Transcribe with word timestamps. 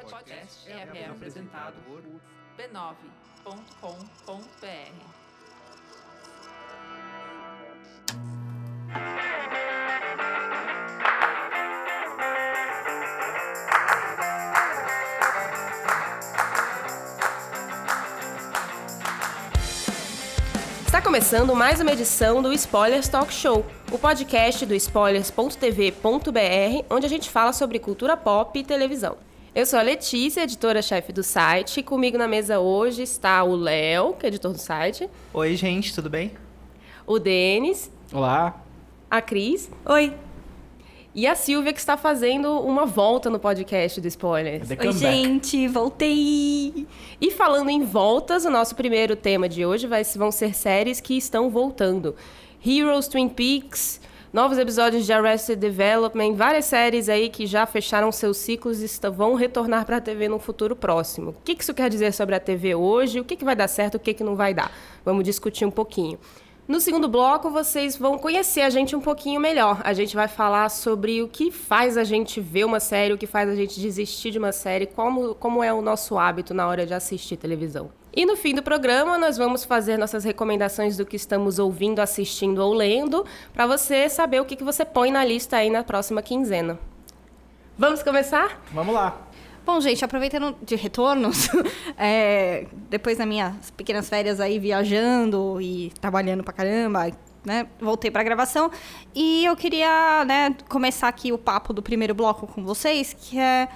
podcast 0.00 0.70
é 0.70 1.06
apresentado 1.06 1.74
por 1.84 2.02
b9.com.br. 2.56 5.20
Está 20.86 21.02
começando 21.02 21.54
mais 21.54 21.80
uma 21.80 21.92
edição 21.92 22.42
do 22.42 22.52
Spoilers 22.52 23.08
Talk 23.08 23.32
Show, 23.32 23.64
o 23.92 23.98
podcast 23.98 24.66
do 24.66 24.74
spoilers.tv.br, 24.74 26.84
onde 26.90 27.06
a 27.06 27.08
gente 27.08 27.30
fala 27.30 27.52
sobre 27.52 27.78
cultura 27.78 28.16
pop 28.16 28.58
e 28.58 28.64
televisão. 28.64 29.29
Eu 29.54 29.66
sou 29.66 29.78
a 29.78 29.82
Letícia, 29.82 30.42
editora-chefe 30.42 31.12
do 31.12 31.22
site, 31.22 31.80
e 31.80 31.82
comigo 31.82 32.16
na 32.16 32.28
mesa 32.28 32.60
hoje 32.60 33.02
está 33.02 33.42
o 33.42 33.56
Léo, 33.56 34.14
que 34.14 34.24
é 34.26 34.28
editor 34.28 34.52
do 34.52 34.58
site, 34.58 35.08
Oi, 35.34 35.56
gente, 35.56 35.92
tudo 35.94 36.08
bem? 36.08 36.32
o 37.06 37.18
Denis, 37.18 37.90
Olá. 38.12 38.62
a 39.10 39.20
Cris 39.20 39.68
Oi. 39.84 40.14
e 41.12 41.26
a 41.26 41.34
Silvia, 41.34 41.72
que 41.72 41.80
está 41.80 41.96
fazendo 41.96 42.60
uma 42.60 42.86
volta 42.86 43.28
no 43.28 43.40
podcast 43.40 44.00
do 44.00 44.06
Spoilers. 44.06 44.68
The 44.68 44.76
Oi, 44.86 44.92
gente, 44.92 45.66
voltei. 45.66 46.86
E 47.20 47.30
falando 47.32 47.70
em 47.70 47.82
voltas, 47.82 48.44
o 48.44 48.50
nosso 48.50 48.76
primeiro 48.76 49.16
tema 49.16 49.48
de 49.48 49.66
hoje 49.66 49.88
vai, 49.88 50.04
vão 50.04 50.30
ser 50.30 50.54
séries 50.54 51.00
que 51.00 51.16
estão 51.16 51.50
voltando. 51.50 52.14
Heroes, 52.64 53.08
Twin 53.08 53.28
Peaks, 53.28 54.00
novos 54.32 54.58
episódios 54.58 55.04
de 55.04 55.12
Arrested 55.12 55.58
Development, 55.58 56.34
várias 56.34 56.64
séries 56.64 57.08
aí 57.08 57.28
que 57.28 57.46
já 57.46 57.66
fecharam 57.66 58.12
seus 58.12 58.36
ciclos 58.36 58.80
e 58.80 59.10
vão 59.10 59.34
retornar 59.34 59.84
para 59.84 59.96
a 59.96 60.00
TV 60.00 60.28
no 60.28 60.38
futuro 60.38 60.76
próximo. 60.76 61.30
O 61.30 61.34
que 61.44 61.56
isso 61.58 61.74
quer 61.74 61.90
dizer 61.90 62.12
sobre 62.12 62.34
a 62.34 62.40
TV 62.40 62.74
hoje? 62.74 63.18
O 63.18 63.24
que, 63.24 63.34
que 63.34 63.44
vai 63.44 63.56
dar 63.56 63.66
certo, 63.66 63.96
o 63.96 63.98
que, 63.98 64.14
que 64.14 64.22
não 64.22 64.36
vai 64.36 64.54
dar? 64.54 64.70
Vamos 65.04 65.24
discutir 65.24 65.64
um 65.64 65.70
pouquinho. 65.70 66.18
No 66.68 66.78
segundo 66.78 67.08
bloco, 67.08 67.50
vocês 67.50 67.96
vão 67.96 68.16
conhecer 68.16 68.60
a 68.60 68.70
gente 68.70 68.94
um 68.94 69.00
pouquinho 69.00 69.40
melhor. 69.40 69.80
A 69.82 69.92
gente 69.92 70.14
vai 70.14 70.28
falar 70.28 70.68
sobre 70.68 71.20
o 71.20 71.26
que 71.26 71.50
faz 71.50 71.96
a 71.96 72.04
gente 72.04 72.40
ver 72.40 72.64
uma 72.64 72.78
série, 72.78 73.12
o 73.12 73.18
que 73.18 73.26
faz 73.26 73.48
a 73.48 73.56
gente 73.56 73.80
desistir 73.80 74.30
de 74.30 74.38
uma 74.38 74.52
série, 74.52 74.86
como, 74.86 75.34
como 75.34 75.64
é 75.64 75.72
o 75.72 75.82
nosso 75.82 76.16
hábito 76.16 76.54
na 76.54 76.68
hora 76.68 76.86
de 76.86 76.94
assistir 76.94 77.36
televisão. 77.36 77.90
E 78.14 78.26
no 78.26 78.36
fim 78.36 78.54
do 78.54 78.62
programa, 78.62 79.16
nós 79.16 79.36
vamos 79.36 79.64
fazer 79.64 79.96
nossas 79.96 80.24
recomendações 80.24 80.96
do 80.96 81.06
que 81.06 81.14
estamos 81.14 81.58
ouvindo, 81.58 82.00
assistindo 82.00 82.58
ou 82.58 82.74
lendo, 82.74 83.24
para 83.52 83.66
você 83.66 84.08
saber 84.08 84.40
o 84.40 84.44
que, 84.44 84.56
que 84.56 84.64
você 84.64 84.84
põe 84.84 85.12
na 85.12 85.24
lista 85.24 85.58
aí 85.58 85.70
na 85.70 85.84
próxima 85.84 86.20
quinzena. 86.20 86.78
Vamos 87.78 88.02
começar? 88.02 88.60
Vamos 88.72 88.94
lá. 88.94 89.16
Bom, 89.64 89.80
gente, 89.80 90.04
aproveitando 90.04 90.56
de 90.62 90.74
retornos, 90.74 91.48
é, 91.96 92.66
depois 92.88 93.18
das 93.18 93.26
minhas 93.26 93.70
pequenas 93.70 94.08
férias 94.08 94.40
aí 94.40 94.58
viajando 94.58 95.60
e 95.60 95.92
trabalhando 96.00 96.42
pra 96.42 96.52
caramba, 96.52 97.10
né, 97.44 97.68
voltei 97.78 98.10
pra 98.10 98.22
gravação 98.22 98.70
e 99.14 99.44
eu 99.44 99.54
queria, 99.54 100.24
né, 100.24 100.54
começar 100.68 101.08
aqui 101.08 101.32
o 101.32 101.38
papo 101.38 101.72
do 101.72 101.82
primeiro 101.82 102.14
bloco 102.14 102.46
com 102.46 102.64
vocês, 102.64 103.14
que 103.14 103.38
é 103.38 103.68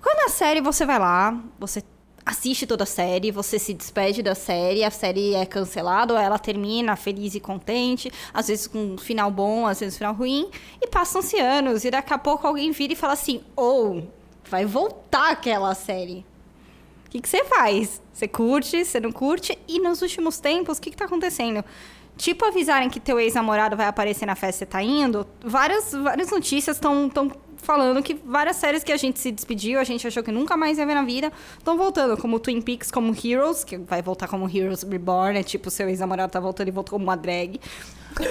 quando 0.00 0.26
a 0.26 0.28
série 0.28 0.60
você 0.60 0.86
vai 0.86 0.98
lá, 0.98 1.38
você 1.58 1.82
assiste 2.26 2.66
toda 2.66 2.82
a 2.82 2.86
série, 2.86 3.30
você 3.30 3.56
se 3.56 3.72
despede 3.72 4.20
da 4.20 4.34
série, 4.34 4.82
a 4.82 4.90
série 4.90 5.34
é 5.34 5.46
cancelada 5.46 6.12
ou 6.12 6.18
ela 6.18 6.40
termina 6.40 6.96
feliz 6.96 7.36
e 7.36 7.40
contente, 7.40 8.10
às 8.34 8.48
vezes 8.48 8.66
com 8.66 8.94
um 8.94 8.98
final 8.98 9.30
bom, 9.30 9.64
às 9.64 9.78
vezes 9.78 9.94
um 9.94 9.98
final 9.98 10.14
ruim, 10.14 10.50
e 10.82 10.88
passam-se 10.88 11.38
anos, 11.38 11.84
e 11.84 11.90
daqui 11.90 12.12
a 12.12 12.18
pouco 12.18 12.44
alguém 12.44 12.72
vira 12.72 12.94
e 12.94 12.96
fala 12.96 13.12
assim, 13.12 13.40
ou 13.54 14.10
vai 14.50 14.66
voltar 14.66 15.30
aquela 15.30 15.72
série. 15.74 16.26
O 17.06 17.10
que, 17.10 17.20
que 17.20 17.28
você 17.28 17.44
faz? 17.44 18.02
Você 18.12 18.26
curte, 18.26 18.84
você 18.84 18.98
não 18.98 19.12
curte? 19.12 19.56
E 19.68 19.78
nos 19.78 20.02
últimos 20.02 20.40
tempos, 20.40 20.78
o 20.78 20.80
que, 20.80 20.90
que 20.90 20.96
tá 20.96 21.04
acontecendo? 21.04 21.64
Tipo, 22.16 22.46
avisarem 22.46 22.90
que 22.90 22.98
teu 22.98 23.20
ex-namorado 23.20 23.76
vai 23.76 23.86
aparecer 23.86 24.26
na 24.26 24.34
festa 24.34 24.66
que 24.66 24.72
você 24.72 24.78
tá 24.78 24.82
indo, 24.82 25.26
várias, 25.40 25.92
várias 25.92 26.30
notícias 26.30 26.76
estão 26.76 27.08
falando 27.66 28.00
que 28.02 28.14
várias 28.24 28.56
séries 28.56 28.84
que 28.84 28.92
a 28.92 28.96
gente 28.96 29.18
se 29.18 29.32
despediu, 29.32 29.80
a 29.80 29.84
gente 29.84 30.06
achou 30.06 30.22
que 30.22 30.30
nunca 30.30 30.56
mais 30.56 30.78
ia 30.78 30.86
ver 30.86 30.94
na 30.94 31.02
vida, 31.02 31.32
estão 31.58 31.76
voltando, 31.76 32.16
como 32.16 32.38
Twin 32.38 32.60
Peaks, 32.62 32.90
como 32.92 33.12
Heroes, 33.12 33.64
que 33.64 33.76
vai 33.76 34.00
voltar 34.00 34.28
como 34.28 34.48
Heroes 34.48 34.82
Reborn, 34.84 35.36
é 35.38 35.42
tipo, 35.42 35.68
seu 35.68 35.88
ex-namorado 35.88 36.30
tá 36.32 36.38
voltando 36.38 36.68
e 36.68 36.70
voltou 36.70 36.92
como 36.92 37.04
uma 37.04 37.16
drag. 37.16 37.60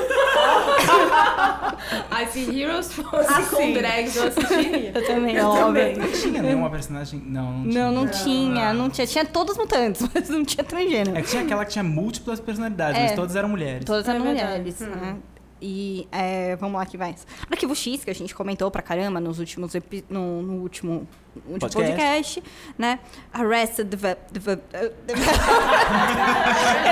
Ah, 2.09 2.25
se 2.28 2.40
Heroes 2.59 2.91
fosse 2.94 3.56
com 3.56 3.74
drags, 3.74 4.16
eu 4.16 4.28
assistiria. 4.28 4.91
Eu 4.95 5.06
também, 5.06 5.35
Não 5.35 5.50
óbvio. 5.68 6.12
tinha 6.12 6.41
nenhuma 6.41 6.69
personagem. 6.69 7.22
Não, 7.25 7.51
não 7.51 7.69
tinha. 7.69 7.84
Não, 7.84 7.91
não 7.91 8.07
tinha, 8.07 8.74
não 8.74 8.90
tinha. 8.90 9.07
Tinha 9.07 9.25
todos 9.25 9.57
mutantes, 9.57 10.01
mas 10.13 10.29
não 10.29 10.44
tinha 10.44 10.63
transgênero. 10.63 11.16
É 11.18 11.22
que 11.22 11.29
tinha 11.29 11.44
aquela 11.44 11.63
que 11.66 11.72
tinha 11.72 11.84
múltiplas 11.84 12.40
personalidades, 12.40 13.00
É. 13.00 13.03
mas 13.06 13.16
todas 13.16 13.35
eram 13.35 13.50
mulheres. 13.50 13.85
Todas 13.85 14.07
É 14.07 14.12
eram 14.12 14.24
verdade. 14.24 14.47
mulheres, 14.59 14.79
né? 14.79 15.16
E 15.61 16.07
é, 16.11 16.55
vamos 16.57 16.77
lá 16.77 16.85
que 16.85 16.97
vai. 16.97 17.16
Arquivo 17.49 17.75
X, 17.75 18.03
que 18.03 18.09
a 18.09 18.16
gente 18.16 18.35
comentou 18.35 18.69
pra 18.69 18.81
caramba 18.81 19.19
nos 19.19 19.39
últimos 19.39 19.73
no, 20.09 20.41
no 20.41 20.53
último, 20.61 21.07
último 21.47 21.59
Podcast. 21.59 21.96
podcast. 21.96 22.44
né? 22.78 23.00
Arrested 23.34 23.88
Deve- 23.88 24.18
Deve- 24.31 24.62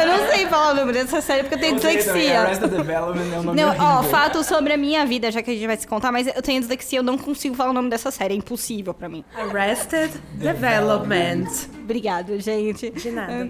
Eu 0.02 0.08
não 0.08 0.28
sei 0.32 0.48
falar 0.48 0.72
o 0.72 0.76
nome 0.76 0.94
dessa 0.94 1.22
série 1.22 1.44
porque 1.44 1.56
eu 1.56 1.60
tenho 1.60 1.74
Eu 1.74 1.80
dislexia. 1.80 2.42
Arrested 2.42 2.70
Development 2.72 3.34
é 3.34 3.40
o 3.40 3.44
nome 3.44 3.62
Não, 3.62 3.76
ó, 3.78 4.04
fato 4.04 4.44
sobre 4.44 4.74
a 4.74 4.78
minha 4.78 5.06
vida, 5.06 5.32
já 5.32 5.42
que 5.42 5.52
a 5.52 5.54
gente 5.54 5.68
vai 5.68 5.78
se 5.78 5.88
contar, 5.88 6.12
mas 6.12 6.28
eu 6.28 6.42
tenho 6.42 6.60
dislexia, 6.60 7.00
eu 7.00 7.04
não 7.04 7.18
consigo 7.18 7.56
falar 7.56 7.70
o 7.70 7.74
nome 7.74 7.90
dessa 7.90 8.12
série, 8.12 8.34
é 8.34 8.38
impossível 8.38 8.94
pra 8.94 9.08
mim. 9.10 9.24
Arrested 9.36 10.12
Development. 10.34 11.48
Obrigada, 11.84 12.40
gente. 12.40 12.90
De 12.92 13.12
nada. 13.12 13.50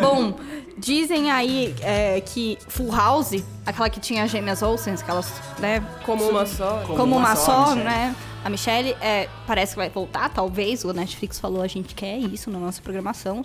Bom, 0.00 0.34
dizem 0.76 1.30
aí 1.30 1.74
é, 1.82 2.20
que 2.20 2.58
Full 2.68 2.94
House, 2.94 3.42
aquela 3.64 3.88
que 3.88 4.00
tinha 4.00 4.24
as 4.24 4.30
gêmeas 4.30 4.62
Olsen, 4.62 4.94
que 4.96 5.10
elas, 5.10 5.32
né, 5.58 5.82
Como 6.04 6.28
uma 6.28 6.46
só. 6.46 6.82
como, 6.86 7.16
uma, 7.16 7.36
só, 7.36 7.60
Michelle. 7.70 7.84
né? 7.84 8.14
A 8.44 8.50
Michelle 8.50 8.96
é, 9.00 9.28
parece 9.46 9.72
que 9.72 9.78
vai 9.78 9.90
voltar, 9.90 10.28
talvez. 10.28 10.84
O 10.84 10.92
Netflix 10.92 11.38
falou 11.38 11.62
a 11.62 11.66
gente 11.66 11.94
quer 11.94 12.18
isso 12.18 12.50
na 12.50 12.58
nossa 12.58 12.80
programação. 12.80 13.44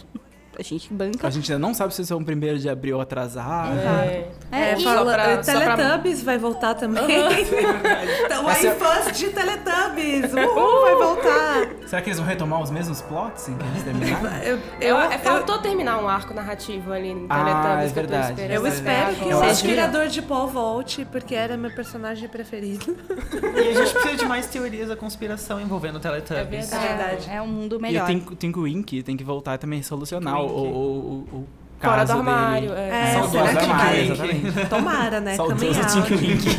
A 0.59 0.61
gente 0.63 0.93
banca. 0.93 1.27
A 1.27 1.29
gente 1.29 1.51
ainda 1.51 1.65
não 1.65 1.73
sabe 1.73 1.93
se 1.93 2.05
são 2.05 2.23
primeiro 2.23 2.59
de 2.59 2.69
abril 2.69 2.97
ou 2.97 3.01
atrasado. 3.01 3.77
É. 3.79 4.27
É, 4.51 4.77
e- 4.77 4.83
fala, 4.83 5.13
pra- 5.13 5.43
só 5.43 5.51
pra- 5.59 5.75
Teletubbies 5.77 6.21
vai 6.23 6.37
voltar 6.37 6.73
também. 6.75 7.03
então, 8.25 8.43
Vai 8.43 8.55
aí 8.55 8.61
ser- 8.61 8.75
fãs 8.75 9.17
de 9.17 9.29
Teletubbies, 9.29 10.33
uhul, 10.33 10.81
vai 10.81 10.95
voltar. 10.95 11.67
Será 11.87 12.01
que 12.01 12.09
eles 12.09 12.19
vão 12.19 12.27
retomar 12.27 12.61
os 12.61 12.69
mesmos 12.69 13.01
plots 13.01 13.47
em 13.47 13.55
que 13.57 13.63
eles 13.65 13.83
terminaram? 13.83 14.31
Eu, 14.43 14.57
Eu, 14.57 14.97
eu, 14.97 14.99
é, 14.99 15.17
faltou 15.17 15.57
terminar 15.59 15.97
um 16.03 16.07
arco 16.07 16.33
narrativo 16.33 16.91
ali 16.91 17.09
em 17.09 17.25
Ah, 17.29 17.43
Teletubbies 17.43 17.91
é 17.91 17.93
que 17.93 17.99
eu 17.99 18.03
tô 18.03 18.09
verdade. 18.09 18.31
esperando. 18.41 18.51
eu 18.65 18.67
espero 18.67 19.15
que 19.15 19.29
Eu 19.29 19.37
o 19.37 19.41
acho 19.41 19.51
aspirador 19.51 20.07
de 20.07 20.21
pó 20.21 20.45
volte, 20.45 21.05
porque 21.05 21.33
era 21.35 21.55
meu 21.57 21.71
personagem 21.73 22.27
preferido. 22.27 22.95
E 23.41 23.59
a 23.69 23.73
gente 23.73 23.93
precisa 23.93 24.15
de 24.15 24.25
mais 24.25 24.47
teorias 24.47 24.89
da 24.89 24.95
conspiração 24.95 25.59
envolvendo 25.59 25.95
o 25.97 25.99
Teletubbies. 25.99 26.71
É 26.71 26.75
É 26.75 26.79
verdade. 26.79 27.29
É 27.29 27.41
um 27.41 27.47
mundo 27.47 27.75
E 27.75 27.77
o 27.77 27.81
melhor. 27.81 28.05
Tinko 28.07 28.35
Tinko 28.35 28.63
Winky 28.63 29.03
tem 29.03 29.15
que 29.17 29.23
voltar 29.23 29.57
também 29.57 29.81
solucionar 29.83 30.41
o, 30.51 31.23
Tinko 31.25 31.37
o, 31.37 31.47
Fora 31.81 32.05
do 32.05 32.11
armário. 32.11 32.69
dele. 32.69 32.81
É. 32.81 32.89
É, 32.89 33.13
Saudoso 33.13 33.31
será 33.31 33.55
que 33.55 33.67
vai? 33.67 33.99
exatamente. 34.01 34.69
Tomara, 34.69 35.19
né? 35.19 35.37
Winky. 35.37 36.49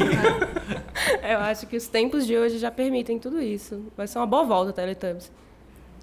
Eu 1.29 1.39
acho 1.39 1.67
que 1.67 1.77
os 1.77 1.87
tempos 1.87 2.27
de 2.27 2.37
hoje 2.37 2.59
já 2.59 2.71
permitem 2.71 3.19
tudo 3.19 3.41
isso. 3.41 3.87
Vai 3.97 4.07
ser 4.07 4.19
uma 4.19 4.27
boa 4.27 4.45
volta, 4.45 4.73
Teletubbies. 4.73 5.31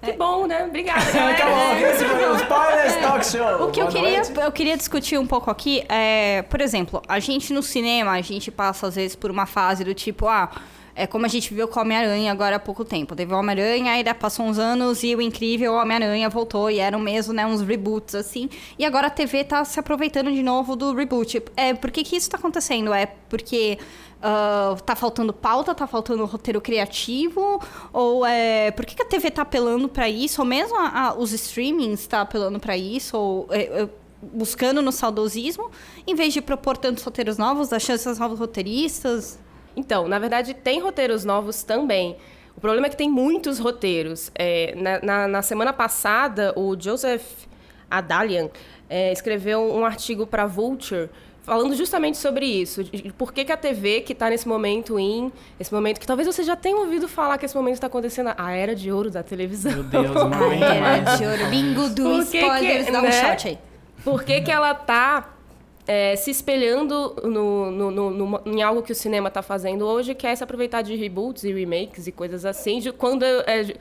É. 0.02 0.06
Que 0.06 0.12
bom, 0.16 0.46
né? 0.46 0.64
Obrigada, 0.64 1.02
esse 1.04 2.04
foi 2.06 2.30
o 2.30 2.36
Spoilers 2.36 2.96
Talk 2.96 3.26
Show. 3.26 3.68
O 3.68 3.70
que 3.70 3.82
eu 3.82 3.88
queria, 3.88 4.22
noite. 4.22 4.40
eu 4.40 4.52
queria 4.52 4.76
discutir 4.76 5.18
um 5.18 5.26
pouco 5.26 5.50
aqui 5.50 5.84
é, 5.90 6.42
por 6.48 6.60
exemplo, 6.62 7.02
a 7.06 7.20
gente 7.20 7.52
no 7.52 7.62
cinema, 7.62 8.12
a 8.12 8.22
gente 8.22 8.50
passa 8.50 8.86
às 8.86 8.94
vezes 8.94 9.14
por 9.14 9.30
uma 9.30 9.44
fase 9.44 9.84
do 9.84 9.92
tipo, 9.92 10.26
ah, 10.26 10.50
é 10.94 11.06
como 11.06 11.24
a 11.24 11.28
gente 11.28 11.52
viu 11.54 11.66
com 11.68 11.78
o 11.78 11.82
Homem-Aranha 11.82 12.30
agora 12.32 12.56
há 12.56 12.58
pouco 12.58 12.84
tempo. 12.84 13.14
Teve 13.16 13.32
o 13.32 13.36
Homem-Aranha, 13.38 13.92
aí 13.92 14.04
passou 14.14 14.46
uns 14.46 14.58
anos 14.58 15.02
e 15.02 15.14
o 15.14 15.20
incrível 15.20 15.74
Homem-Aranha 15.74 16.28
voltou 16.28 16.70
e 16.70 16.78
eram 16.78 16.98
mesmo, 16.98 17.32
né, 17.32 17.46
uns 17.46 17.60
reboots 17.62 18.14
assim. 18.14 18.48
E 18.78 18.84
agora 18.84 19.06
a 19.06 19.10
TV 19.10 19.44
tá 19.44 19.64
se 19.64 19.78
aproveitando 19.80 20.30
de 20.32 20.42
novo 20.42 20.74
do 20.76 20.94
reboot. 20.94 21.42
É, 21.56 21.74
por 21.74 21.90
que 21.90 22.02
que 22.04 22.16
isso 22.16 22.28
tá 22.30 22.36
acontecendo? 22.38 22.92
É 22.92 23.06
porque 23.28 23.78
ah, 24.22 24.76
tá 24.84 24.94
faltando 24.94 25.32
pauta, 25.32 25.74
tá 25.74 25.86
faltando 25.86 26.24
roteiro 26.26 26.60
criativo? 26.60 27.60
Ou 27.92 28.26
é. 28.26 28.70
Por 28.72 28.84
que, 28.84 28.94
que 28.94 29.02
a 29.02 29.06
TV 29.06 29.30
tá 29.30 29.42
apelando 29.42 29.88
pra 29.88 30.08
isso? 30.08 30.40
Ou 30.42 30.46
mesmo 30.46 30.76
a- 30.76 31.08
a- 31.08 31.14
os 31.14 31.32
streamings 31.32 32.06
tá 32.06 32.20
apelando 32.20 32.58
pra 32.60 32.76
isso? 32.76 33.16
Ou. 33.16 33.46
é, 33.50 33.82
é, 33.82 33.88
buscando 34.22 34.82
no 34.82 34.92
saudosismo, 34.92 35.70
em 36.06 36.14
vez 36.14 36.34
de 36.34 36.42
propor 36.42 36.76
tantos 36.76 37.02
roteiros 37.02 37.38
novos, 37.38 37.68
dar 37.70 37.80
chances 37.80 38.06
aos 38.06 38.18
novos 38.18 38.38
roteiristas. 38.38 39.38
Então, 39.76 40.08
na 40.08 40.18
verdade, 40.18 40.54
tem 40.54 40.80
roteiros 40.80 41.24
novos 41.24 41.62
também. 41.62 42.16
O 42.56 42.60
problema 42.60 42.86
é 42.86 42.90
que 42.90 42.96
tem 42.96 43.08
muitos 43.10 43.58
roteiros. 43.58 44.30
É, 44.34 44.74
na, 44.76 45.00
na- 45.00 45.28
na 45.28 45.42
semana 45.42 45.72
passada, 45.72 46.52
o 46.56 46.76
Joseph 46.78 47.22
Adalian 47.90 48.48
é, 48.88 49.12
escreveu 49.12 49.60
um 49.62 49.84
artigo 49.84 50.26
para 50.26 50.46
Vulture 50.46 51.08
falando 51.42 51.74
justamente 51.74 52.18
sobre 52.18 52.44
isso. 52.44 52.84
de 52.84 53.12
Por 53.16 53.32
que, 53.32 53.44
que 53.44 53.52
a 53.52 53.56
TV, 53.56 54.02
que 54.02 54.12
está 54.12 54.28
nesse 54.28 54.46
momento 54.46 54.98
em. 54.98 55.32
Esse 55.58 55.72
momento 55.72 55.98
que 55.98 56.06
talvez 56.06 56.26
você 56.26 56.42
já 56.42 56.54
tenha 56.54 56.76
ouvido 56.76 57.08
falar 57.08 57.38
que 57.38 57.46
esse 57.46 57.56
momento 57.56 57.74
está 57.74 57.86
acontecendo, 57.86 58.32
a 58.36 58.52
era 58.52 58.74
de 58.74 58.92
ouro 58.92 59.10
da 59.10 59.22
televisão. 59.22 59.72
Meu 59.72 59.82
Deus, 59.84 60.10
não 60.14 60.22
aguento 60.32 60.62
Era 60.62 60.80
mais. 61.02 61.18
de 61.18 61.26
ouro. 61.26 61.46
Bingo 61.46 61.88
do 61.88 62.02
Por 62.02 62.24
que 62.26 62.30
que- 62.32 62.38
spoilers, 62.38 62.86
dá 62.92 62.98
um 62.98 63.02
né? 63.02 63.12
shot 63.12 63.48
aí. 63.48 63.58
Por 64.04 64.22
que, 64.24 64.40
que 64.42 64.50
ela 64.50 64.74
tá 64.74 65.30
é, 65.92 66.14
se 66.14 66.30
espelhando 66.30 67.16
no, 67.24 67.68
no- 67.72 68.10
no- 68.10 68.40
em 68.46 68.62
algo 68.62 68.80
que 68.80 68.92
o 68.92 68.94
cinema 68.94 69.26
está 69.26 69.42
fazendo 69.42 69.84
hoje, 69.84 70.14
que 70.14 70.24
é 70.24 70.34
se 70.36 70.44
aproveitar 70.44 70.82
de 70.82 70.94
reboots 70.94 71.42
e 71.42 71.52
remakes 71.52 72.06
e 72.06 72.12
coisas 72.12 72.44
assim, 72.44 72.78
de 72.78 72.92
quando 72.92 73.24
é- 73.24 73.42
é- 73.46 73.72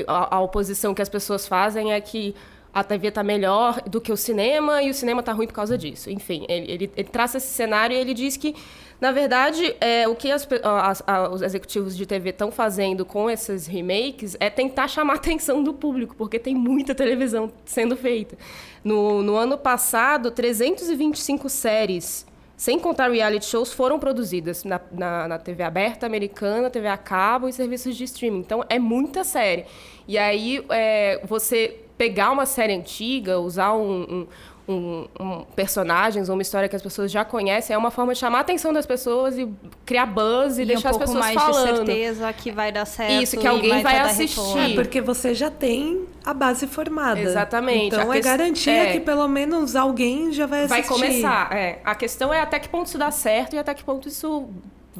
é- 0.00 0.04
a, 0.08 0.36
a 0.36 0.40
oposição 0.40 0.92
que 0.94 1.00
as 1.02 1.08
pessoas 1.08 1.46
fazem 1.46 1.92
é 1.92 2.00
que 2.00 2.34
a 2.74 2.82
TV 2.82 3.10
tá 3.12 3.22
melhor 3.22 3.80
do 3.88 4.00
que 4.00 4.10
o 4.12 4.16
cinema 4.16 4.82
e 4.82 4.90
o 4.90 4.94
cinema 4.94 5.22
tá 5.22 5.32
ruim 5.32 5.46
por 5.46 5.54
causa 5.54 5.78
disso. 5.78 6.10
Enfim, 6.10 6.44
ele, 6.48 6.72
ele- 6.72 6.90
ele 6.96 7.08
traça 7.08 7.36
esse 7.38 7.48
cenário 7.54 7.94
e 7.94 7.98
ele 8.00 8.12
diz 8.14 8.36
que, 8.36 8.54
na 9.00 9.12
verdade, 9.12 9.76
é, 9.80 10.08
o 10.08 10.14
que 10.16 10.30
as 10.30 10.46
as- 10.62 11.02
os 11.32 11.42
executivos 11.42 11.96
de 11.96 12.04
TV 12.04 12.30
estão 12.30 12.50
fazendo 12.50 13.04
com 13.04 13.30
esses 13.30 13.66
remakes 13.66 14.36
é 14.40 14.50
tentar 14.50 14.88
chamar 14.88 15.14
a 15.14 15.16
atenção 15.16 15.62
do 15.62 15.72
público, 15.72 16.14
porque 16.16 16.38
tem 16.38 16.54
muita 16.54 16.94
televisão 16.94 17.50
sendo 17.64 17.96
feita. 17.96 18.36
No, 18.82 19.22
no 19.22 19.36
ano 19.36 19.56
passado, 19.58 20.30
325 20.30 21.48
séries, 21.48 22.26
sem 22.56 22.78
contar 22.78 23.08
reality 23.10 23.46
shows, 23.46 23.72
foram 23.72 24.00
produzidas 24.00 24.64
na, 24.64 24.80
na, 24.90 25.28
na 25.28 25.38
TV 25.38 25.62
aberta 25.62 26.06
americana, 26.06 26.68
TV 26.68 26.88
a 26.88 26.96
cabo 26.96 27.48
e 27.48 27.52
serviços 27.52 27.96
de 27.96 28.02
streaming. 28.04 28.40
Então, 28.40 28.64
é 28.68 28.78
muita 28.80 29.22
série. 29.22 29.64
E 30.08 30.18
aí, 30.18 30.64
é, 30.70 31.20
você 31.24 31.76
pegar 31.96 32.30
uma 32.30 32.46
série 32.46 32.72
antiga, 32.72 33.38
usar 33.40 33.74
um, 33.74 34.02
um, 34.02 34.26
um- 34.68 35.06
um- 35.18 35.44
personagens 35.56 36.28
ou 36.28 36.34
uma 36.34 36.42
história 36.42 36.68
que 36.68 36.76
as 36.76 36.82
pessoas 36.82 37.10
já 37.10 37.24
conhecem, 37.24 37.72
é 37.74 37.78
uma 37.78 37.90
forma 37.90 38.12
de 38.12 38.18
chamar 38.18 38.38
a 38.38 38.40
atenção 38.42 38.72
das 38.72 38.84
pessoas 38.84 39.38
e 39.38 39.48
criar 39.86 40.04
buzz 40.06 40.58
e, 40.58 40.62
E 40.62 40.66
deixar 40.66 40.88
um 40.88 40.90
as 40.90 40.96
pouco 40.98 41.12
pessoas 41.12 41.18
mais 41.24 41.34
falando. 41.34 41.84
de 41.84 41.86
certeza 41.92 42.32
que 42.34 42.50
vai 42.52 42.70
dar 42.70 42.84
certo. 42.84 43.22
Isso, 43.22 43.38
que 43.38 43.44
e 43.44 43.48
alguém 43.48 43.82
vai 43.82 43.94
dar 43.96 44.02
assistir. 44.06 44.58
É, 44.72 44.74
porque 44.74 45.00
você 45.00 45.34
já 45.34 45.50
tem 45.50 46.04
a 46.24 46.34
base 46.34 46.66
formada. 46.66 47.18
Exatamente. 47.20 47.86
Então 47.96 48.10
A 48.10 48.14
é 48.16 48.18
ques- 48.20 48.26
garantia 48.30 48.72
é. 48.72 48.92
que 48.92 49.00
pelo 49.00 49.26
menos 49.26 49.74
alguém 49.74 50.32
já 50.32 50.44
vai 50.46 50.66
Vai 50.66 50.80
assistir. 50.80 50.94
começar, 51.00 51.50
é. 51.56 51.80
A 51.84 51.94
questão 51.94 52.32
é 52.34 52.40
até 52.40 52.58
que 52.58 52.68
ponto 52.68 52.86
isso 52.86 52.98
dá 52.98 53.10
certo 53.10 53.54
e 53.56 53.58
até 53.58 53.72
que 53.72 53.82
ponto 53.82 54.06
isso 54.06 54.48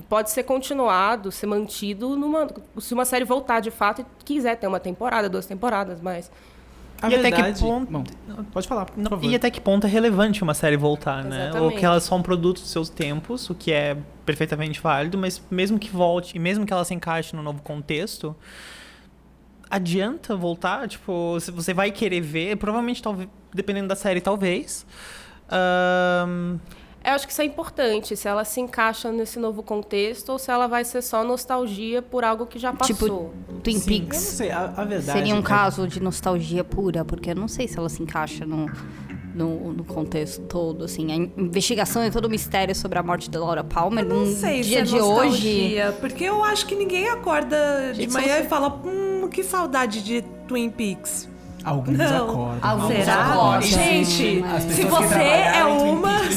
pode 0.08 0.30
ser 0.30 0.44
continuado, 0.44 1.30
ser 1.32 1.46
mantido 1.46 2.16
numa 2.16 2.46
se 2.78 2.94
uma 2.94 3.04
série 3.04 3.24
voltar 3.24 3.60
de 3.60 3.70
fato 3.70 4.00
e 4.00 4.06
quiser 4.24 4.56
ter 4.56 4.66
uma 4.66 4.78
temporada, 4.80 5.28
duas 5.28 5.44
temporadas, 5.44 6.00
mas 6.00 6.30
A 7.00 7.08
E 7.10 7.14
até 7.14 7.30
que 7.30 7.36
verdade- 7.36 7.60
ponto- 7.60 7.92
Bom, 7.92 8.04
pode 8.52 8.66
falar, 8.66 8.86
por 8.86 8.98
Não, 8.98 9.08
favor. 9.10 9.24
e 9.30 9.34
até 9.34 9.50
que 9.50 9.60
ponto 9.60 9.86
é 9.86 9.90
relevante 9.90 10.42
uma 10.42 10.52
série 10.54 10.76
voltar, 10.76 11.22
né? 11.24 11.36
Ou 11.44 11.48
Exatamente. 11.50 11.78
que 11.78 11.84
ela 11.84 11.96
é 11.96 12.00
só 12.00 12.16
um 12.16 12.22
produto 12.22 12.60
dos 12.60 12.70
seus 12.70 12.88
tempos, 12.88 13.48
o 13.50 13.54
que 13.54 13.70
é 13.72 13.96
perfeitamente 14.26 14.80
válido, 14.80 15.16
mas 15.16 15.40
mesmo 15.50 15.78
que 15.78 15.88
volte, 15.90 16.34
e 16.36 16.40
mesmo 16.40 16.66
que 16.66 16.72
ela 16.72 16.84
se 16.84 16.92
encaixe 16.94 17.36
no 17.36 17.42
novo 17.42 17.62
contexto, 17.62 18.34
adianta 19.70 20.34
voltar? 20.34 20.88
Tipo, 20.88 21.38
se 21.40 21.50
você 21.52 21.72
vai 21.72 21.90
querer 21.92 22.20
ver, 22.20 22.56
provavelmente, 22.56 23.00
talvez, 23.02 23.28
dependendo 23.54 23.86
da 23.88 23.96
série, 23.96 24.20
talvez. 24.20 24.84
Eu 27.04 27.12
acho 27.12 27.26
que 27.26 27.32
isso 27.32 27.40
é 27.42 27.44
importante, 27.44 28.16
se 28.16 28.26
ela 28.28 28.44
se 28.44 28.60
encaixa 28.60 29.10
nesse 29.12 29.38
novo 29.38 29.62
contexto 29.62 30.30
ou 30.30 30.38
se 30.38 30.50
ela 30.50 30.66
vai 30.66 30.84
ser 30.84 31.02
só 31.02 31.24
nostalgia 31.24 32.02
por 32.02 32.24
algo 32.24 32.44
que 32.46 32.58
já 32.58 32.72
Tipo, 32.72 33.00
passou. 33.00 33.34
Twin 33.62 33.78
Sim, 33.78 33.94
eu 33.94 33.98
não 34.00 34.06
Peaks. 34.08 34.18
sei, 34.20 34.50
a, 34.50 34.64
a 34.76 34.84
verdade 34.84 35.18
Seria 35.18 35.34
um 35.34 35.38
é- 35.38 35.42
caso 35.42 35.86
de 35.88 36.00
nostalgia 36.02 36.62
pura, 36.64 37.04
porque 37.04 37.30
eu 37.30 37.34
não 37.36 37.48
sei 37.48 37.66
se 37.68 37.78
ela 37.78 37.88
se 37.88 38.02
encaixa 38.02 38.44
no, 38.44 38.66
no, 39.34 39.72
no 39.72 39.84
contexto 39.84 40.42
todo, 40.42 40.84
assim. 40.84 41.10
A 41.12 41.16
in- 41.16 41.32
investigação 41.36 42.04
e 42.04 42.10
todo 42.10 42.24
o 42.26 42.30
mistério 42.30 42.74
sobre 42.74 42.98
a 42.98 43.02
morte 43.02 43.30
da 43.30 43.38
Laura 43.40 43.62
Palmer 43.64 44.04
Não 44.04 44.24
num 44.24 44.34
sei 44.36 44.60
dia 44.62 44.84
se 44.84 44.94
é 44.94 44.96
de 44.96 45.00
hoje. 45.00 45.48
nostalgia, 45.76 45.96
porque 46.00 46.24
eu 46.24 46.42
acho 46.44 46.66
que 46.66 46.74
ninguém 46.74 47.08
acorda 47.08 47.92
de 47.94 48.06
manhã 48.08 48.38
e 48.40 48.44
fala, 48.44 48.68
hum, 48.84 49.28
que 49.30 49.42
saudade 49.44 50.02
de 50.02 50.22
Twin 50.46 50.70
Peaks. 50.70 51.28
Alguns 51.68 51.98
Não. 51.98 52.30
acordam. 52.30 52.58
Alguns 52.62 52.96
Será? 52.96 53.26
acordam. 53.26 53.62
Gente, 53.62 54.42
se 54.74 54.84
você 54.84 55.14
é 55.22 55.64
uma. 55.64 56.18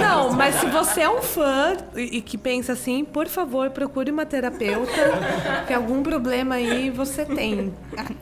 Não, 0.00 0.32
mas 0.32 0.54
se 0.56 0.66
você 0.66 1.00
é 1.00 1.10
um 1.10 1.20
fã 1.22 1.76
e, 1.96 2.18
e 2.18 2.22
que 2.22 2.36
pensa 2.38 2.72
assim, 2.72 3.04
por 3.04 3.26
favor, 3.26 3.70
procure 3.70 4.10
uma 4.10 4.24
terapeuta, 4.26 4.92
que 5.66 5.72
algum 5.74 6.02
problema 6.02 6.56
aí 6.56 6.90
você 6.90 7.24
tem. 7.24 7.72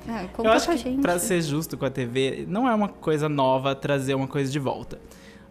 Ah, 0.08 0.22
Eu 0.22 0.28
conta 0.30 0.50
acho 0.52 0.66
pra 0.66 0.76
que, 0.76 0.82
gente. 0.82 1.02
pra 1.02 1.18
ser 1.18 1.42
justo 1.42 1.76
com 1.76 1.84
a 1.84 1.90
TV, 1.90 2.44
não 2.48 2.68
é 2.68 2.74
uma 2.74 2.88
coisa 2.88 3.28
nova 3.28 3.74
trazer 3.74 4.14
uma 4.14 4.28
coisa 4.28 4.50
de 4.50 4.58
volta. 4.58 4.98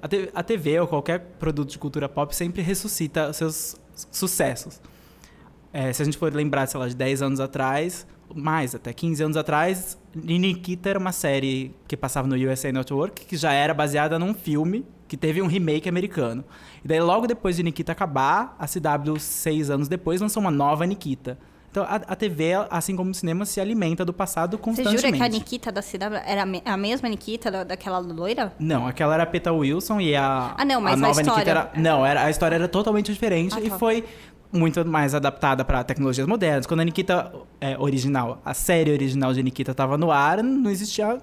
A 0.02 0.08
TV, 0.08 0.30
a 0.34 0.44
TV 0.44 0.80
ou 0.80 0.88
qualquer 0.88 1.20
produto 1.40 1.70
de 1.70 1.78
cultura 1.78 2.08
pop 2.10 2.36
sempre 2.36 2.62
ressuscita 2.62 3.32
seus 3.34 3.76
sucessos. 4.12 4.80
É, 5.74 5.92
se 5.92 6.02
a 6.02 6.06
gente 6.06 6.18
for 6.18 6.34
lembrar, 6.34 6.68
sei 6.68 6.80
lá, 6.80 6.88
de 6.88 6.96
10 6.96 7.22
anos 7.22 7.40
atrás, 7.40 8.08
mais 8.34 8.74
até 8.76 8.92
15 8.94 9.24
anos 9.24 9.38
atrás, 9.38 9.98
Nikita 10.16 10.90
era 10.90 11.00
uma 11.00 11.12
série 11.12 11.76
que 11.88 11.96
passava 11.96 12.28
no 12.28 12.36
USA 12.36 12.72
Network, 12.72 13.26
que 13.26 13.38
já 13.38 13.52
era 13.54 13.74
baseada 13.74 14.18
num 14.20 14.34
filme 14.34 14.86
que 15.08 15.16
teve 15.16 15.42
um 15.42 15.48
remake 15.48 15.88
americano. 15.88 16.44
E 16.84 16.88
daí, 16.88 17.00
logo 17.00 17.28
depois 17.28 17.56
de 17.56 17.64
Nikita 17.64 17.92
acabar, 17.92 18.56
a 18.58 18.66
CW, 18.68 19.20
seis 19.20 19.70
anos 19.70 19.88
depois, 19.88 20.20
lançou 20.22 20.42
uma 20.42 20.52
nova 20.52 20.86
Nikita. 20.86 21.38
Então, 21.70 21.84
a, 21.84 21.96
a 21.96 22.16
TV, 22.16 22.54
assim 22.70 22.96
como 22.96 23.12
o 23.12 23.14
cinema, 23.14 23.46
se 23.46 23.60
alimenta 23.60 24.06
do 24.06 24.14
passado 24.14 24.56
Você 24.56 24.64
constantemente. 24.64 25.02
jura 25.02 25.18
que 25.18 25.24
a 25.24 25.28
Nikita 25.28 25.72
da 25.74 25.82
CW 25.82 26.16
era 26.26 26.44
a 26.44 26.46
me- 26.46 26.62
a 26.64 26.78
mesma 26.78 27.10
Nikita 27.10 27.52
da- 27.52 27.64
daquela 27.66 28.00
loira? 28.00 28.54
Não, 28.58 28.88
aquela 28.88 29.14
era 29.14 29.24
a 29.24 29.26
Peta 29.26 29.52
Wilson 29.52 30.00
e 30.00 30.16
a, 30.16 30.56
Ah, 30.58 30.64
não, 30.64 30.80
mas 30.80 30.94
a 30.94 30.98
nova 30.98 31.22
história- 31.22 31.34
Nikita 31.44 31.52
era... 31.52 31.72
Não, 31.76 32.06
era, 32.06 32.24
a 32.24 32.30
história 32.30 32.56
era 32.56 32.68
totalmente 32.70 33.12
diferente 33.12 33.56
Ah, 33.58 33.62
e 33.62 33.70
tá. 33.70 33.78
foi 33.78 34.06
muito 34.56 34.86
mais 34.86 35.14
adaptada 35.14 35.64
para 35.64 35.84
tecnologias 35.84 36.28
modernas. 36.28 36.66
Quando 36.66 36.80
a 36.80 36.84
Nikita 36.84 37.32
é, 37.60 37.78
original, 37.78 38.42
a 38.44 38.54
série 38.54 38.92
original 38.92 39.34
de 39.34 39.44
Nikita 39.44 39.72
estava 39.72 39.98
no 39.98 40.12
ar, 40.12 40.42
não 40.42 40.70
existia... 40.70 41.18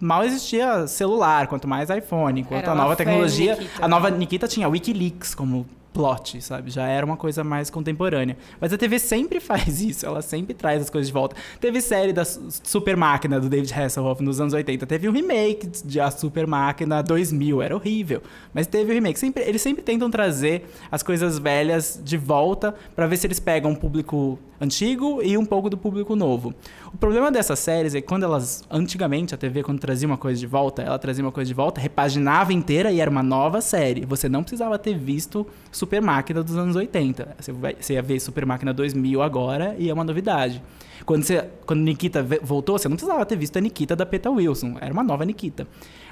Mal 0.00 0.24
existia 0.24 0.88
celular, 0.88 1.46
quanto 1.46 1.68
mais 1.68 1.88
iPhone. 1.88 2.40
Enquanto 2.40 2.64
Era 2.64 2.72
a 2.72 2.74
nova 2.74 2.96
tecnologia... 2.96 3.54
Nikita. 3.54 3.84
A 3.84 3.88
nova 3.88 4.10
Nikita 4.10 4.48
tinha 4.48 4.68
Wikileaks 4.68 5.34
como 5.34 5.64
plot, 5.92 6.40
sabe? 6.40 6.70
Já 6.70 6.86
era 6.86 7.04
uma 7.04 7.16
coisa 7.16 7.44
mais 7.44 7.68
contemporânea. 7.70 8.36
Mas 8.60 8.72
a 8.72 8.78
TV 8.78 8.98
sempre 8.98 9.38
faz 9.40 9.80
isso, 9.80 10.06
ela 10.06 10.22
sempre 10.22 10.54
traz 10.54 10.82
as 10.82 10.90
coisas 10.90 11.08
de 11.08 11.12
volta. 11.12 11.36
Teve 11.60 11.80
série 11.80 12.12
da 12.12 12.24
Su- 12.24 12.48
Super 12.62 12.96
Máquina 12.96 13.38
do 13.40 13.48
David 13.48 13.72
Hasselhoff 13.72 14.22
nos 14.22 14.40
anos 14.40 14.52
80, 14.54 14.86
teve 14.86 15.08
um 15.08 15.12
remake 15.12 15.66
de 15.84 16.00
A 16.00 16.10
Super 16.10 16.46
Máquina 16.46 17.02
2000, 17.02 17.62
era 17.62 17.74
horrível. 17.76 18.22
Mas 18.54 18.66
teve 18.66 18.90
o 18.90 18.94
remake. 18.94 19.18
Sempre, 19.18 19.42
eles 19.44 19.60
sempre 19.62 19.82
tentam 19.82 20.10
trazer 20.10 20.68
as 20.90 21.02
coisas 21.02 21.38
velhas 21.38 22.00
de 22.02 22.16
volta 22.16 22.74
pra 22.96 23.06
ver 23.06 23.16
se 23.16 23.26
eles 23.26 23.38
pegam 23.40 23.70
um 23.72 23.74
público 23.74 24.38
antigo 24.62 25.20
e 25.22 25.36
um 25.36 25.44
pouco 25.44 25.68
do 25.68 25.76
público 25.76 26.14
novo. 26.14 26.54
O 26.94 26.96
problema 26.96 27.32
dessas 27.32 27.58
séries 27.58 27.94
é 27.96 28.00
que 28.00 28.06
quando 28.06 28.22
elas, 28.22 28.62
antigamente, 28.70 29.34
a 29.34 29.38
TV, 29.38 29.62
quando 29.62 29.80
trazia 29.80 30.06
uma 30.06 30.16
coisa 30.16 30.38
de 30.38 30.46
volta, 30.46 30.82
ela 30.82 30.98
trazia 30.98 31.24
uma 31.24 31.32
coisa 31.32 31.48
de 31.48 31.54
volta, 31.54 31.80
repaginava 31.80 32.52
inteira 32.52 32.92
e 32.92 33.00
era 33.00 33.10
uma 33.10 33.22
nova 33.22 33.60
série. 33.60 34.06
Você 34.06 34.28
não 34.28 34.42
precisava 34.42 34.78
ter 34.78 34.96
visto 34.96 35.44
Super 35.72 36.00
Máquina 36.00 36.42
dos 36.42 36.56
anos 36.56 36.76
80. 36.76 37.36
Você, 37.80 37.94
ia 37.94 38.02
ver 38.02 38.20
Super 38.20 38.46
Máquina 38.46 38.72
2000 38.72 39.20
agora 39.20 39.74
e 39.78 39.90
é 39.90 39.92
uma 39.92 40.04
novidade. 40.04 40.62
Quando, 41.04 41.24
você, 41.24 41.44
quando 41.66 41.80
Nikita 41.80 42.24
voltou, 42.42 42.78
você 42.78 42.88
não 42.88 42.96
precisava 42.96 43.26
ter 43.26 43.36
visto 43.36 43.56
a 43.56 43.60
Nikita 43.60 43.96
da 43.96 44.06
Peta 44.06 44.30
Wilson. 44.30 44.76
Era 44.80 44.92
uma 44.92 45.02
nova 45.02 45.24
Nikita. 45.24 45.66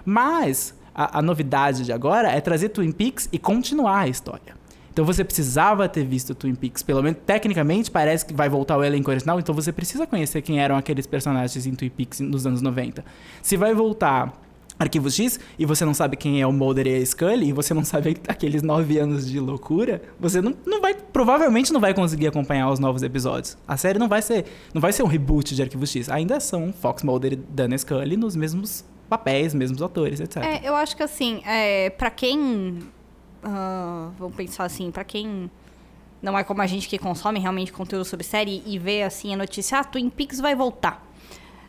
Mas 0.05 0.75
a, 0.93 1.21
a 1.21 1.23
novidade 1.23 1.85
de 1.85 1.93
agora 1.93 2.29
é 2.29 2.41
trazer 2.41 2.71
Twin 2.71 2.91
Peaks 2.91 3.29
e 3.33 3.39
continuar 3.39 4.01
a 4.01 4.09
história. 4.09 4.60
Então 4.93 5.05
você 5.05 5.25
precisava 5.25 5.89
ter 5.89 6.05
visto 6.05 6.35
Twin 6.35 6.55
Peaks. 6.55 6.83
Pelo 6.83 7.03
menos, 7.03 7.19
tecnicamente, 7.25 7.91
parece 7.91 8.27
que 8.27 8.35
vai 8.35 8.49
voltar 8.49 8.77
o 8.77 8.85
elenco 8.85 9.11
original. 9.11 9.39
Então 9.39 9.55
você 9.55 9.73
precisa 9.73 10.07
conhecer 10.07 10.43
quem 10.43 10.61
eram 10.61 10.77
aqueles 10.77 11.07
personagens 11.07 11.67
em 11.67 11.75
Twin 11.75 11.91
Peaks 11.91 12.21
nos 12.21 12.47
anos 12.47 12.61
90. 12.61 13.05
Se 13.43 13.57
vai 13.57 13.75
voltar 13.75 14.33
Arquivo 14.81 15.11
X 15.11 15.39
e 15.59 15.67
você 15.67 15.85
não 15.85 15.93
sabe 15.93 16.17
quem 16.17 16.41
é 16.41 16.47
o 16.47 16.53
Mulder 16.53 16.87
e 16.87 16.97
a 16.97 17.07
Scully, 17.07 17.49
e 17.49 17.53
você 17.53 17.75
não 17.75 17.85
sabe 17.85 18.17
aqueles 18.27 18.63
nove 18.63 18.99
anos 18.99 19.31
de 19.31 19.39
loucura, 19.39 20.01
você 20.19 20.41
não, 20.41 20.57
não 20.65 20.81
vai, 20.81 20.95
provavelmente 20.95 21.71
não 21.71 21.81
vai 21.81 21.93
conseguir 21.93 22.29
acompanhar 22.29 22.71
os 22.71 22.79
novos 22.79 23.03
episódios. 23.03 23.59
A 23.69 23.77
série 23.77 23.99
não 23.99 24.09
vai 24.09 24.23
ser, 24.23 24.47
não 24.73 24.81
vai 24.81 24.93
ser 24.93 25.03
um 25.03 25.07
reboot 25.07 25.55
de 25.55 25.63
Arquivo 25.63 25.87
X. 25.87 26.09
Ainda 26.09 26.41
são 26.41 26.73
Fox 26.73 27.03
Mulder 27.03 27.35
e 27.35 27.37
Dana 27.37 27.77
Scully 27.77 28.17
nos 28.17 28.35
mesmos 28.35 28.83
papéis, 29.07 29.53
mesmos 29.53 29.83
atores, 29.83 30.19
etc. 30.19 30.39
É, 30.39 30.67
eu 30.67 30.75
acho 30.75 30.97
que 30.97 31.03
assim, 31.03 31.43
é, 31.45 31.91
para 31.91 32.11
quem. 32.11 32.79
Ah, 33.43 34.11
vamos 34.19 34.37
pensar 34.37 34.65
assim, 34.65 34.91
pra 34.91 35.05
quem 35.05 35.51
não 36.23 36.37
é 36.39 36.45
como 36.45 36.61
a 36.61 36.67
gente 36.67 36.89
que 36.89 36.99
consome 36.99 37.41
realmente 37.41 37.73
conteúdo 37.73 38.05
sobre 38.05 38.25
série 38.25 38.63
e 38.67 38.79
vê 38.79 39.03
assim 39.03 39.33
a 39.33 39.37
notícia, 39.37 39.79
ah, 39.79 39.85
Twin 39.85 40.11
Peaks 40.11 40.39
vai 40.39 40.55
voltar. 40.55 41.07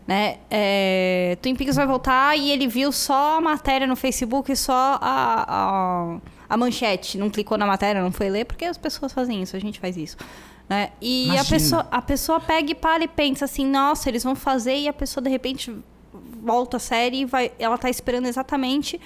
Né? 0.08 0.40
É, 0.50 1.38
Twin 1.42 1.56
Peaks 1.56 1.75
vai 1.75 1.86
voltar 1.86 2.38
e 2.38 2.51
ele 2.51 2.68
viu 2.68 2.92
só 2.92 3.38
a 3.38 3.42
matéria 3.42 3.88
no 3.88 3.96
Facebook 3.96 4.51
e 4.51 4.56
só 4.56 5.00
a, 5.00 5.46
a, 5.48 6.18
a 6.50 6.58
manchete. 6.58 7.18
Não 7.18 7.30
clicou 7.30 7.58
na 7.58 7.66
matéria, 7.66 8.01
não 8.01 8.12
foi 8.12 8.30
ler, 8.30 8.46
porque 8.46 8.66
as 8.66 8.78
pessoas 8.78 9.13
fazem 9.13 9.42
isso, 9.42 9.56
a 9.56 9.60
gente 9.60 9.80
faz 9.80 9.96
isso. 9.96 10.18
Né? 10.68 10.90
E 11.00 11.38
a 11.38 11.46
pessoa, 11.46 11.88
a 11.92 12.01
pessoa 12.01 12.40
pega 12.40 12.72
e 12.72 12.75
para 12.75 13.04
e 13.04 13.08
pensa 13.08 13.46
assim, 13.46 13.66
nossa, 13.66 14.10
eles 14.10 14.24
vão 14.24 14.36
fazer, 14.36 14.75
e 14.78 14.88
a 14.88 14.94
pessoa 14.94 15.24
de 15.24 15.30
repente 15.30 15.74
volta 16.42 16.78
a 16.78 16.80
série 16.80 17.22
e 17.22 17.25
vai, 17.25 17.51
ela 17.60 17.78
tá 17.78 17.90
esperando 17.90 18.25
exatamente 18.25 19.00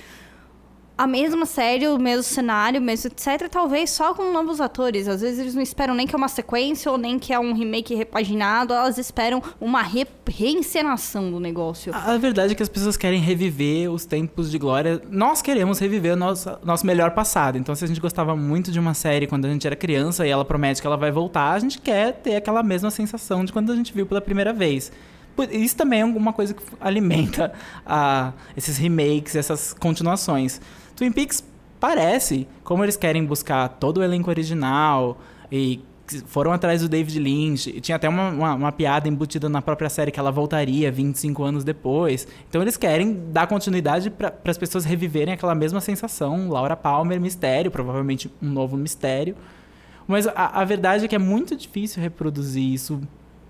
a 0.97 1.05
mesma 1.05 1.45
série, 1.45 1.87
o 1.87 1.97
mesmo 1.99 2.23
cenário, 2.23 2.81
mesmo 2.81 3.09
etc, 3.11 3.49
talvez 3.49 3.89
só 3.89 4.13
com 4.13 4.31
novos 4.31 4.61
atores. 4.61 5.07
Às 5.07 5.19
vezes 5.21 5.39
eles 5.39 5.53
não 5.55 5.61
esperam 5.61 5.93
nem 5.93 6.07
que 6.07 6.15
é 6.15 6.17
uma 6.17 6.29
sequência 6.29 6.89
ou 6.91 6.97
nem 6.97 7.19
que 7.19 7.33
é 7.33 7.39
um 7.39 7.53
remake 7.53 7.93
repaginado, 7.93 8.73
elas 8.73 8.97
esperam 8.97 9.43
uma 9.59 9.81
re 9.81 10.07
reencenação 10.27 11.29
do 11.29 11.39
negócio. 11.39 11.93
A 11.93 12.17
verdade 12.17 12.53
é 12.53 12.55
que 12.55 12.63
as 12.63 12.69
pessoas 12.69 12.95
querem 12.97 13.19
reviver 13.19 13.91
os 13.91 14.05
tempos 14.05 14.49
de 14.49 14.57
glória. 14.57 15.01
Nós 15.09 15.41
queremos 15.41 15.79
reviver 15.79 16.13
o 16.13 16.15
nosso, 16.15 16.49
nosso 16.63 16.85
melhor 16.85 17.11
passado. 17.11 17.57
Então, 17.57 17.75
se 17.75 17.83
a 17.83 17.87
gente 17.87 17.99
gostava 17.99 18.35
muito 18.35 18.71
de 18.71 18.79
uma 18.79 18.93
série 18.93 19.27
quando 19.27 19.45
a 19.45 19.49
gente 19.49 19.67
era 19.67 19.75
criança 19.75 20.25
e 20.25 20.29
ela 20.29 20.45
promete 20.45 20.79
que 20.81 20.87
ela 20.87 20.97
vai 20.97 21.11
voltar, 21.11 21.51
a 21.51 21.59
gente 21.59 21.79
quer 21.79 22.13
ter 22.13 22.35
aquela 22.37 22.63
mesma 22.63 22.89
sensação 22.89 23.43
de 23.43 23.51
quando 23.51 23.71
a 23.71 23.75
gente 23.75 23.93
viu 23.93 24.05
pela 24.05 24.21
primeira 24.21 24.53
vez. 24.53 24.91
Isso 25.51 25.75
também 25.75 25.99
é 25.99 26.05
uma 26.05 26.31
coisa 26.31 26.53
que 26.53 26.63
alimenta 26.79 27.51
a- 27.85 28.31
esses 28.55 28.77
remakes, 28.77 29.35
essas 29.35 29.73
continuações. 29.73 30.61
Twin 30.95 31.11
Peaks 31.11 31.43
parece, 31.79 32.47
como 32.63 32.83
eles 32.83 32.95
querem 32.97 33.25
buscar 33.25 33.67
todo 33.67 33.97
o 33.97 34.03
elenco 34.03 34.29
original 34.29 35.17
e 35.51 35.81
foram 36.27 36.51
atrás 36.51 36.81
do 36.81 36.89
David 36.89 37.19
Lynch. 37.19 37.69
E 37.69 37.81
tinha 37.81 37.95
até 37.95 38.07
uma, 38.07 38.29
uma, 38.29 38.53
uma 38.53 38.71
piada 38.71 39.07
embutida 39.07 39.49
na 39.49 39.61
própria 39.61 39.89
série 39.89 40.11
que 40.11 40.19
ela 40.19 40.31
voltaria 40.31 40.91
25 40.91 41.43
anos 41.43 41.63
depois. 41.63 42.27
Então 42.47 42.61
eles 42.61 42.77
querem 42.77 43.31
dar 43.31 43.47
continuidade 43.47 44.09
para 44.09 44.33
as 44.45 44.57
pessoas 44.57 44.85
reviverem 44.85 45.33
aquela 45.33 45.55
mesma 45.55 45.81
sensação. 45.81 46.49
Laura 46.49 46.75
Palmer, 46.75 47.19
mistério, 47.19 47.71
provavelmente 47.71 48.31
um 48.41 48.49
novo 48.49 48.77
mistério. 48.77 49.35
Mas 50.07 50.27
a, 50.27 50.61
a 50.61 50.63
verdade 50.63 51.05
é 51.05 51.07
que 51.07 51.15
é 51.15 51.19
muito 51.19 51.55
difícil 51.55 52.01
reproduzir 52.01 52.63
isso 52.63 53.01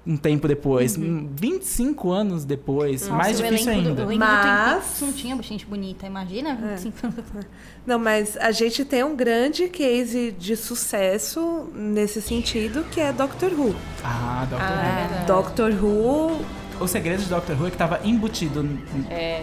um 0.05 0.15
tempo 0.17 0.47
depois. 0.47 0.95
Uhum. 0.97 1.29
25 1.35 2.12
anos 2.12 2.45
depois. 2.45 3.07
mais 3.07 3.39
o 3.39 3.43
difícil 3.43 3.71
ainda. 3.71 4.05
Do, 4.05 4.15
Mas- 4.17 5.01
não 5.01 5.12
tinha 5.12 5.35
gente 5.41 5.65
bonita, 5.65 6.05
imagina? 6.05 6.51
É. 6.51 6.75
25 6.75 6.97
anos 7.07 7.15
depois. 7.15 7.45
Não, 7.85 8.00
mas 8.00 8.35
a 8.38 8.51
gente 8.51 8.83
tem 8.83 9.03
um 9.03 9.15
grande 9.15 9.67
case 9.67 10.31
de 10.31 10.55
sucesso 10.55 11.69
nesse 11.75 12.19
sentido, 12.19 12.83
que 12.89 13.00
é 13.00 13.13
Doctor 13.13 13.51
Who. 13.53 13.75
Ah, 14.03 14.47
Doctor 14.50 14.67
Ah, 14.67 14.74
Who. 14.74 14.88
é 14.88 15.07
verdade. 15.07 15.25
Doctor 15.27 15.71
Who, 15.83 16.45
O 16.79 16.88
segredo 16.88 17.21
de 17.24 17.29
Doctor 17.29 17.55
Who 17.55 17.67
é 17.67 17.69
que 17.69 17.75
estava 17.75 18.00
embutido 18.03 18.62
n- 18.63 18.79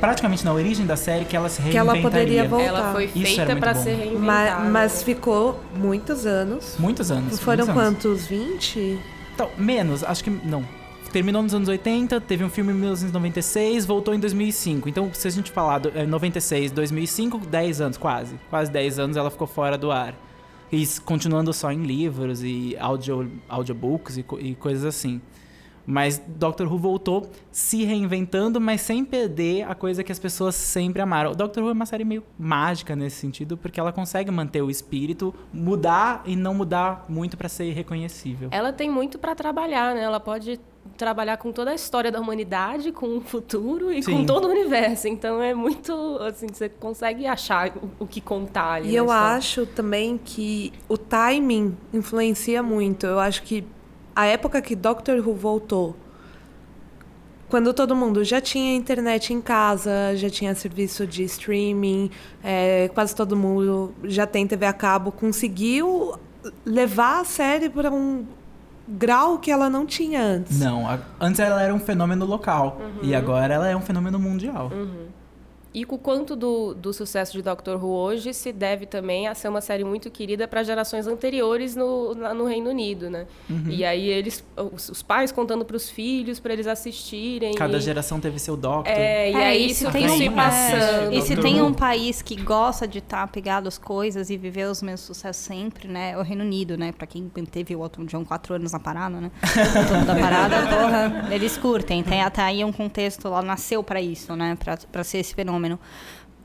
praticamente 0.01 0.45
na 0.45 0.53
origem 0.53 0.85
da 0.85 0.97
série 0.97 1.25
que 1.25 1.37
ela 1.37 1.49
se 1.49 1.63
Que 1.63 1.77
ela 1.79 1.93
reinventaria. 1.93 2.45
poderia 2.45 2.49
voltar. 2.49 2.67
Ela 2.67 2.93
foi 2.93 3.07
feita 3.09 3.55
bom. 3.75 3.83
ser 3.83 3.95
reinventada. 3.95 4.25
mas, 4.69 5.03
ficou 5.05 5.61
muitos 5.77 6.27
anos. 6.27 6.75
Muitos 6.79 7.11
anos. 7.13 7.39
Foram 7.39 7.65
muitos 7.67 7.83
anos. 7.83 8.03
quantos? 8.03 8.27
20? 8.27 8.99
Então, 9.35 9.51
menos, 9.57 10.03
acho 10.05 10.23
que 10.23 10.31
não. 10.31 10.65
Terminou 11.13 11.43
nos 11.43 11.53
anos 11.53 11.69
80, 11.69 12.21
teve 12.23 12.43
um 12.43 12.49
filme 12.49 12.73
em 12.73 12.77
1996, 12.77 13.85
voltou 13.85 14.15
em 14.15 14.19
2005. 14.19 14.89
Então, 14.89 15.13
se 15.13 15.29
a 15.29 15.31
gente 15.31 15.51
falar 15.51 15.79
do, 15.79 15.91
é, 15.95 16.07
96, 16.07 16.73
2005, 16.73 17.39
10 17.39 17.81
anos, 17.83 17.99
quase. 17.99 18.37
Quase 18.49 18.71
10 18.71 18.99
anos 18.99 19.17
ela 19.17 19.31
ficou 19.31 19.47
fora 19.47 19.77
do 19.77 19.91
ar. 19.91 20.15
E 20.71 20.87
continuando 21.05 21.53
só 21.53 21.71
em 21.71 21.83
livros 21.83 22.43
e 22.43 22.75
audio, 22.81 23.31
audiobooks 23.47 24.17
e, 24.17 24.25
e 24.39 24.55
coisas 24.55 24.87
assim. 24.87 25.21
Mas 25.87 26.23
Doctor 26.27 26.71
Who 26.73 26.79
voltou 26.79 27.29
se 27.51 27.85
reinventando, 27.85 28.61
mas 28.61 28.81
sem 28.81 29.05
perder 29.05 29.63
a 29.69 29.75
coisa 29.75 30.03
que 30.03 30.13
as 30.13 30.19
pessoas 30.19 30.55
sempre 30.55 31.03
amaram. 31.03 31.33
O 31.33 31.35
Doctor 31.35 31.63
Who 31.63 31.71
é 31.71 31.73
uma 31.73 31.87
série 31.87 32.05
meio 32.05 32.23
mágica 32.39 32.95
nesse 32.95 33.17
sentido, 33.17 33.57
porque 33.57 33.79
ela 33.81 33.93
consegue 33.93 34.31
manter 34.31 34.63
o 34.63 34.71
espírito, 34.71 35.35
mudar 35.53 36.23
e 36.25 36.37
não 36.37 36.55
mudar 36.55 37.05
muito 37.09 37.37
pra 37.37 37.49
ser 37.49 37.73
reconhecível. 37.73 38.49
Ela 38.51 38.73
tem 38.73 38.91
muito 38.91 39.19
pra 39.19 39.35
trabalhar, 39.35 39.95
né? 39.95 40.03
Ela 40.03 40.21
pode 40.21 40.61
trabalhar 40.97 41.37
com 41.37 41.53
toda 41.53 41.71
a 41.71 41.75
história 41.75 42.11
da 42.11 42.21
humanidade, 42.21 42.93
com 42.93 43.17
o 43.17 43.21
futuro 43.21 43.93
e 43.93 44.03
Sim. 44.03 44.19
com 44.19 44.27
todo 44.27 44.47
o 44.47 44.51
universo. 44.51 45.09
Então 45.09 45.41
é 45.43 45.55
muito, 45.55 45.93
assim, 46.23 46.47
você 46.53 46.69
consegue 46.69 47.27
achar 47.27 47.69
o, 47.77 48.05
o 48.05 48.07
que 48.07 48.21
contar 48.21 48.75
ali. 48.75 48.91
E 48.91 48.97
eu 48.97 49.05
história. 49.05 49.37
acho 49.37 49.67
também 49.67 50.19
que 50.23 50.73
o 50.89 50.99
timing 50.99 51.77
influencia 51.93 52.63
muito. 52.63 53.07
Eu 53.07 53.21
acho 53.21 53.43
que 53.43 53.65
a 54.15 54.27
época 54.27 54.61
que 54.63 54.75
Doctor 54.77 55.19
Who 55.27 55.35
voltou, 55.35 55.97
quando 57.49 57.75
todo 57.75 57.95
mundo 57.95 58.25
já 58.25 58.41
tinha 58.41 58.75
internet 58.75 59.33
em 59.35 59.41
casa, 59.41 60.17
já 60.17 60.31
tinha 60.31 60.55
serviço 60.55 61.07
de 61.07 61.23
streaming, 61.25 62.11
é, 62.43 62.91
quase 62.95 63.15
todo 63.15 63.37
mundo 63.37 63.93
já 64.05 64.27
tem 64.27 64.47
TV 64.47 64.65
a 64.65 64.73
cabo, 64.73 65.13
conseguiu 65.13 66.15
levar 66.65 67.21
a 67.21 67.25
série 67.25 67.69
para 67.69 67.91
um 67.91 68.25
grau 68.89 69.39
que 69.39 69.51
ela 69.51 69.69
não 69.71 69.85
tinha 69.87 70.21
antes. 70.23 70.59
Não, 70.59 70.89
a- 70.89 70.99
antes 71.21 71.39
ela 71.41 71.63
era 71.63 71.75
um 71.75 71.79
fenômeno 71.79 72.25
local 72.25 72.79
e 73.03 73.15
agora 73.15 73.53
ela 73.55 73.69
é 73.69 73.77
um 73.77 73.83
fenômeno 73.83 74.19
mundial. 74.19 74.71
E 75.75 75.85
com 75.85 75.97
o 75.97 75.99
quanto 75.99 76.37
do, 76.37 76.75
do 76.75 76.93
sucesso 76.93 77.33
de 77.33 77.41
Doctor 77.41 77.83
Who 77.83 77.89
hoje 77.91 78.35
se 78.35 78.53
deve 78.53 78.85
também 78.85 79.27
a 79.27 79.35
ser 79.35 79.49
uma 79.49 79.63
série 79.63 79.85
muito 79.85 80.11
querida 80.11 80.47
para 80.47 80.63
gerações 80.63 81.07
anteriores 81.07 81.75
no, 81.75 82.13
lá 82.19 82.35
no 82.35 82.45
Reino 82.45 82.69
Unido, 82.69 83.09
né? 83.09 83.27
Uhum. 83.49 83.71
E 83.71 83.83
aí 83.83 84.07
eles, 84.07 84.45
os, 84.55 84.91
os 84.91 85.03
pais 85.03 85.33
contando 85.33 85.65
para 85.65 85.75
os 85.77 85.89
filhos 85.89 86.39
para 86.39 86.53
eles 86.53 86.67
assistirem. 86.67 87.55
Cada 87.55 87.79
e, 87.79 87.81
geração 87.81 88.21
teve 88.21 88.39
seu 88.39 88.55
Doctor. 88.55 88.93
É, 88.93 89.31
e 89.31 89.35
É, 89.35 89.45
aí 89.47 89.67
isso 89.71 89.87
se 89.87 89.93
tem 89.93 90.09
se 90.11 90.29
um- 90.29 90.35
passando. 90.35 91.13
E 91.15 91.23
se 91.23 91.37
tem 91.37 91.63
um 91.63 91.73
país 91.73 92.21
que 92.21 92.37
gosta 92.37 92.87
de 92.87 92.99
estar 92.99 93.23
apegado 93.23 93.67
às 93.67 93.79
coisas 93.79 94.29
e 94.29 94.37
viver 94.37 94.69
os 94.69 94.83
mesmos 94.83 95.01
sucessos 95.07 95.43
sempre, 95.43 95.89
né? 95.89 96.11
É 96.11 96.19
o 96.19 96.23
Reino 96.23 96.45
Unido, 96.45 96.77
né? 96.77 96.93
Pra 96.93 97.07
quem 97.07 97.31
teve 97.51 97.75
o 97.75 97.83
Elton 97.83 98.05
John 98.05 98.25
quatro 98.27 98.55
anos 98.55 98.73
na 98.73 98.79
parada, 98.79 99.19
né? 99.21 99.31
Da 100.07 100.15
parada, 100.15 100.57
porra, 100.69 101.29
eles 101.35 101.57
curtem. 101.57 102.03
Tem 102.03 102.21
até 102.21 102.43
aí 102.43 102.63
um 102.63 102.73
contexto 102.73 103.29
lá, 103.31 103.41
nasceu 103.41 103.83
pra 103.83 104.03
isso, 104.03 104.37
né? 104.37 104.57
Pra 104.91 105.03
ser 105.03 105.19
esse 105.19 105.35
fenômeno. 105.35 105.62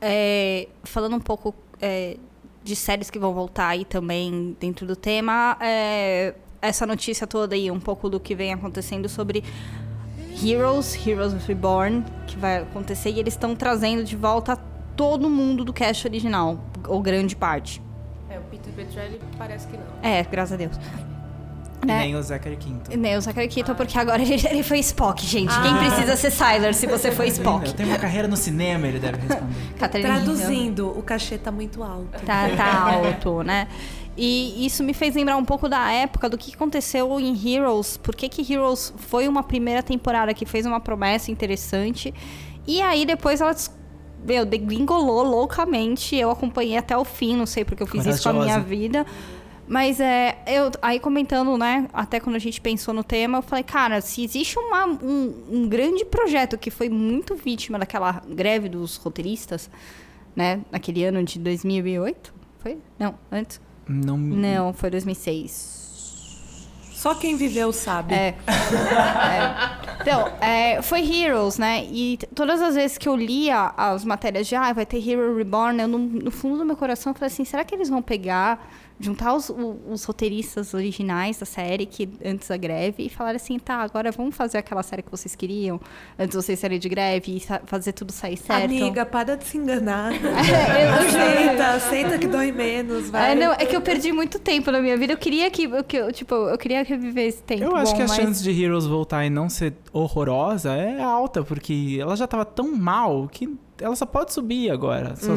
É, 0.00 0.68
falando 0.84 1.16
um 1.16 1.20
pouco 1.20 1.54
é, 1.80 2.16
de 2.62 2.76
séries 2.76 3.10
que 3.10 3.18
vão 3.18 3.32
voltar 3.32 3.68
aí 3.68 3.84
também 3.84 4.56
dentro 4.60 4.86
do 4.86 4.94
tema, 4.94 5.56
é, 5.60 6.34
essa 6.60 6.86
notícia 6.86 7.26
toda 7.26 7.54
aí, 7.54 7.70
um 7.70 7.80
pouco 7.80 8.08
do 8.08 8.20
que 8.20 8.34
vem 8.34 8.52
acontecendo 8.52 9.08
sobre 9.08 9.42
Heroes, 10.42 10.94
Heroes 11.06 11.32
Reborn, 11.46 12.04
que 12.26 12.36
vai 12.36 12.58
acontecer, 12.58 13.10
e 13.10 13.18
eles 13.18 13.34
estão 13.34 13.56
trazendo 13.56 14.04
de 14.04 14.16
volta 14.16 14.56
todo 14.96 15.28
mundo 15.28 15.64
do 15.64 15.72
cast 15.72 16.06
original, 16.06 16.58
ou 16.86 17.00
grande 17.00 17.34
parte. 17.34 17.82
É, 18.28 18.38
o 18.38 18.42
Peter 18.42 18.72
Petrelli 18.72 19.20
parece 19.36 19.66
que 19.66 19.76
não. 19.76 19.84
É, 20.02 20.22
graças 20.24 20.52
a 20.52 20.56
Deus. 20.56 20.76
Né? 21.86 22.00
nem 22.00 22.16
o 22.16 22.22
Zachary 22.22 22.56
Quinto. 22.56 22.96
Nem 22.96 23.16
o 23.16 23.20
Zachary 23.20 23.48
Quinto, 23.48 23.74
porque 23.74 23.98
agora 23.98 24.20
ele, 24.22 24.34
ele 24.34 24.62
foi 24.62 24.78
Spock, 24.80 25.24
gente. 25.24 25.52
Quem 25.60 25.76
precisa 25.76 26.16
ser 26.16 26.30
Siler 26.30 26.74
se 26.74 26.86
você 26.86 27.12
foi 27.12 27.28
Spock? 27.28 27.66
Eu 27.66 27.72
tenho 27.72 27.88
uma 27.88 27.98
carreira 27.98 28.26
no 28.26 28.36
cinema, 28.36 28.86
ele 28.86 28.98
deve 28.98 29.18
responder. 29.18 29.78
Traduzindo, 30.02 30.88
o 30.88 31.02
cachê 31.02 31.38
tá 31.38 31.52
muito 31.52 31.82
alto. 31.82 32.20
Tá, 32.24 32.48
tá 32.56 32.92
alto, 32.92 33.42
né? 33.42 33.68
E 34.16 34.66
isso 34.66 34.82
me 34.82 34.92
fez 34.92 35.14
lembrar 35.14 35.36
um 35.36 35.44
pouco 35.44 35.68
da 35.68 35.92
época 35.92 36.28
do 36.28 36.36
que 36.36 36.52
aconteceu 36.52 37.20
em 37.20 37.32
Heroes. 37.48 37.96
Por 37.96 38.16
que, 38.16 38.28
que 38.28 38.52
Heroes 38.52 38.92
foi 38.96 39.28
uma 39.28 39.44
primeira 39.44 39.80
temporada 39.80 40.34
que 40.34 40.44
fez 40.44 40.66
uma 40.66 40.80
promessa 40.80 41.30
interessante. 41.30 42.12
E 42.66 42.82
aí 42.82 43.06
depois 43.06 43.40
ela 43.40 43.54
meu, 44.24 44.44
degringolou 44.44 45.22
loucamente. 45.22 46.16
Eu 46.16 46.30
acompanhei 46.30 46.76
até 46.76 46.96
o 46.96 47.04
fim, 47.04 47.36
não 47.36 47.46
sei 47.46 47.64
porque 47.64 47.82
eu 47.82 47.86
fiz 47.86 48.04
isso 48.06 48.24
com 48.24 48.30
a 48.30 48.44
minha 48.44 48.58
vida. 48.58 49.06
Mas 49.68 50.00
é, 50.00 50.38
eu 50.46 50.70
aí 50.80 50.98
comentando, 50.98 51.56
né, 51.58 51.86
até 51.92 52.18
quando 52.18 52.36
a 52.36 52.38
gente 52.38 52.58
pensou 52.60 52.94
no 52.94 53.04
tema, 53.04 53.38
eu 53.38 53.42
falei, 53.42 53.62
cara, 53.62 54.00
se 54.00 54.24
existe 54.24 54.58
uma- 54.58 54.86
um, 54.86 55.34
um 55.50 55.68
grande 55.68 56.04
projeto 56.06 56.56
que 56.56 56.70
foi 56.70 56.88
muito 56.88 57.34
vítima 57.34 57.78
daquela 57.78 58.22
greve 58.28 58.68
dos 58.68 58.96
roteiristas, 58.96 59.70
né, 60.34 60.60
naquele 60.72 61.04
ano 61.04 61.22
de 61.22 61.38
2008, 61.38 62.32
foi? 62.60 62.78
Não, 62.98 63.14
antes? 63.30 63.60
Não, 63.86 64.16
Não, 64.16 64.72
foi 64.72 64.88
2006. 64.90 65.76
Só 66.92 67.14
quem 67.14 67.36
viveu 67.36 67.72
sabe. 67.72 68.12
É. 68.12 68.34
É. 68.48 69.98
Então, 70.02 70.26
é, 70.40 70.82
foi 70.82 71.00
Heroes, 71.00 71.56
né? 71.58 71.84
E 71.84 72.18
todas 72.34 72.60
as 72.60 72.74
vezes 72.74 72.98
que 72.98 73.08
eu 73.08 73.14
lia 73.14 73.72
as 73.76 74.04
matérias 74.04 74.46
de 74.48 74.56
ah, 74.56 74.72
vai 74.72 74.84
ter 74.84 74.96
Hero 75.06 75.36
Reborn, 75.36 75.80
eu 75.80 75.86
no, 75.88 75.98
no 75.98 76.30
fundo 76.30 76.58
do 76.58 76.64
meu 76.64 76.76
coração 76.76 77.12
eu 77.12 77.14
falei 77.14 77.32
assim, 77.32 77.44
será 77.44 77.64
que 77.64 77.72
eles 77.74 77.88
vão 77.88 78.02
pegar, 78.02 78.68
juntar 79.00 79.32
os, 79.34 79.50
os 79.88 80.04
roteiristas 80.04 80.74
originais 80.74 81.38
da 81.38 81.46
série 81.46 81.86
que 81.86 82.08
antes 82.24 82.48
da 82.48 82.56
greve 82.56 83.04
e 83.04 83.08
falar 83.08 83.36
assim, 83.36 83.58
tá, 83.58 83.76
agora 83.76 84.10
vamos 84.10 84.34
fazer 84.34 84.58
aquela 84.58 84.82
série 84.82 85.02
que 85.02 85.10
vocês 85.10 85.36
queriam 85.36 85.80
antes 86.18 86.30
de 86.36 86.36
vocês 86.44 86.58
saírem 86.58 86.78
de 86.80 86.88
greve 86.88 87.36
e 87.36 87.40
fazer 87.66 87.92
tudo 87.92 88.10
sair 88.12 88.36
certo. 88.36 88.64
Amiga, 88.64 89.06
para 89.06 89.36
de 89.36 89.44
se 89.44 89.56
enganar. 89.58 90.12
É, 90.58 90.88
aceita, 90.88 91.66
aceita 91.68 92.18
que 92.18 92.26
dói 92.26 92.50
menos, 92.52 93.10
vai. 93.10 93.32
É, 93.32 93.34
não, 93.34 93.52
é 93.52 93.64
que 93.66 93.74
eu 93.76 93.80
perdi 93.80 94.10
muito 94.12 94.38
tempo 94.38 94.70
na 94.70 94.80
minha 94.80 94.96
vida. 94.96 95.12
Eu 95.12 95.18
queria 95.18 95.50
que, 95.50 95.64
eu- 95.64 95.84
que 95.84 95.96
eu, 95.96 96.12
tipo, 96.12 96.34
eu 96.34 96.58
queria 96.58 96.82
reviver 96.82 97.26
esse 97.26 97.42
tempo. 97.42 97.64
Eu 97.64 97.76
acho 97.76 97.92
bom, 97.92 97.96
que 97.98 98.02
a 98.02 98.06
mas- 98.08 98.16
chance 98.16 98.42
de 98.42 98.50
Heroes 98.62 98.84
voltar 98.86 99.24
e 99.24 99.30
não 99.30 99.48
ser 99.48 99.74
horrorosa 99.92 100.72
é 100.72 101.00
alta, 101.02 101.42
porque 101.42 101.98
ela 102.00 102.16
já 102.16 102.26
tava 102.26 102.44
tão 102.44 102.74
mal 102.76 103.28
que 103.30 103.48
ela 103.80 103.94
só 103.96 104.06
pode 104.06 104.32
subir 104.32 104.70
agora. 104.70 105.14
Só- 105.16 105.34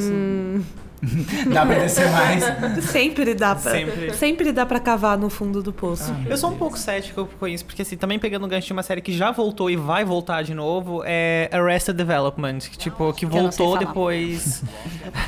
Dá 1.52 1.66
pra 1.66 1.80
descer 1.80 2.10
mais. 2.12 2.44
Sempre 2.86 3.34
dá 3.34 3.56
pra. 3.56 3.72
Sempre. 3.72 4.14
Sempre, 4.14 4.52
dá 4.52 4.66
pra 4.66 4.80
cavar 4.80 5.18
no 5.18 5.30
fundo 5.30 5.62
do 5.62 5.74
poço. 5.74 6.14
Eu 6.30 6.38
sou 6.38 6.52
um 6.52 6.58
pouco 6.58 6.78
cético 6.78 7.28
com 7.40 7.48
isso, 7.48 7.66
porque 7.66 7.82
assim, 7.82 7.98
também 7.98 8.20
pegando 8.20 8.46
o 8.46 8.48
gancho 8.48 8.68
de 8.68 8.74
uma 8.74 8.84
série 8.84 9.02
que 9.02 9.12
já 9.12 9.32
voltou 9.32 9.70
e 9.70 9.76
vai 9.76 10.06
voltar 10.06 10.44
de 10.44 10.54
novo, 10.54 11.02
é 11.04 11.50
Arrested 11.52 11.98
Development, 11.98 12.60
que, 12.60 12.78
tipo, 12.78 13.12
que 13.14 13.26
voltou 13.26 13.78
depois... 13.78 14.64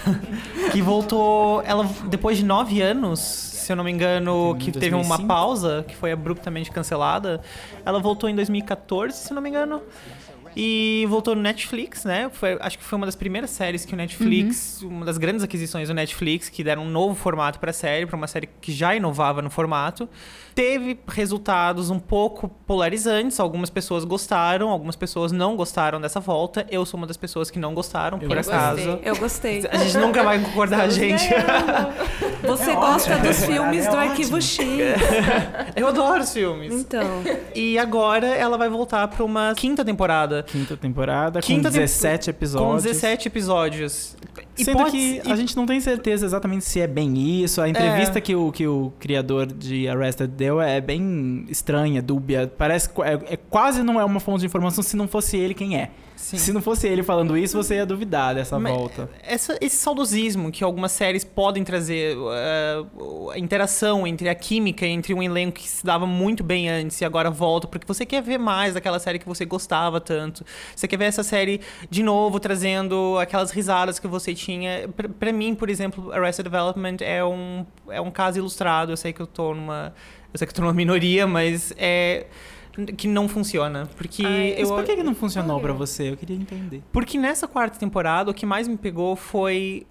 que 0.71 0.81
voltou, 0.81 1.61
ela 1.65 1.89
depois 2.07 2.37
de 2.37 2.45
nove 2.45 2.81
anos, 2.81 3.19
se 3.19 3.71
eu 3.71 3.75
não 3.75 3.83
me 3.83 3.91
engano, 3.91 4.55
que 4.59 4.71
teve 4.71 4.93
uma 4.93 5.17
2005? 5.17 5.27
pausa, 5.27 5.85
que 5.87 5.95
foi 5.95 6.11
abruptamente 6.11 6.69
cancelada, 6.69 7.41
ela 7.85 7.99
voltou 7.99 8.29
em 8.29 8.35
2014, 8.35 9.17
se 9.17 9.31
eu 9.31 9.35
não 9.35 9.41
me 9.41 9.49
engano. 9.49 9.81
E 10.55 11.05
voltou 11.09 11.35
no 11.35 11.41
Netflix, 11.41 12.05
né? 12.05 12.29
Foi, 12.31 12.57
acho 12.59 12.77
que 12.77 12.83
foi 12.83 12.97
uma 12.97 13.05
das 13.05 13.15
primeiras 13.15 13.49
séries 13.49 13.85
que 13.85 13.93
o 13.93 13.97
Netflix, 13.97 14.81
uma 14.81 15.05
das 15.05 15.17
grandes 15.17 15.43
aquisições 15.43 15.87
do 15.87 15.93
Netflix, 15.93 16.49
que 16.49 16.63
deram 16.63 16.83
um 16.83 16.89
novo 16.89 17.15
formato 17.15 17.59
para 17.59 17.71
a 17.71 17.73
série, 17.73 18.05
para 18.05 18.15
uma 18.15 18.27
série 18.27 18.47
que 18.61 18.71
já 18.71 18.95
inovava 18.95 19.41
no 19.41 19.49
formato. 19.49 20.07
Teve 20.55 20.99
resultados 21.07 21.89
um 21.89 21.99
pouco 21.99 22.47
polarizantes. 22.67 23.39
Algumas 23.39 23.69
pessoas 23.69 24.03
gostaram, 24.03 24.69
algumas 24.69 24.95
pessoas 24.95 25.31
não 25.31 25.55
gostaram 25.55 25.99
dessa 25.99 26.19
volta. 26.19 26.65
Eu 26.69 26.85
sou 26.85 26.97
uma 26.99 27.07
das 27.07 27.17
pessoas 27.17 27.49
que 27.49 27.57
não 27.57 27.73
gostaram, 27.73 28.19
por 28.19 28.27
gostei. 28.35 28.53
acaso. 28.55 28.99
Eu 29.03 29.15
gostei. 29.15 29.67
A 29.71 29.77
gente 29.77 29.97
nunca 29.97 30.23
vai 30.23 30.39
concordar, 30.39 30.89
gente. 30.89 31.23
Você 32.43 32.73
gosta 32.73 33.17
dos 33.19 33.45
filmes 33.45 33.85
É 33.85 33.89
do 33.89 33.95
ótimo. 33.95 34.11
Arquivo 34.11 34.41
X. 34.41 34.59
Eu 35.75 35.87
adoro 35.87 36.21
os 36.21 36.33
filmes. 36.33 36.73
Então. 36.73 37.23
E 37.55 37.77
agora 37.79 38.27
ela 38.27 38.57
vai 38.57 38.69
voltar 38.69 39.07
para 39.07 39.23
uma 39.23 39.53
quinta 39.55 39.83
temporada. 39.83 40.43
Quinta 40.43 40.75
temporada, 40.77 41.41
Quinta 41.41 41.69
com 41.69 41.73
tempo- 41.73 41.81
17 41.85 42.29
episódios. 42.29 42.69
Com 42.69 42.75
17 42.89 43.27
episódios. 43.27 44.15
Sendo 44.55 44.77
pode- 44.77 44.91
que 44.91 45.21
e- 45.25 45.31
a 45.31 45.35
gente 45.35 45.55
não 45.55 45.65
tem 45.65 45.79
certeza 45.79 46.25
exatamente 46.25 46.63
se 46.65 46.79
é 46.79 46.87
bem 46.87 47.17
isso. 47.43 47.61
A 47.61 47.67
entrevista 47.69 48.19
que, 48.21 48.35
o, 48.35 48.51
que 48.51 48.67
o 48.67 48.91
criador 48.99 49.45
de 49.45 49.87
Arrested 49.87 50.29
deu 50.31 50.61
é 50.61 50.79
bem 50.81 51.45
estranha, 51.49 52.01
dúbia. 52.01 52.51
Parece 52.57 52.89
que 52.89 53.01
é, 53.01 53.13
é- 53.33 53.37
quase 53.37 53.83
não 53.83 53.99
é 53.99 54.05
uma 54.05 54.19
fonte 54.19 54.41
de 54.41 54.45
informação 54.45 54.83
se 54.83 54.95
não 54.95 55.07
fosse 55.07 55.37
ele 55.37 55.53
quem 55.53 55.77
é. 55.77 55.91
Sim. 56.23 56.37
Se 56.37 56.53
não 56.53 56.61
fosse 56.61 56.87
ele 56.87 57.03
falando 57.03 57.37
isso, 57.37 57.57
você 57.61 57.75
ia 57.75 57.85
duvidar 57.85 58.33
dessa 58.33 58.57
Mas- 58.57 58.73
volta. 58.73 59.09
Essa- 59.21 59.57
esse 59.59 59.75
saudosismo 59.75 60.51
que 60.53 60.63
algumas 60.63 60.93
séries 60.93 61.25
podem 61.25 61.65
trazer, 61.65 62.15
uh, 62.17 63.29
a 63.31 63.37
interação 63.37 64.07
entre 64.07 64.29
a 64.29 64.35
química 64.35 64.85
entre 64.85 65.13
um 65.13 65.21
elenco 65.21 65.57
que 65.59 65.67
se 65.67 65.85
dava 65.85 66.05
muito 66.07 66.41
bem 66.41 66.69
antes 66.69 67.01
e 67.01 67.03
agora 67.03 67.29
volta, 67.29 67.67
porque 67.67 67.85
você 67.85 68.05
quer 68.05 68.21
ver 68.23 68.37
mais 68.37 68.73
daquela 68.73 68.99
série 68.99 69.19
que 69.19 69.27
você 69.27 69.43
gostava 69.43 69.99
tanto. 69.99 70.45
Você 70.73 70.87
quer 70.87 70.95
ver 70.95 71.05
essa 71.05 71.23
série 71.23 71.59
de 71.89 72.01
novo, 72.01 72.39
trazendo 72.39 73.17
aquelas 73.19 73.51
risadas 73.51 73.99
que 73.99 74.07
você 74.07 74.33
tinha. 74.33 74.89
Pra 75.19 75.33
mim, 75.33 75.53
por 75.53 75.69
exemplo, 75.69 76.09
Arrested 76.13 76.45
Development 76.45 76.97
é 77.01 77.23
um, 77.25 77.65
é 77.89 77.99
um 77.99 78.09
caso 78.09 78.37
ilustrado. 78.39 78.93
Eu 78.93 78.97
sei 78.97 79.11
que 79.11 79.21
eu 79.21 79.27
tô 79.27 79.53
numa. 79.53 79.93
Eu 80.33 80.37
sei 80.37 80.47
que 80.47 80.51
eu 80.51 80.55
tô 80.55 80.61
numa 80.61 80.73
minoria, 80.73 81.27
mas 81.27 81.73
é. 81.77 82.27
Que 82.97 83.07
não 83.07 83.29
funciona. 83.29 83.87
Porque 83.95 84.23
Mas 84.23 84.69
eu. 84.69 84.75
por 84.75 84.83
que, 84.83 84.95
que 84.95 85.03
não 85.03 85.13
funcionou 85.13 85.59
pra 85.59 85.73
você? 85.73 86.11
Eu 86.11 86.17
queria 86.17 86.35
entender. 86.35 86.81
Porque 86.91 87.17
nessa 87.17 87.47
quarta 87.47 87.77
temporada, 87.77 88.31
o 88.31 88.33
que 88.33 88.45
mais 88.45 88.67
me 88.67 88.77
pegou 88.77 89.15
foi 89.15 89.85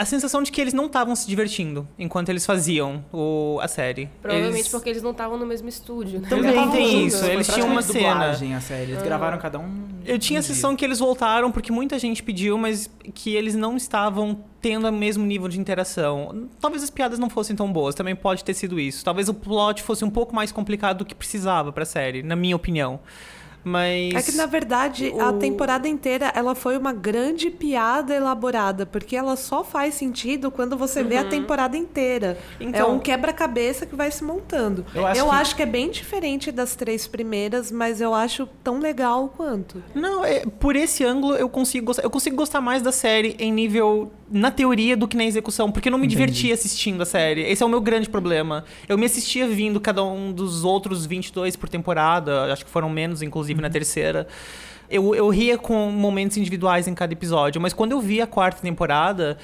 a 0.00 0.04
sensação 0.06 0.42
de 0.42 0.50
que 0.50 0.58
eles 0.58 0.72
não 0.72 0.86
estavam 0.86 1.14
se 1.14 1.26
divertindo 1.28 1.86
enquanto 1.98 2.30
eles 2.30 2.46
faziam 2.46 3.04
o, 3.12 3.58
a 3.60 3.68
série. 3.68 4.08
Provavelmente 4.22 4.60
eles... 4.60 4.68
porque 4.68 4.88
eles 4.88 5.02
não 5.02 5.10
estavam 5.10 5.36
no 5.36 5.44
mesmo 5.44 5.68
estúdio, 5.68 6.20
né? 6.22 6.26
Também 6.26 6.70
tem 6.70 7.06
isso, 7.06 7.18
foi 7.18 7.34
eles 7.34 7.46
tinham 7.46 7.68
uma 7.68 7.82
cena. 7.82 8.30
a 8.30 8.60
série. 8.62 8.92
Eles 8.92 9.02
gravaram 9.02 9.36
cada 9.36 9.58
um. 9.58 9.88
Eu 10.06 10.18
tinha 10.18 10.38
a 10.38 10.40
um 10.40 10.42
dia. 10.42 10.54
sensação 10.54 10.74
que 10.74 10.82
eles 10.86 10.98
voltaram 11.00 11.52
porque 11.52 11.70
muita 11.70 11.98
gente 11.98 12.22
pediu, 12.22 12.56
mas 12.56 12.88
que 13.12 13.36
eles 13.36 13.54
não 13.54 13.76
estavam 13.76 14.42
tendo 14.62 14.88
o 14.88 14.92
mesmo 14.92 15.26
nível 15.26 15.48
de 15.48 15.60
interação. 15.60 16.48
Talvez 16.58 16.82
as 16.82 16.88
piadas 16.88 17.18
não 17.18 17.28
fossem 17.28 17.54
tão 17.54 17.70
boas, 17.70 17.94
também 17.94 18.16
pode 18.16 18.42
ter 18.42 18.54
sido 18.54 18.80
isso. 18.80 19.04
Talvez 19.04 19.28
o 19.28 19.34
plot 19.34 19.82
fosse 19.82 20.02
um 20.02 20.10
pouco 20.10 20.34
mais 20.34 20.50
complicado 20.50 20.98
do 20.98 21.04
que 21.04 21.14
precisava 21.14 21.72
pra 21.74 21.84
série, 21.84 22.22
na 22.22 22.34
minha 22.34 22.56
opinião. 22.56 23.00
Mas. 23.62 24.14
É 24.14 24.22
que, 24.22 24.32
na 24.36 24.46
verdade, 24.46 25.12
a 25.18 25.30
o- 25.30 25.38
temporada 25.38 25.86
inteira 25.86 26.32
ela 26.34 26.54
foi 26.54 26.76
uma 26.78 26.92
grande 26.92 27.50
piada 27.50 28.14
elaborada, 28.14 28.86
porque 28.86 29.14
ela 29.14 29.36
só 29.36 29.62
faz 29.62 29.94
sentido 29.94 30.50
quando 30.50 30.76
você 30.76 31.02
vê 31.02 31.16
a 31.18 31.24
temporada 31.24 31.76
inteira. 31.76 32.38
é 32.58 32.64
Então- 32.64 32.94
um 32.94 32.98
quebra-cabeça 32.98 33.84
que 33.86 33.94
vai 33.94 34.10
se 34.10 34.24
montando. 34.24 34.84
Eu 35.16 35.30
acho 35.30 35.54
que- 35.56 35.62
é 35.62 35.66
bem 35.66 35.90
diferente 35.90 36.50
das 36.50 36.74
três 36.74 37.06
primeiras, 37.06 37.70
mas 37.70 38.00
eu 38.00 38.14
acho 38.14 38.48
tão 38.64 38.78
legal 38.78 39.32
quanto. 39.36 39.82
Não, 39.94 40.24
é, 40.24 40.40
por 40.46 40.74
esse 40.76 41.04
ângulo 41.04 41.34
eu 41.34 41.48
consigo 41.48 41.86
gostar. 41.86 42.02
Eu 42.02 42.10
consigo 42.10 42.36
gostar 42.36 42.60
mais 42.60 42.80
da 42.82 42.92
série 42.92 43.36
em 43.38 43.52
nível 43.52 44.10
na 44.30 44.50
teoria 44.50 44.96
do 44.96 45.08
que 45.08 45.16
na 45.16 45.24
execução, 45.24 45.70
porque 45.72 45.88
eu 45.88 45.90
não 45.90 45.98
me 45.98 46.06
Entendi. 46.06 46.20
divertia 46.20 46.54
assistindo 46.54 47.02
a 47.02 47.06
série. 47.06 47.42
Esse 47.42 47.62
é 47.62 47.66
o 47.66 47.68
meu 47.68 47.80
grande 47.80 48.08
problema. 48.08 48.64
Eu 48.88 48.96
me 48.96 49.04
assistia 49.04 49.48
vindo 49.48 49.80
cada 49.80 50.04
um 50.04 50.32
dos 50.32 50.62
outros 50.64 51.04
22 51.04 51.56
por 51.56 51.68
temporada, 51.68 52.52
acho 52.52 52.64
que 52.64 52.70
foram 52.70 52.88
menos, 52.88 53.22
inclusive, 53.22 53.60
na 53.60 53.68
terceira. 53.68 54.28
Eu, 54.88 55.14
eu 55.14 55.28
ria 55.28 55.58
com 55.58 55.90
momentos 55.90 56.36
individuais 56.36 56.86
em 56.86 56.94
cada 56.94 57.12
episódio, 57.12 57.60
mas 57.60 57.72
quando 57.72 57.92
eu 57.92 58.00
vi 58.00 58.20
a 58.20 58.26
quarta 58.26 58.60
temporada, 58.62 59.38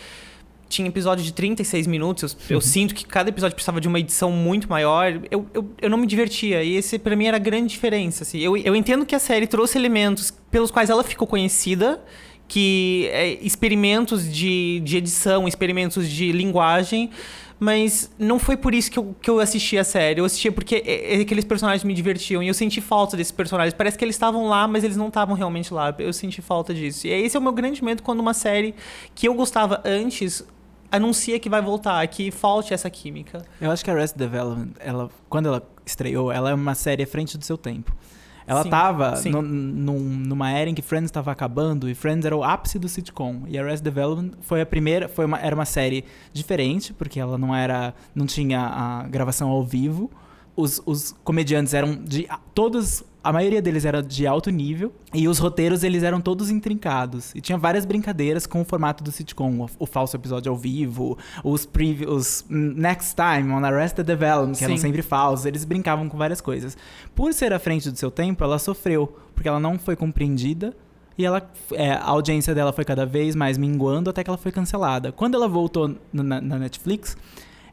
tinha 0.69 0.89
episódio 0.89 1.25
de 1.25 1.33
36 1.33 1.87
minutos. 1.87 2.37
Eu, 2.49 2.57
eu 2.57 2.61
sinto 2.61 2.95
que 2.95 3.05
cada 3.05 3.29
episódio 3.29 3.55
precisava 3.55 3.81
de 3.81 3.89
uma 3.89 3.99
edição 3.99 4.31
muito 4.31 4.69
maior. 4.69 5.21
Eu, 5.31 5.47
eu, 5.55 5.71
eu 5.81 5.91
não 5.91 5.99
me 5.99 6.07
divertia. 6.07 6.63
E 6.63 6.77
esse, 6.77 6.99
pra 6.99 7.15
mim, 7.15 7.27
era 7.27 7.37
a 7.37 7.41
grande 7.41 7.69
diferença. 7.69 8.25
Assim. 8.25 8.39
Eu, 8.39 8.57
eu 8.57 8.75
entendo 8.75 9.07
que 9.07 9.15
a 9.15 9.19
série 9.19 9.47
trouxe 9.47 9.79
elementos 9.79 10.33
pelos 10.51 10.71
quais 10.71 10.91
ela 10.91 11.05
ficou 11.05 11.27
conhecida, 11.27 12.03
que 12.49 13.09
é, 13.13 13.35
experimentos 13.43 14.31
de, 14.33 14.81
de 14.85 14.97
edição, 14.97 15.47
experimentos 15.49 16.09
de 16.09 16.31
linguagem. 16.33 17.11
Mas 17.59 18.11
não 18.19 18.39
foi 18.39 18.55
por 18.55 18.75
isso 18.75 18.91
que 18.91 18.99
eu, 18.99 19.17
que 19.21 19.31
eu 19.31 19.41
assisti 19.41 19.79
a 19.79 19.85
série. 19.85 20.21
Eu 20.21 20.27
assistia 20.27 20.53
porque 20.53 20.83
é- 20.87 21.15
é 21.17 21.21
aqueles 21.23 21.43
personagens 21.45 21.83
me 21.85 21.95
divertiam. 21.95 22.43
E 22.43 22.49
eu 22.49 22.53
senti 22.55 22.83
falta 22.83 23.17
desses 23.17 23.33
personagens. 23.33 23.73
Parece 23.73 23.97
que 23.97 24.05
eles 24.05 24.15
estavam 24.15 24.47
lá, 24.47 24.69
mas 24.69 24.85
eles 24.85 24.97
não 24.97 25.09
estavam 25.09 25.35
realmente 25.35 25.73
lá. 25.73 25.95
Eu 25.99 26.13
senti 26.13 26.43
falta 26.43 26.75
disso. 26.75 27.07
E 27.07 27.11
esse 27.11 27.35
é 27.35 27.41
o 27.41 27.43
meu 27.43 27.53
grande 27.53 27.83
medo 27.83 28.03
quando 28.03 28.21
uma 28.21 28.35
série 28.35 28.75
que 29.15 29.27
eu 29.27 29.33
gostava 29.33 29.81
antes 29.87 30.45
anuncia 30.93 31.39
que 31.41 31.49
vai 31.49 31.63
voltar, 31.63 32.07
que 32.09 32.31
falte 32.31 32.75
essa 32.75 32.91
química. 32.91 33.43
Eu 33.59 33.71
acho 33.71 33.83
que 33.83 33.91
a 33.91 33.95
Arrested 33.95 34.19
Development, 34.19 34.69
ela, 34.79 35.11
quando 35.29 35.47
ela 35.47 35.67
estreou, 35.85 36.31
ela 36.31 36.51
é 36.51 36.55
uma 36.55 36.75
série 36.75 37.03
à 37.05 37.07
frente 37.07 37.39
do 37.39 37.45
seu 37.45 37.57
tempo. 37.57 37.91
Ela 38.47 38.63
Sim, 38.63 38.71
tava 38.71 39.17
sim. 39.17 39.31
no- 39.31 39.43
num- 39.43 39.99
numa 40.09 40.51
era 40.51 40.71
em 40.71 40.75
que 40.75 40.83
Friends 40.83 41.09
estava 41.09 41.33
acabando 41.33 41.89
e 41.91 41.95
Friends 41.95 42.25
era 42.25 42.37
o 42.37 42.45
ápice 42.45 42.79
do 42.79 42.89
sitcom. 42.89 43.43
E 43.49 43.59
Arrested 43.59 43.83
Development 43.85 44.31
foi 44.41 44.61
a 44.61 44.67
primeira, 44.67 45.09
foi 45.09 45.25
uma, 45.25 45.39
era 45.41 45.55
uma 45.55 45.65
série 45.65 46.05
diferente, 46.33 46.93
porque 46.93 47.19
ela 47.19 47.37
não 47.37 47.55
era, 47.55 47.93
não 48.15 48.25
tinha 48.27 48.61
a 48.61 49.03
gravação 49.09 49.49
ao 49.49 49.65
vivo. 49.65 50.11
Os, 50.55 50.81
os 50.87 51.15
comediantes 51.25 51.75
eram 51.75 51.97
de 51.97 52.27
todos, 52.55 53.03
a 53.27 53.33
maioria 53.33 53.61
deles 53.61 53.85
era 53.85 54.01
de 54.01 54.25
alto 54.25 54.51
nível 54.51 54.93
e 55.13 55.27
os 55.27 55.41
roteiros 55.41 55.83
eles 55.83 56.05
eram 56.05 56.21
todos 56.21 56.49
intrincados 56.49 57.35
e 57.35 57.41
tinha 57.41 57.59
várias 57.59 57.85
brincadeiras 57.85 58.47
com 58.47 58.61
o 58.61 58.65
formato 58.65 59.03
do 59.03 59.11
sitcom, 59.11 59.63
o, 59.63 59.71
o 59.81 59.85
falso 59.85 60.17
episódio 60.17 60.53
ao 60.53 60.57
vivo, 60.57 61.19
os 61.43 61.67
previews, 61.67 62.45
next 62.49 63.17
time 63.17 63.53
on 63.53 63.65
Arrested 63.65 64.07
Development, 64.07 64.55
que 64.55 64.63
eram 64.63 64.77
Sim. 64.77 64.83
sempre 64.83 65.03
falsos, 65.03 65.45
eles 65.45 65.65
brincavam 65.65 66.09
com 66.09 66.17
várias 66.17 66.41
coisas. 66.41 66.79
Por 67.17 67.35
ser 67.35 67.53
à 67.53 67.59
frente 67.59 67.91
do 67.91 67.99
seu 67.99 68.13
tempo, 68.13 68.45
ela 68.45 68.61
sofreu, 68.61 69.19
porque 69.35 69.49
ela 69.49 69.59
não 69.59 69.77
foi 69.77 69.97
compreendida 69.97 70.73
e 71.19 71.27
ela, 71.27 71.51
é, 71.73 71.95
a 71.95 72.05
audiência 72.05 72.55
dela 72.55 72.73
foi 72.73 72.85
cada 72.85 73.05
vez 73.05 73.35
mais 73.35 73.59
minguando 73.59 74.09
até 74.09 74.23
que 74.23 74.31
ela 74.31 74.39
foi 74.39 74.53
cancelada. 74.53 75.11
Quando 75.11 75.35
ela 75.35 75.49
voltou 75.49 75.97
na, 76.13 76.41
na 76.41 76.59
Netflix, 76.61 77.17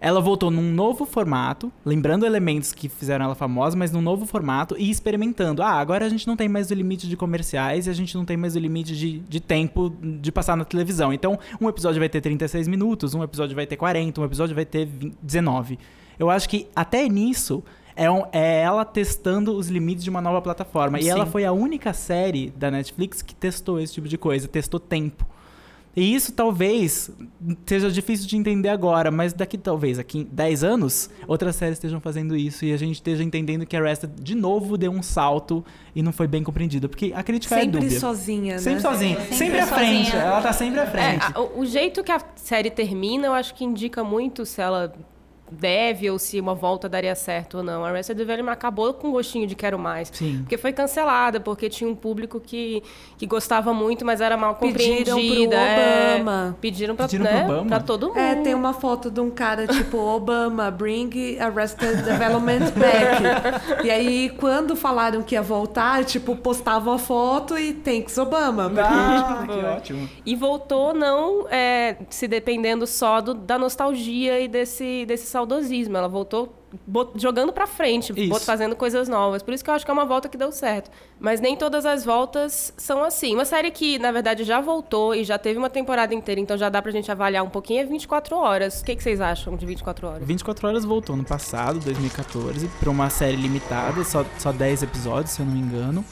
ela 0.05 0.19
voltou 0.19 0.51
num 0.51 0.69
novo 0.73 1.05
formato, 1.05 1.71
lembrando 1.85 2.25
elementos 2.25 2.73
que 2.73 2.89
fizeram 2.89 3.23
ela 3.23 3.35
famosa, 3.35 3.77
mas 3.77 3.89
num 3.89 4.01
novo 4.01 4.25
formato 4.25 4.75
e 4.77 4.89
experimentando. 4.89 5.63
Ah, 5.63 5.71
agora 5.79 6.05
a 6.05 6.09
gente 6.09 6.27
não 6.27 6.35
tem 6.35 6.49
mais 6.49 6.69
o 6.69 6.73
limite 6.73 7.07
de 7.07 7.15
comerciais 7.15 7.87
e 7.87 7.89
a 7.89 7.93
gente 7.93 8.13
não 8.17 8.25
tem 8.25 8.35
mais 8.35 8.55
o 8.55 8.59
limite 8.59 8.93
de, 8.95 9.19
de 9.19 9.39
tempo 9.39 9.89
de 10.01 10.29
passar 10.29 10.57
na 10.57 10.65
televisão. 10.65 11.13
Então, 11.13 11.39
um 11.61 11.69
episódio 11.69 11.99
vai 11.99 12.09
ter 12.09 12.19
36 12.19 12.67
minutos, 12.67 13.15
um 13.15 13.23
episódio 13.23 13.55
vai 13.55 13.65
ter 13.65 13.77
40, 13.77 14.19
um 14.19 14.25
episódio 14.25 14.53
vai 14.53 14.65
ter 14.65 14.85
20 14.85 15.15
19. 15.23 15.79
Eu 16.19 16.29
acho 16.29 16.49
que 16.49 16.67
até 16.75 17.07
nisso 17.07 17.63
é, 17.95 18.11
um- 18.11 18.23
é 18.33 18.61
ela 18.61 18.83
testando 18.83 19.55
os 19.55 19.69
limites 19.69 20.03
de 20.03 20.09
uma 20.09 20.19
nova 20.19 20.41
plataforma. 20.41 20.99
E 20.99 21.03
Sim. 21.03 21.09
ela 21.11 21.25
foi 21.25 21.45
a 21.45 21.53
única 21.53 21.93
série 21.93 22.49
da 22.57 22.69
Netflix 22.69 23.21
que 23.21 23.33
testou 23.33 23.79
esse 23.79 23.93
tipo 23.93 24.07
de 24.09 24.17
coisa, 24.17 24.47
testou 24.49 24.79
tempo. 24.79 25.25
E 25.95 26.15
isso 26.15 26.31
talvez 26.31 27.11
seja 27.67 27.91
difícil 27.91 28.27
de 28.27 28.35
entender 28.35 28.69
agora, 28.69 29.11
mas 29.11 29.31
daqui 29.31 29.57
talvez, 29.59 29.99
aqui 29.99 30.19
em 30.19 30.23
10 30.23 30.63
anos, 30.63 31.09
outras 31.27 31.55
séries 31.55 31.77
estejam 31.77 31.99
fazendo 32.01 32.35
isso 32.35 32.65
e 32.65 32.73
a 32.73 32.77
gente 32.77 32.95
esteja 32.95 33.23
entendendo 33.23 33.63
que 33.65 33.77
a 33.77 33.79
Arrested 33.79 34.11
de 34.19 34.33
novo 34.33 34.75
deu 34.75 34.91
um 34.91 35.03
salto 35.03 35.63
e 35.95 36.01
não 36.01 36.11
foi 36.11 36.25
bem 36.25 36.41
compreendida. 36.43 36.89
Porque 36.89 37.13
a 37.15 37.21
crítica 37.21 37.55
é 37.55 37.59
Sempre 37.61 37.79
dúbia. 37.81 37.99
sozinha, 37.99 38.53
né? 38.55 38.59
Sempre 38.59 38.81
sozinha. 38.81 39.19
Sempre, 39.19 39.35
Sempre 39.35 39.59
à 39.59 39.67
frente. 39.67 40.05
sozinha. 40.05 40.23
Ela 40.23 40.41
tá 40.41 40.53
sempre 40.53 40.79
à 40.79 40.83
É, 40.83 40.87
frente. 40.87 41.25
a- 41.35 41.39
o, 41.41 41.59
o 41.59 41.65
jeito 41.65 42.03
que 42.03 42.11
a 42.11 42.19
série 42.37 42.71
termina, 42.71 43.27
eu 43.27 43.33
acho 43.33 43.53
que 43.53 43.63
indica 43.63 44.03
muito 44.03 44.45
se 44.47 44.61
ela 44.61 44.91
deve 45.53 46.09
ou 46.09 46.19
se 46.19 46.39
uma 46.39 46.53
volta 46.53 46.89
daria 46.89 47.15
certo 47.15 47.57
ou 47.57 47.63
não. 47.63 47.85
Arrested 47.85 48.17
Development 48.17 48.51
acabou 48.51 48.93
com 48.93 49.09
um 49.09 49.11
gostinho 49.11 49.47
de 49.47 49.55
quero 49.55 49.77
mais. 49.79 50.09
Sim. 50.13 50.39
Porque 50.41 50.57
foi 50.57 50.73
cancelada, 50.73 51.39
porque 51.39 51.69
tinha 51.69 51.89
um 51.89 51.95
público 51.95 52.39
que, 52.39 52.83
que 53.17 53.25
gostava 53.25 53.73
muito, 53.73 54.03
mas 54.05 54.21
era 54.21 54.35
mal 54.37 54.55
Pediram 54.55 55.05
compreendida. 55.15 55.55
pro 55.55 55.55
é, 55.55 56.15
Obama. 56.15 56.57
pediram 56.59 56.95
pra, 56.95 57.05
Pediram 57.05 57.25
pro 57.25 57.33
né, 57.35 57.45
Obama? 57.45 57.65
pra 57.67 57.79
todo 57.79 58.07
mundo. 58.09 58.17
É, 58.19 58.35
tem 58.35 58.53
uma 58.53 58.73
foto 58.73 59.09
de 59.11 59.19
um 59.19 59.29
cara 59.29 59.67
tipo 59.67 59.97
Obama, 60.03 60.69
bring 60.71 61.09
Arrested 61.39 62.01
Development 62.03 62.71
back. 62.75 63.85
e 63.85 63.91
aí, 63.91 64.29
quando 64.39 64.75
falaram 64.75 65.21
que 65.21 65.35
ia 65.35 65.41
voltar, 65.41 66.03
tipo, 66.05 66.35
postavam 66.35 66.93
a 66.93 66.97
foto 66.97 67.57
e 67.57 67.73
thanks 67.73 68.17
Obama. 68.17 68.65
porque, 68.69 68.79
Ah, 68.81 69.37
tipo, 69.41 69.53
que 69.53 69.65
ótimo. 69.65 70.09
E 70.25 70.35
voltou 70.35 70.93
não 70.93 71.47
é, 71.49 71.97
se 72.09 72.27
dependendo 72.27 72.85
só 72.87 73.21
do- 73.21 73.33
da 73.33 73.57
nostalgia 73.57 74.39
e 74.39 74.47
desse, 74.47 75.05
desse 75.05 75.27
saudosismo. 75.43 75.95
Ela 75.97 76.07
voltou 76.07 76.53
jogando 77.15 77.53
pra 77.53 77.67
frente, 77.67 78.13
Isso. 78.15 78.39
fazendo 78.45 78.75
coisas 78.75 79.07
novas. 79.07 79.43
Por 79.43 79.53
isso 79.53 79.63
que 79.63 79.69
eu 79.69 79.73
acho 79.73 79.85
que 79.85 79.91
é 79.91 79.93
uma 79.93 80.05
volta 80.05 80.27
que 80.27 80.37
deu 80.37 80.51
certo. 80.51 80.89
Mas 81.19 81.39
nem 81.39 81.55
todas 81.55 81.85
as 81.85 82.03
voltas 82.03 82.73
são 82.77 83.03
assim. 83.03 83.33
Uma 83.35 83.45
série 83.45 83.69
que, 83.69 83.99
na 83.99 84.11
verdade, 84.11 84.43
já 84.43 84.59
voltou 84.59 85.13
e 85.13 85.23
já 85.23 85.37
teve 85.37 85.59
uma 85.59 85.69
temporada 85.69 86.13
inteira, 86.13 86.41
então 86.41 86.57
já 86.57 86.69
dá 86.69 86.81
pra 86.81 86.91
gente 86.91 87.11
avaliar 87.11 87.43
um 87.43 87.49
pouquinho, 87.49 87.81
é 87.81 87.85
24 87.85 88.35
horas. 88.35 88.81
O 88.81 88.85
que, 88.85 88.95
que 88.95 89.03
vocês 89.03 89.21
acham 89.21 89.55
de 89.55 89.65
24 89.65 90.07
horas? 90.07 90.27
24 90.27 90.67
Horas 90.67 90.85
voltou 90.85 91.15
no 91.15 91.25
passado, 91.25 91.79
2014, 91.79 92.67
pra 92.79 92.89
uma 92.89 93.09
série 93.09 93.35
limitada, 93.35 94.03
só, 94.03 94.25
só 94.39 94.51
10 94.51 94.83
episódios, 94.83 95.31
se 95.31 95.41
eu 95.41 95.45
não 95.45 95.53
me 95.53 95.59
engano. 95.59 96.03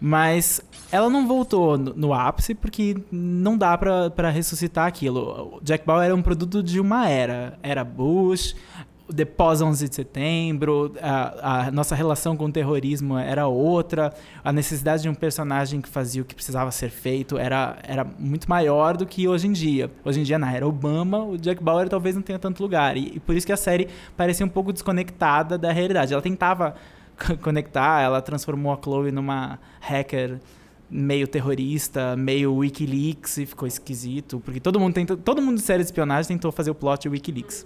Mas 0.00 0.60
ela 0.90 1.10
não 1.10 1.26
voltou 1.28 1.76
no, 1.76 1.94
no 1.94 2.14
ápice 2.14 2.54
porque 2.54 2.96
não 3.12 3.56
dá 3.56 3.76
pra 3.76 4.30
ressuscitar 4.30 4.86
aquilo. 4.86 5.58
O 5.58 5.60
Jack 5.62 5.84
Bauer 5.84 6.06
era 6.06 6.14
um 6.14 6.22
produto 6.22 6.62
de 6.62 6.80
uma 6.80 7.08
era. 7.08 7.58
Era 7.62 7.84
Bush, 7.84 8.56
pós 9.36 9.60
11 9.60 9.88
de 9.88 9.94
setembro, 9.94 10.92
a, 11.02 11.66
a 11.66 11.70
nossa 11.70 11.94
relação 11.94 12.36
com 12.36 12.46
o 12.46 12.52
terrorismo 12.52 13.18
era 13.18 13.46
outra, 13.46 14.12
a 14.44 14.52
necessidade 14.52 15.02
de 15.02 15.08
um 15.08 15.14
personagem 15.14 15.80
que 15.80 15.88
fazia 15.88 16.22
o 16.22 16.24
que 16.24 16.34
precisava 16.34 16.70
ser 16.70 16.90
feito 16.90 17.36
era, 17.36 17.78
era 17.82 18.04
muito 18.04 18.48
maior 18.48 18.96
do 18.96 19.04
que 19.06 19.26
hoje 19.26 19.46
em 19.48 19.52
dia. 19.52 19.90
Hoje 20.04 20.20
em 20.20 20.22
dia, 20.22 20.38
na 20.38 20.52
era 20.52 20.66
Obama, 20.66 21.24
o 21.24 21.36
Jack 21.36 21.62
Bauer 21.62 21.88
talvez 21.88 22.14
não 22.14 22.22
tenha 22.22 22.38
tanto 22.38 22.62
lugar. 22.62 22.96
E, 22.96 23.16
e 23.16 23.20
por 23.20 23.34
isso 23.34 23.46
que 23.46 23.52
a 23.52 23.56
série 23.56 23.88
parecia 24.16 24.46
um 24.46 24.48
pouco 24.48 24.72
desconectada 24.72 25.58
da 25.58 25.72
realidade. 25.72 26.12
Ela 26.12 26.22
tentava 26.22 26.74
conectar, 27.42 28.00
ela 28.00 28.20
transformou 28.20 28.72
a 28.72 28.78
Chloe 28.82 29.10
numa 29.12 29.58
hacker 29.80 30.40
meio 30.90 31.28
terrorista, 31.28 32.16
meio 32.16 32.54
Wikileaks 32.54 33.38
e 33.38 33.46
ficou 33.46 33.68
esquisito, 33.68 34.40
porque 34.40 34.58
todo 34.58 34.80
mundo 34.80 34.94
tenta, 34.94 35.16
todo 35.16 35.40
mundo 35.40 35.56
de 35.56 35.62
série 35.62 35.82
de 35.82 35.86
espionagem 35.86 36.36
tentou 36.36 36.50
fazer 36.50 36.70
o 36.70 36.74
plot 36.74 37.08
Wikileaks. 37.08 37.64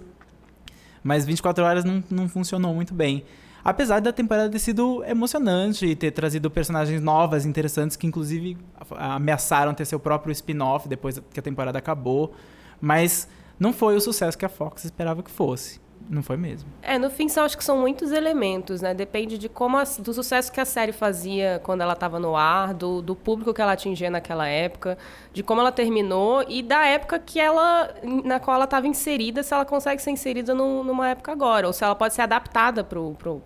Mas 1.03 1.25
24 1.25 1.63
horas 1.63 1.83
não, 1.83 2.03
não 2.09 2.29
funcionou 2.29 2.73
muito 2.73 2.93
bem. 2.93 3.23
Apesar 3.63 3.99
da 3.99 4.13
temporada 4.13 4.47
ter 4.47 4.59
sido 4.59 5.03
emocionante 5.05 5.87
e 5.87 5.95
ter 5.95 6.11
trazido 6.11 6.51
personagens 6.51 7.01
novas, 7.01 7.47
interessantes, 7.47 7.97
que 7.97 8.05
inclusive 8.05 8.55
ameaçaram 8.91 9.73
ter 9.73 9.85
seu 9.85 9.99
próprio 9.99 10.31
spin-off 10.31 10.87
depois 10.87 11.19
que 11.33 11.39
a 11.39 11.43
temporada 11.43 11.79
acabou. 11.79 12.35
Mas 12.79 13.27
não 13.59 13.73
foi 13.73 13.95
o 13.95 14.01
sucesso 14.01 14.37
que 14.37 14.45
a 14.45 14.49
Fox 14.49 14.85
esperava 14.85 15.23
que 15.23 15.31
fosse. 15.31 15.79
Não 16.07 16.21
foi 16.21 16.37
mesmo. 16.37 16.69
É, 16.83 16.99
no 16.99 17.09
fim, 17.09 17.27
são, 17.27 17.43
acho 17.43 17.57
que 17.57 17.63
são 17.63 17.79
muitos 17.79 18.11
elementos, 18.11 18.79
né? 18.79 18.93
Depende 18.93 19.37
de 19.39 19.49
como 19.49 19.75
a- 19.77 19.83
do 19.99 20.13
sucesso 20.13 20.51
que 20.51 20.61
a 20.61 20.65
série 20.65 20.91
fazia 20.91 21.59
quando 21.63 21.81
ela 21.81 21.93
estava 21.93 22.19
no 22.19 22.35
ar, 22.35 22.73
do, 22.75 23.01
do 23.01 23.15
público 23.15 23.51
que 23.53 23.59
ela 23.61 23.71
atingia 23.71 24.09
naquela 24.11 24.47
época, 24.47 24.97
de 25.33 25.41
como 25.41 25.61
ela 25.61 25.71
terminou 25.71 26.45
e 26.47 26.61
da 26.61 26.85
época 26.85 27.17
que 27.17 27.39
ela, 27.39 27.89
na 28.23 28.39
qual 28.39 28.55
ela 28.55 28.65
estava 28.65 28.85
inserida, 28.87 29.41
se 29.41 29.51
ela 29.53 29.65
consegue 29.65 29.99
ser 30.01 30.11
inserida 30.11 30.53
num- 30.53 30.83
numa 30.83 31.09
época 31.09 31.31
agora, 31.31 31.65
ou 31.65 31.73
se 31.73 31.83
ela 31.83 31.95
pode 31.95 32.13
ser 32.13 32.21
adaptada 32.21 32.83
para 32.83 32.99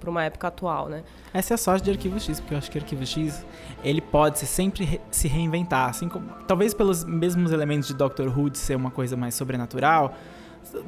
uma 0.10 0.24
época 0.26 0.48
atual, 0.50 0.90
né? 0.90 1.04
Essa 1.34 1.54
é 1.54 1.56
a 1.56 1.58
sorte 1.58 1.86
de 1.86 1.92
Arquivo 1.92 2.20
X, 2.20 2.40
porque 2.42 2.54
eu 2.54 2.58
acho 2.58 2.70
que 2.70 2.78
Arquivo 2.78 3.06
X 3.06 3.46
ele 3.84 4.02
pode 4.02 4.40
ser 4.40 4.48
sempre 4.48 4.84
re- 4.84 5.02
se 5.10 5.28
reinventar, 5.30 5.88
assim 5.90 6.10
como 6.10 6.28
talvez 6.48 6.74
pelos 6.74 7.06
mesmos 7.06 7.54
elementos 7.54 7.88
de 7.88 7.94
Doctor 7.94 8.28
Who 8.38 8.50
de 8.50 8.58
ser 8.58 8.76
uma 8.76 8.92
coisa 8.92 9.16
mais 9.16 9.36
sobrenatural, 9.36 10.14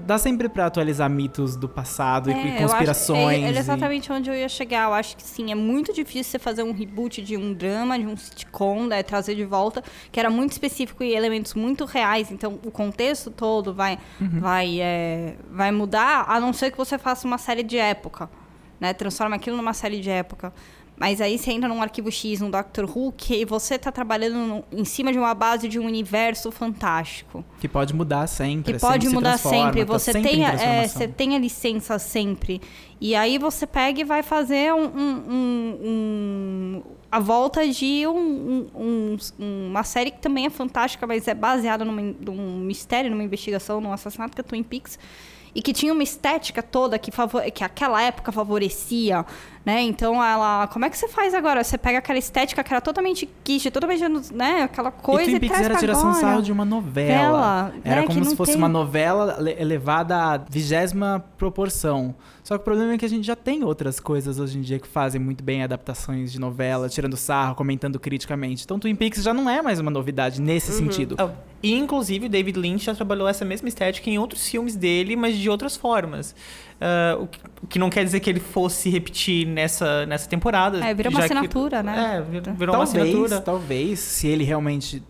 dá 0.05 0.17
sempre 0.17 0.47
pra 0.47 0.67
atualizar 0.67 1.09
mitos 1.09 1.55
do 1.55 1.67
passado 1.67 2.29
e- 2.29 2.33
É, 2.33 2.35
e 2.35 2.47
eu 2.49 2.53
acho- 2.53 2.67
conspirações. 2.67 3.43
é, 3.43 3.47
é 3.47 3.51
e- 3.51 3.57
exatamente 3.57 4.11
onde 4.11 4.29
eu 4.29 4.35
ia 4.35 4.47
chegar. 4.49 4.83
Eu 4.89 4.93
acho 4.93 5.15
que 5.17 5.23
sim, 5.23 5.51
é 5.51 5.55
muito 5.55 5.93
difícil 5.93 6.31
você 6.31 6.39
fazer 6.39 6.63
um 6.63 6.71
reboot 6.71 7.21
de 7.21 7.35
um 7.37 7.53
drama, 7.53 7.97
de 7.97 8.05
um 8.05 8.15
sitcom, 8.15 8.85
né, 8.85 9.01
trazer 9.03 9.35
de 9.35 9.43
volta, 9.45 9.83
que 10.11 10.19
era 10.19 10.29
muito 10.29 10.51
específico 10.51 11.03
e 11.03 11.15
elementos 11.15 11.53
muito 11.53 11.85
reais. 11.85 12.31
Então, 12.31 12.59
o 12.65 12.71
contexto 12.71 13.31
todo 13.31 13.73
vai, 13.73 13.97
Uhum. 14.19 14.39
vai, 14.39 14.79
é, 14.79 15.35
vai 15.49 15.71
mudar, 15.71 16.25
a 16.27 16.39
não 16.39 16.53
ser 16.53 16.71
que 16.71 16.77
você 16.77 16.97
faça 16.97 17.25
uma 17.27 17.37
série 17.37 17.63
de 17.63 17.77
época, 17.77 18.29
né? 18.79 18.93
Transforma 18.93 19.35
aquilo 19.35 19.57
numa 19.57 19.73
série 19.73 19.99
de 19.99 20.09
época. 20.09 20.53
Mas 21.01 21.19
aí 21.19 21.35
você 21.39 21.51
entra 21.51 21.67
num 21.67 21.81
arquivo 21.81 22.11
X, 22.11 22.39
num 22.41 22.51
Doctor 22.51 22.85
Who, 22.85 23.11
que 23.17 23.43
você 23.43 23.75
tá 23.79 23.91
trabalhando 23.91 24.35
no- 24.37 24.63
em 24.71 24.85
cima 24.85 25.11
de 25.11 25.17
uma 25.17 25.33
base 25.33 25.67
de 25.67 25.79
um 25.79 25.85
universo 25.87 26.51
fantástico. 26.51 27.43
Que 27.59 27.67
pode 27.67 27.91
mudar 27.95 28.27
sempre. 28.27 28.73
Que 28.73 28.79
sempre 28.79 28.87
pode 28.99 29.07
se 29.07 29.13
mudar 29.15 29.29
transforma, 29.31 29.63
sempre. 29.65 29.85
tá 29.85 29.93
Você, 29.93 30.11
sempre 30.13 30.29
em 30.29 30.33
tem, 30.35 30.45
a- 30.45 30.53
é, 30.53 30.87
você 30.87 31.07
tem 31.07 31.35
a 31.35 31.39
licença 31.39 31.97
sempre. 31.97 32.61
E 33.01 33.15
aí 33.15 33.39
você 33.39 33.65
pega 33.65 33.99
e 34.01 34.03
vai 34.03 34.21
fazer 34.21 34.71
um, 34.75 34.83
um- 34.85 35.77
um- 35.83 36.81
a 37.11 37.19
volta 37.19 37.67
de 37.67 38.05
um- 38.07 38.67
um- 38.75 39.17
um- 39.39 39.67
uma 39.69 39.83
série 39.83 40.11
que 40.11 40.19
também 40.19 40.45
é 40.45 40.49
fantástica, 40.51 41.07
mas 41.07 41.27
é 41.27 41.33
baseada 41.33 41.83
numa, 41.83 42.01
num 42.01 42.59
mistério, 42.59 43.09
numa 43.09 43.23
investigação, 43.23 43.81
num 43.81 43.91
assassinato 43.91 44.35
que 44.35 44.41
é 44.41 44.43
Twin 44.43 44.61
Peaks. 44.63 44.99
E 45.53 45.61
que 45.61 45.73
tinha 45.73 45.91
uma 45.91 46.01
estética 46.03 46.63
toda 46.63 46.97
que, 46.97 47.11
favor, 47.11 47.41
que 47.51 47.61
aquela 47.61 48.01
época 48.01 48.31
favorecia, 48.31 49.25
né? 49.65 49.81
Então, 49.81 50.23
ela... 50.23 50.67
Como 50.67 50.85
é 50.85 50.89
que 50.89 50.97
você 50.97 51.07
faz 51.07 51.33
agora? 51.33 51.63
Você 51.63 51.77
pega 51.77 51.99
aquela 51.99 52.17
estética 52.19 52.63
que 52.63 52.73
era 52.73 52.81
totalmente 52.81 53.29
kitsch, 53.43 53.65
totalmente, 53.71 54.01
né? 54.33 54.63
Aquela 54.63 54.91
coisa 54.91 55.29
e 55.31 55.35
e, 55.35 55.39
Twin 55.39 55.39
Peaks 55.39 55.55
traz 55.57 55.65
era 55.65 55.73
pra 55.75 55.79
tiração 55.79 56.09
agora. 56.09 56.21
sarro 56.21 56.41
de 56.41 56.51
uma 56.51 56.65
novela. 56.65 57.11
Vela, 57.21 57.73
Era 57.83 58.01
né, 58.01 58.07
como 58.07 58.25
se 58.25 58.35
fosse 58.35 58.53
tem- 58.53 58.61
uma 58.61 58.69
novela 58.69 59.37
le- 59.39 59.55
elevada 59.59 60.17
à 60.17 60.37
vigésima 60.37 61.23
proporção. 61.37 62.15
Só 62.43 62.57
que 62.57 62.61
o 62.61 62.65
problema 62.65 62.93
é 62.93 62.97
que 62.97 63.05
a 63.05 63.09
gente 63.09 63.25
já 63.25 63.35
tem 63.35 63.63
outras 63.63 63.99
coisas 63.99 64.39
hoje 64.39 64.57
em 64.57 64.61
dia 64.61 64.79
que 64.79 64.87
fazem 64.87 65.21
muito 65.21 65.43
bem 65.43 65.63
adaptações 65.63 66.31
de 66.31 66.39
novela, 66.39 66.89
tirando 66.89 67.15
sarro, 67.15 67.53
comentando 67.53 67.99
criticamente. 67.99 68.63
Então 68.63 68.79
Twin 68.79 68.95
Peaks 68.95 69.21
já 69.21 69.31
não 69.33 69.47
é 69.49 69.61
mais 69.61 69.79
uma 69.79 69.91
novidade 69.91 70.41
nesse 70.41 70.71
sentido. 70.71 71.15
Oh, 71.21 71.29
E, 71.61 71.75
inclusive, 71.75 72.25
o 72.25 72.29
David 72.29 72.57
Lynch 72.57 72.85
já 72.85 72.95
trabalhou 72.95 73.27
essa 73.27 73.45
mesma 73.45 73.67
estética 73.69 74.09
em 74.09 74.17
outros 74.17 74.47
filmes 74.47 74.75
dele, 74.75 75.15
mas 75.15 75.37
de 75.37 75.47
outras 75.51 75.77
formas. 75.77 76.33
Ah, 76.81 77.15
o, 77.19 77.27
que, 77.27 77.39
o 77.63 77.67
que 77.67 77.77
não 77.79 77.89
quer 77.91 78.03
dizer 78.03 78.19
que 78.19 78.29
ele 78.29 78.39
fosse 78.39 78.89
repetir 78.89 79.45
nessa, 79.45 80.05
nessa 80.07 80.27
temporada. 80.27 80.83
É, 80.83 80.93
virou 80.93 81.11
uma 81.11 81.19
que- 81.19 81.25
assinatura, 81.25 81.83
né? 81.83 82.17
É, 82.17 82.21
vir- 82.21 82.41
virou 82.53 82.75
uma 82.75 82.85
talvez, 82.85 83.05
assinatura. 83.07 83.41
talvez, 83.41 83.99
se 83.99 84.27
ele 84.27 84.43
realmente 84.43 85.03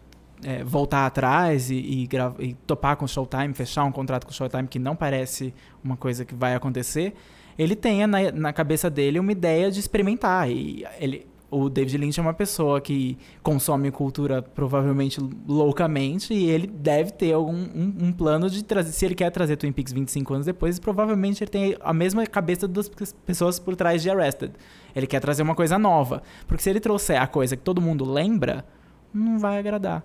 é, 0.43 0.63
voltar 0.63 1.05
atrás 1.05 1.69
e, 1.71 1.75
e, 1.75 2.09
e 2.39 2.53
topar 2.67 2.97
com 2.97 3.05
o 3.05 3.07
Showtime, 3.07 3.53
fechar 3.53 3.85
um 3.85 3.91
contrato 3.91 4.25
com 4.25 4.31
o 4.31 4.35
Showtime, 4.35 4.67
que 4.67 4.79
não 4.79 4.95
parece 4.95 5.53
uma 5.83 5.95
coisa 5.95 6.25
que 6.25 6.35
vai 6.35 6.55
acontecer, 6.55 7.13
ele 7.57 7.75
tenha 7.75 8.05
na, 8.05 8.31
na 8.31 8.51
cabeça 8.53 8.89
dele 8.89 9.17
uma 9.19 9.31
ideia 9.31 9.71
de 9.71 9.79
experimentar. 9.79 10.49
E 10.51 10.85
ele, 10.99 11.25
o 11.51 11.69
David 11.69 11.97
Lynch 11.97 12.17
é 12.17 12.23
uma 12.23 12.33
pessoa 12.33 12.79
que 12.79 13.17
consome 13.43 13.91
cultura 13.91 14.41
provavelmente 14.41 15.19
loucamente 15.45 16.33
e 16.33 16.49
ele 16.49 16.65
deve 16.65 17.11
ter 17.11 17.33
algum 17.33 17.53
um, 17.53 17.95
um 18.03 18.11
plano 18.13 18.49
de 18.49 18.63
trazer. 18.63 18.93
Se 18.93 19.05
ele 19.05 19.13
quer 19.13 19.29
trazer 19.29 19.57
Twin 19.57 19.73
Peaks 19.73 19.91
25 19.91 20.33
anos 20.33 20.45
depois, 20.45 20.79
provavelmente 20.79 21.43
ele 21.43 21.51
tem 21.51 21.75
a 21.81 21.93
mesma 21.93 22.25
cabeça 22.25 22.69
das 22.69 22.89
pessoas 23.25 23.59
por 23.59 23.75
trás 23.75 24.01
de 24.01 24.09
Arrested. 24.09 24.53
Ele 24.95 25.05
quer 25.05 25.19
trazer 25.19 25.43
uma 25.43 25.53
coisa 25.53 25.77
nova. 25.77 26.23
Porque 26.47 26.63
se 26.63 26.69
ele 26.69 26.79
trouxer 26.79 27.21
a 27.21 27.27
coisa 27.27 27.57
que 27.57 27.63
todo 27.63 27.81
mundo 27.81 28.09
lembra, 28.09 28.65
não 29.13 29.37
vai 29.37 29.59
agradar. 29.59 30.03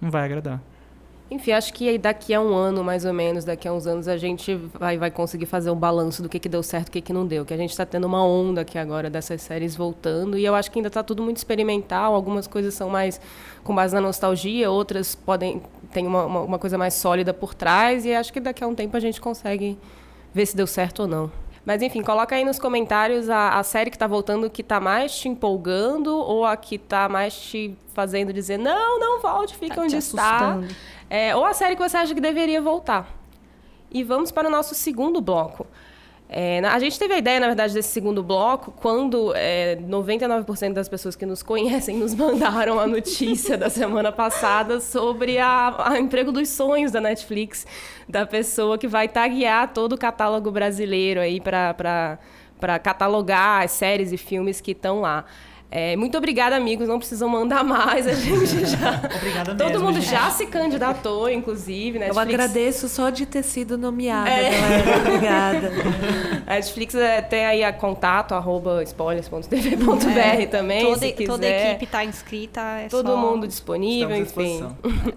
Não 0.00 0.10
vai 0.10 0.24
agradar. 0.24 0.62
Enfim, 1.32 1.52
acho 1.52 1.72
que 1.72 1.96
daqui 1.96 2.34
a 2.34 2.40
um 2.40 2.54
ano, 2.54 2.84
mais 2.84 3.04
ou 3.04 3.12
menos, 3.12 3.44
daqui 3.44 3.66
a 3.66 3.72
uns 3.72 3.86
anos, 3.86 4.06
a 4.06 4.16
gente 4.16 4.54
vai, 4.78 4.98
vai 4.98 5.10
conseguir 5.10 5.46
fazer 5.46 5.70
um 5.70 5.76
balanço 5.76 6.22
do 6.22 6.28
que, 6.28 6.38
que 6.38 6.48
deu 6.48 6.62
certo 6.62 6.88
e 6.88 6.90
o 6.90 6.92
que, 6.92 7.00
que 7.00 7.12
não 7.12 7.26
deu. 7.26 7.44
Que 7.44 7.54
a 7.54 7.56
gente 7.56 7.70
está 7.70 7.86
tendo 7.86 8.06
uma 8.06 8.22
onda 8.24 8.60
aqui 8.60 8.76
agora 8.76 9.08
dessas 9.08 9.40
séries 9.40 9.74
voltando. 9.74 10.36
E 10.36 10.44
eu 10.44 10.54
acho 10.54 10.70
que 10.70 10.78
ainda 10.78 10.88
está 10.88 11.02
tudo 11.02 11.22
muito 11.22 11.38
experimental. 11.38 12.14
Algumas 12.14 12.46
coisas 12.46 12.74
são 12.74 12.90
mais 12.90 13.20
com 13.64 13.74
base 13.74 13.94
na 13.94 14.00
nostalgia, 14.00 14.70
outras 14.70 15.14
podem 15.14 15.62
tem 15.92 16.06
uma, 16.06 16.24
uma, 16.24 16.40
uma 16.40 16.58
coisa 16.58 16.76
mais 16.76 16.94
sólida 16.94 17.32
por 17.32 17.54
trás. 17.54 18.04
E 18.04 18.12
acho 18.14 18.32
que 18.32 18.40
daqui 18.40 18.62
a 18.62 18.66
um 18.66 18.74
tempo 18.74 18.96
a 18.96 19.00
gente 19.00 19.20
consegue 19.20 19.78
ver 20.34 20.46
se 20.46 20.54
deu 20.56 20.66
certo 20.66 21.00
ou 21.02 21.08
não. 21.08 21.30
Mas 21.64 21.80
enfim, 21.80 22.02
coloca 22.02 22.34
aí 22.34 22.44
nos 22.44 22.58
comentários 22.58 23.30
a, 23.30 23.58
a 23.58 23.62
série 23.62 23.90
que 23.90 23.96
tá 23.96 24.06
voltando 24.06 24.50
que 24.50 24.64
tá 24.64 24.80
mais 24.80 25.16
te 25.16 25.28
empolgando 25.28 26.12
ou 26.12 26.44
a 26.44 26.56
que 26.56 26.76
tá 26.76 27.08
mais 27.08 27.34
te 27.40 27.76
fazendo 27.94 28.32
dizer 28.32 28.58
não, 28.58 28.98
não 28.98 29.20
volte, 29.20 29.56
fica 29.56 29.76
Tá 29.76 29.82
onde 29.82 29.96
está. 29.96 30.54
assustando. 30.54 30.74
É, 31.14 31.36
ou 31.36 31.44
a 31.44 31.52
série 31.52 31.76
que 31.76 31.82
você 31.86 31.94
acha 31.94 32.14
que 32.14 32.22
deveria 32.22 32.58
voltar. 32.62 33.06
E 33.90 34.02
vamos 34.02 34.32
para 34.32 34.48
o 34.48 34.50
nosso 34.50 34.74
segundo 34.74 35.20
bloco. 35.20 35.66
É, 36.26 36.60
a 36.60 36.78
gente 36.78 36.98
teve 36.98 37.12
a 37.12 37.18
ideia, 37.18 37.38
na 37.38 37.48
verdade, 37.48 37.74
desse 37.74 37.90
segundo 37.90 38.22
bloco 38.22 38.72
quando 38.80 39.34
é, 39.36 39.76
99% 39.76 40.72
das 40.72 40.88
pessoas 40.88 41.14
que 41.14 41.26
nos 41.26 41.42
conhecem 41.42 41.98
nos 41.98 42.14
mandaram 42.16 42.80
a 42.80 42.86
notícia 42.86 43.58
da 43.58 43.68
semana 43.68 44.10
passada 44.10 44.80
sobre 44.80 45.38
a 45.38 45.98
emprego 46.00 46.32
dos 46.32 46.48
sonhos 46.48 46.90
da 46.90 47.02
Netflix, 47.02 47.66
da 48.08 48.24
pessoa 48.24 48.78
que 48.78 48.88
vai 48.88 49.06
taguear 49.06 49.70
todo 49.74 49.92
o 49.92 49.98
catálogo 49.98 50.50
brasileiro 50.50 51.20
aí 51.20 51.42
para 51.42 52.78
catalogar 52.82 53.64
as 53.64 53.72
séries 53.72 54.12
e 54.12 54.16
filmes 54.16 54.62
que 54.62 54.70
estão 54.70 55.02
lá. 55.02 55.26
É, 55.74 55.96
muito 55.96 56.18
obrigada, 56.18 56.54
amigos. 56.54 56.86
Não 56.86 56.98
precisam 56.98 57.30
mandar 57.30 57.64
mais. 57.64 58.06
A 58.06 58.12
gente 58.12 58.66
já. 58.66 59.00
Obrigada 59.16 59.54
Todo 59.54 59.70
mesmo, 59.70 59.84
mundo 59.86 60.00
gente. 60.02 60.10
já 60.10 60.30
se 60.30 60.44
candidatou, 60.46 61.30
inclusive. 61.30 61.96
Eu 61.96 62.00
Netflix 62.00 62.28
agradeço 62.34 62.88
só 62.90 63.08
de 63.08 63.24
ter 63.24 63.42
sido 63.42 63.78
nomeada, 63.78 64.28
É. 64.28 64.50
galera. 64.50 64.98
Obrigada. 64.98 65.72
A 66.46 66.54
Netflix 66.56 66.94
é, 66.94 67.22
tem 67.22 67.46
aí 67.46 67.64
a 67.64 67.72
contato, 67.72 68.34
arroba 68.34 68.82
spoilers.tv.br 68.82 70.46
também, 70.50 70.84
toda, 70.84 70.98
se 70.98 71.12
quiser. 71.12 71.30
toda 71.30 71.46
a 71.46 71.70
equipe 71.70 71.86
tá 71.86 72.04
inscrita. 72.04 72.60
É 72.60 72.88
Todo 72.88 73.10
só- 73.12 73.16
mundo 73.16 73.46
disponível, 73.48 74.14
Estamos 74.16 74.52
enfim. 74.52 74.68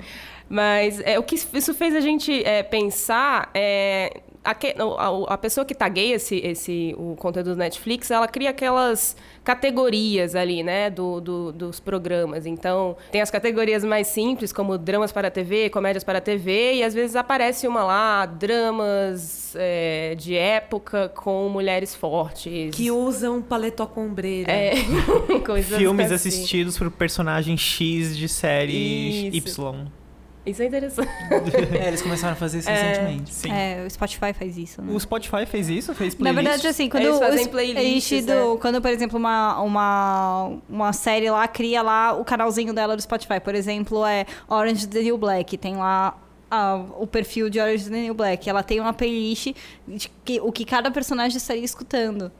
Mas 0.47 1.01
é, 1.01 1.17
o 1.17 1.23
que 1.23 1.35
isso 1.35 1.73
fez 1.73 1.95
a 1.95 1.99
gente 1.99 2.43
é, 2.45 2.61
pensar 2.61 3.49
é, 3.53 4.21
a, 4.45 4.51
a- 4.51 5.33
a 5.33 5.37
pessoa 5.37 5.65
que 5.65 5.73
tagueia 5.73 6.15
esse, 6.15 6.37
esse, 6.37 6.95
o 6.97 7.15
conteúdo 7.15 7.51
do 7.51 7.55
Netflix, 7.57 8.11
ela 8.11 8.27
cria 8.27 8.51
aquelas 8.51 9.15
categorias 9.43 10.35
ali, 10.35 10.63
né, 10.63 10.89
do, 10.89 11.19
do- 11.19 11.51
dos 11.51 11.79
programas. 11.79 12.45
Então, 12.45 12.95
tem 13.11 13.21
as 13.21 13.31
categorias 13.31 13.83
mais 13.83 14.07
simples, 14.07 14.53
como 14.53 14.77
dramas 14.77 15.11
para 15.11 15.27
a 15.27 15.31
TV, 15.31 15.69
comédias 15.69 16.03
para 16.03 16.19
a 16.19 16.21
TV, 16.21 16.75
e 16.75 16.83
às 16.83 16.93
vezes 16.93 17.15
aparece 17.15 17.67
uma 17.67 17.83
lá, 17.83 18.25
dramas 18.25 19.53
é, 19.57 20.15
de 20.17 20.35
época 20.35 21.09
com 21.09 21.49
mulheres 21.49 21.95
fortes. 21.95 22.75
Que 22.75 22.91
usam 22.91 23.41
paletó 23.41 23.85
com 23.85 24.05
ombreira. 24.07 24.51
É, 24.51 24.73
coisas 25.45 25.77
Filmes 25.77 26.11
assim. 26.11 26.29
assistidos 26.29 26.77
por 26.77 26.89
personagem 26.91 27.57
X 27.57 28.15
de 28.17 28.27
série 28.29 29.27
Isso. 29.35 29.61
Y. 29.61 29.87
Isso 30.45 30.61
é 30.61 30.65
interessante. 30.67 31.09
É, 31.79 31.87
eles 31.87 32.01
começaram 32.01 32.33
a 32.33 32.35
fazer 32.35 32.59
isso 32.59 32.69
recentemente. 32.69 33.33
Sim. 33.33 33.51
É, 33.51 33.83
o 33.85 33.89
Spotify 33.89 34.31
faz 34.33 34.57
isso, 34.57 34.81
né? 34.81 34.93
O 34.93 34.99
Spotify 34.99 35.45
fez 35.45 35.67
isso? 35.69 35.93
Fez 35.95 36.13
Na 36.13 36.19
playlist? 36.19 36.43
verdade, 36.43 36.67
assim, 36.67 36.89
quando 36.89 37.03
Eles 37.03 37.19
fazem 37.19 37.47
eles 37.77 38.25
do- 38.25 38.57
quando, 38.59 38.81
por 38.81 38.91
exemplo, 38.91 39.17
uma, 39.17 39.59
uma, 39.61 40.51
uma 40.69 40.93
série 40.93 41.29
lá 41.29 41.47
cria 41.47 41.81
lá 41.81 42.13
o 42.13 42.23
canalzinho 42.23 42.73
dela 42.73 42.95
do 42.95 43.01
Spotify. 43.01 43.39
Por 43.39 43.55
exemplo, 43.55 44.05
é 44.05 44.25
Orange 44.47 44.81
is 44.81 44.87
the 44.87 45.01
New 45.01 45.17
Black. 45.17 45.57
Tem 45.57 45.75
lá 45.75 46.15
ah, 46.51 46.83
o 46.99 47.07
perfil 47.07 47.49
de 47.49 47.59
Orange 47.59 47.83
is 47.83 47.89
the 47.89 48.01
New 48.01 48.13
Black. 48.13 48.47
Ela 48.49 48.61
tem 48.63 48.79
uma 48.79 48.93
playlist 48.93 49.53
de 49.87 50.11
que, 50.23 50.39
o 50.39 50.51
que 50.51 50.63
cada 50.65 50.91
personagem 50.91 51.37
estaria 51.37 51.65
escutando. 51.65 52.31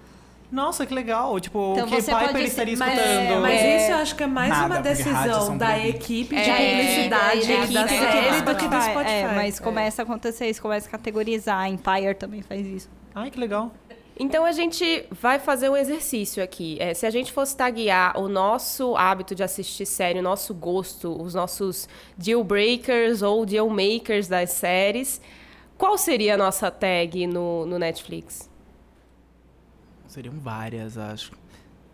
Nossa, 0.52 0.86
que 0.86 0.94
legal. 0.94 1.40
Tipo, 1.40 1.74
Então 1.74 1.86
o 1.88 1.90
que 1.90 1.98
Piper 2.02 2.32
pode- 2.32 2.44
estaria 2.44 2.78
Mas, 2.78 2.94
escutando. 2.94 3.42
mas 3.42 3.62
É. 3.62 3.78
isso 3.78 3.92
eu 3.92 3.98
acho 3.98 4.16
que 4.16 4.24
é 4.24 4.28
mais 4.28 4.50
Nada, 4.50 4.66
uma 4.66 4.82
decisão 4.82 5.42
são 5.42 5.58
da 5.58 5.78
equipe 5.88 6.36
de 6.36 6.50
É, 6.50 6.56
publicidade 6.70 7.42
da 7.48 7.56
da, 7.56 7.64
equipe 7.64 7.90
série 7.90 8.42
do 8.42 8.56
que 8.56 8.68
do 8.68 8.76
Spotify. 8.76 8.92
Spotify. 8.92 9.10
É, 9.12 9.28
mas 9.36 9.60
começa 9.60 10.02
a 10.02 10.04
acontecer 10.04 10.50
isso, 10.50 10.62
começa 10.62 10.88
a 10.88 10.92
categorizar. 10.92 11.60
A 11.60 11.70
Empire 11.70 12.16
também 12.18 12.42
faz 12.42 12.66
isso. 12.66 12.90
Ai, 13.14 13.30
que 13.32 13.40
legal. 13.40 13.72
Então 14.18 14.46
a 14.46 14.54
gente 14.54 15.06
vai 15.12 15.40
fazer 15.40 15.68
um 15.70 15.76
exercício 15.76 16.42
aqui. 16.42 16.78
É, 16.80 16.94
se 16.94 17.06
a 17.06 17.10
gente 17.10 17.34
fosse 17.34 17.58
taguear 17.58 18.18
o 18.18 18.30
nosso 18.30 18.96
hábito 18.96 19.36
de 19.36 19.44
assistir 19.44 19.86
série, 19.86 20.20
o 20.20 20.24
nosso 20.24 20.54
gosto, 20.54 21.22
os 21.22 21.34
nossos 21.34 21.90
deal 22.18 22.42
breakers 22.42 23.22
ou 23.22 23.46
deal 23.46 23.70
makers 23.70 24.30
das 24.30 24.52
séries, 24.52 25.20
qual 25.78 25.98
seria 25.98 26.36
a 26.36 26.38
nossa 26.38 26.72
tag 26.72 27.28
no, 27.28 27.66
no 27.66 27.78
Netflix? 27.78 28.50
Seriam 30.16 30.36
várias, 30.40 30.98
acho. 30.98 31.34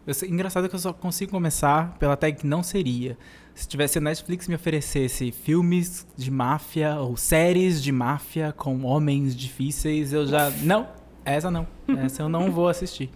Eu 0.06 0.14
engraçado 0.30 0.70
que 0.70 0.76
eu 0.76 0.80
só 0.80 0.94
consigo 0.94 1.32
começar 1.32 1.98
pela 1.98 2.16
tag 2.16 2.38
que 2.38 2.46
não 2.46 2.62
seria. 2.62 3.18
Se 3.56 3.68
tivesse 3.68 3.98
a 3.98 4.02
Netflix 4.02 4.48
me 4.48 4.54
oferecesse 4.54 5.32
filmes 5.32 6.06
de 6.16 6.30
máfia 6.30 7.00
ou 7.00 7.18
séries 7.18 7.82
de 7.82 7.92
máfia 7.92 8.54
com 8.56 8.84
homens 8.84 9.36
difíceis, 9.36 10.14
eu 10.14 10.28
já. 10.28 10.52
Não! 10.62 10.88
Essa 11.26 11.50
não. 11.50 11.66
Essa 11.98 12.22
eu 12.22 12.30
não 12.30 12.52
vou 12.52 12.70
assistir. 12.70 13.10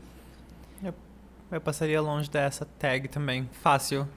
Eu 1.51 1.61
passaria 1.61 2.01
longe 2.01 2.27
dessa 2.27 2.65
tag 2.79 3.07
também. 3.07 3.47
Fácil. 3.61 4.07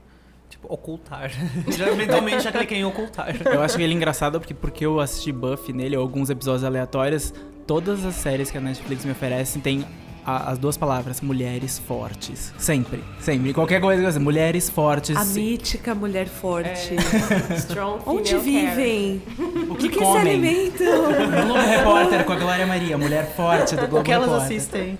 Tipo, 0.48 0.72
ocultar. 0.72 1.30
já, 1.68 1.94
mentalmente 1.94 2.44
já 2.44 2.50
cliquei 2.50 2.78
em 2.78 2.84
ocultar. 2.86 3.36
Eu 3.44 3.60
acho 3.60 3.78
ele 3.78 3.92
engraçado 3.92 4.40
porque, 4.40 4.54
porque 4.54 4.86
eu 4.86 4.98
assisti 5.00 5.32
Buffy 5.32 5.74
nele, 5.74 5.98
ou 5.98 6.02
alguns 6.02 6.30
episódios 6.30 6.64
aleatórios. 6.64 7.34
Todas 7.66 8.06
as 8.06 8.14
séries 8.14 8.50
que 8.50 8.56
a 8.56 8.60
Netflix 8.62 9.04
me 9.04 9.12
oferece 9.12 9.58
tem 9.58 9.86
a- 10.28 10.50
as 10.52 10.58
duas 10.58 10.76
palavras, 10.76 11.20
mulheres 11.20 11.78
fortes. 11.78 12.52
Sempre, 12.58 13.02
sempre. 13.20 13.54
Qualquer 13.54 13.80
coisa, 13.80 14.06
assim, 14.08 14.18
mulheres 14.18 14.68
fortes. 14.68 15.16
A 15.16 15.24
mítica 15.24 15.94
mulher 15.94 16.26
forte. 16.28 16.94
Strong 17.56 18.02
Onde 18.06 18.36
vivem? 18.38 19.22
O 19.70 19.74
que, 19.74 19.88
que 19.88 19.98
se 19.98 20.04
comem? 20.04 20.20
alimentam? 20.34 21.08
No 21.48 21.54
Globo 21.54 21.60
Repórter 21.68 22.24
com 22.24 22.32
a 22.32 22.36
Glória 22.36 22.66
Maria, 22.66 22.98
mulher 22.98 23.34
forte 23.34 23.74
do 23.74 23.86
Globo 23.86 24.00
O 24.00 24.02
que 24.04 24.12
elas 24.12 24.28
Repórter. 24.30 24.56
assistem? 24.56 24.98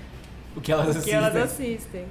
O 0.57 0.61
que 0.61 0.73
elas 0.73 0.87
Que 0.87 0.91
assistem. 0.99 1.15
elas 1.15 1.37
assistem. 1.37 2.05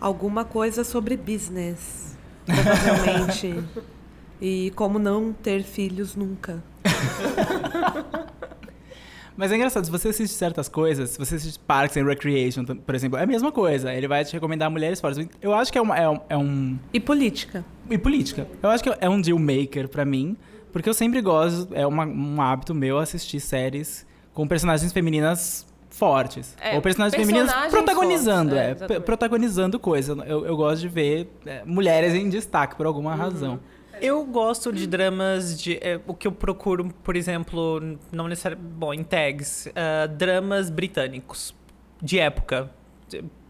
Alguma 0.00 0.44
coisa 0.44 0.84
sobre 0.84 1.16
business, 1.16 2.16
provavelmente. 2.46 3.64
e 4.40 4.70
como 4.76 4.98
não 4.98 5.32
ter 5.32 5.62
filhos 5.62 6.14
nunca. 6.14 6.62
Mas 9.36 9.50
é 9.50 9.56
engraçado, 9.56 9.84
se 9.84 9.90
você 9.90 10.08
assiste 10.08 10.32
certas 10.34 10.68
coisas, 10.68 11.10
se 11.10 11.18
você 11.18 11.34
assiste 11.34 11.58
Parks 11.66 11.96
and 11.96 12.04
Recreation, 12.04 12.64
por 12.64 12.94
exemplo, 12.94 13.18
é 13.18 13.22
a 13.24 13.26
mesma 13.26 13.50
coisa. 13.50 13.92
Ele 13.92 14.06
vai 14.06 14.24
te 14.24 14.32
recomendar 14.32 14.70
mulheres 14.70 15.00
fortes. 15.00 15.26
Eu 15.42 15.52
acho 15.52 15.72
que 15.72 15.78
é, 15.78 15.82
uma, 15.82 15.96
é, 15.98 16.08
um, 16.08 16.18
é 16.28 16.36
um... 16.36 16.78
E 16.92 17.00
política. 17.00 17.64
E 17.90 17.98
política. 17.98 18.46
Eu 18.62 18.70
acho 18.70 18.82
que 18.84 18.90
é 19.00 19.08
um 19.08 19.20
deal 19.20 19.38
maker 19.38 19.88
pra 19.88 20.04
mim, 20.04 20.36
porque 20.72 20.88
eu 20.88 20.94
sempre 20.94 21.20
gosto, 21.20 21.68
é 21.74 21.84
uma- 21.86 22.06
um 22.06 22.40
hábito 22.40 22.72
meu 22.74 22.98
assistir 22.98 23.40
séries 23.40 24.06
com 24.32 24.46
personagens 24.46 24.92
femininas 24.92 25.66
fortes. 25.90 26.56
É, 26.60 26.74
ou 26.74 26.82
personagens 26.82 27.14
femininas 27.20 27.46
personagens 27.52 27.72
protagonizando, 27.72 28.50
fortes, 28.56 28.90
é, 28.90 28.94
é, 28.94 29.00
protagonizando 29.00 29.78
coisa. 29.78 30.12
Eu, 30.26 30.44
eu 30.46 30.56
gosto 30.56 30.80
de 30.80 30.88
ver 30.88 31.28
é, 31.46 31.62
mulheres 31.64 32.14
em 32.14 32.28
destaque 32.28 32.74
por 32.76 32.84
Uhum. 32.86 32.88
alguma 32.88 33.14
razão. 33.14 33.60
Eu 34.04 34.24
gosto 34.24 34.72
de 34.72 34.86
dramas 34.86 35.58
de. 35.60 35.78
é, 35.80 35.98
o 36.06 36.12
que 36.14 36.26
eu 36.26 36.32
procuro, 36.32 36.88
por 37.02 37.16
exemplo, 37.16 37.80
não 38.12 38.28
necessariamente. 38.28 38.68
Bom, 38.74 38.92
em 38.92 39.02
tags. 39.02 39.68
ah, 39.74 40.06
dramas 40.06 40.68
britânicos. 40.70 41.54
De 42.02 42.18
época. 42.18 42.70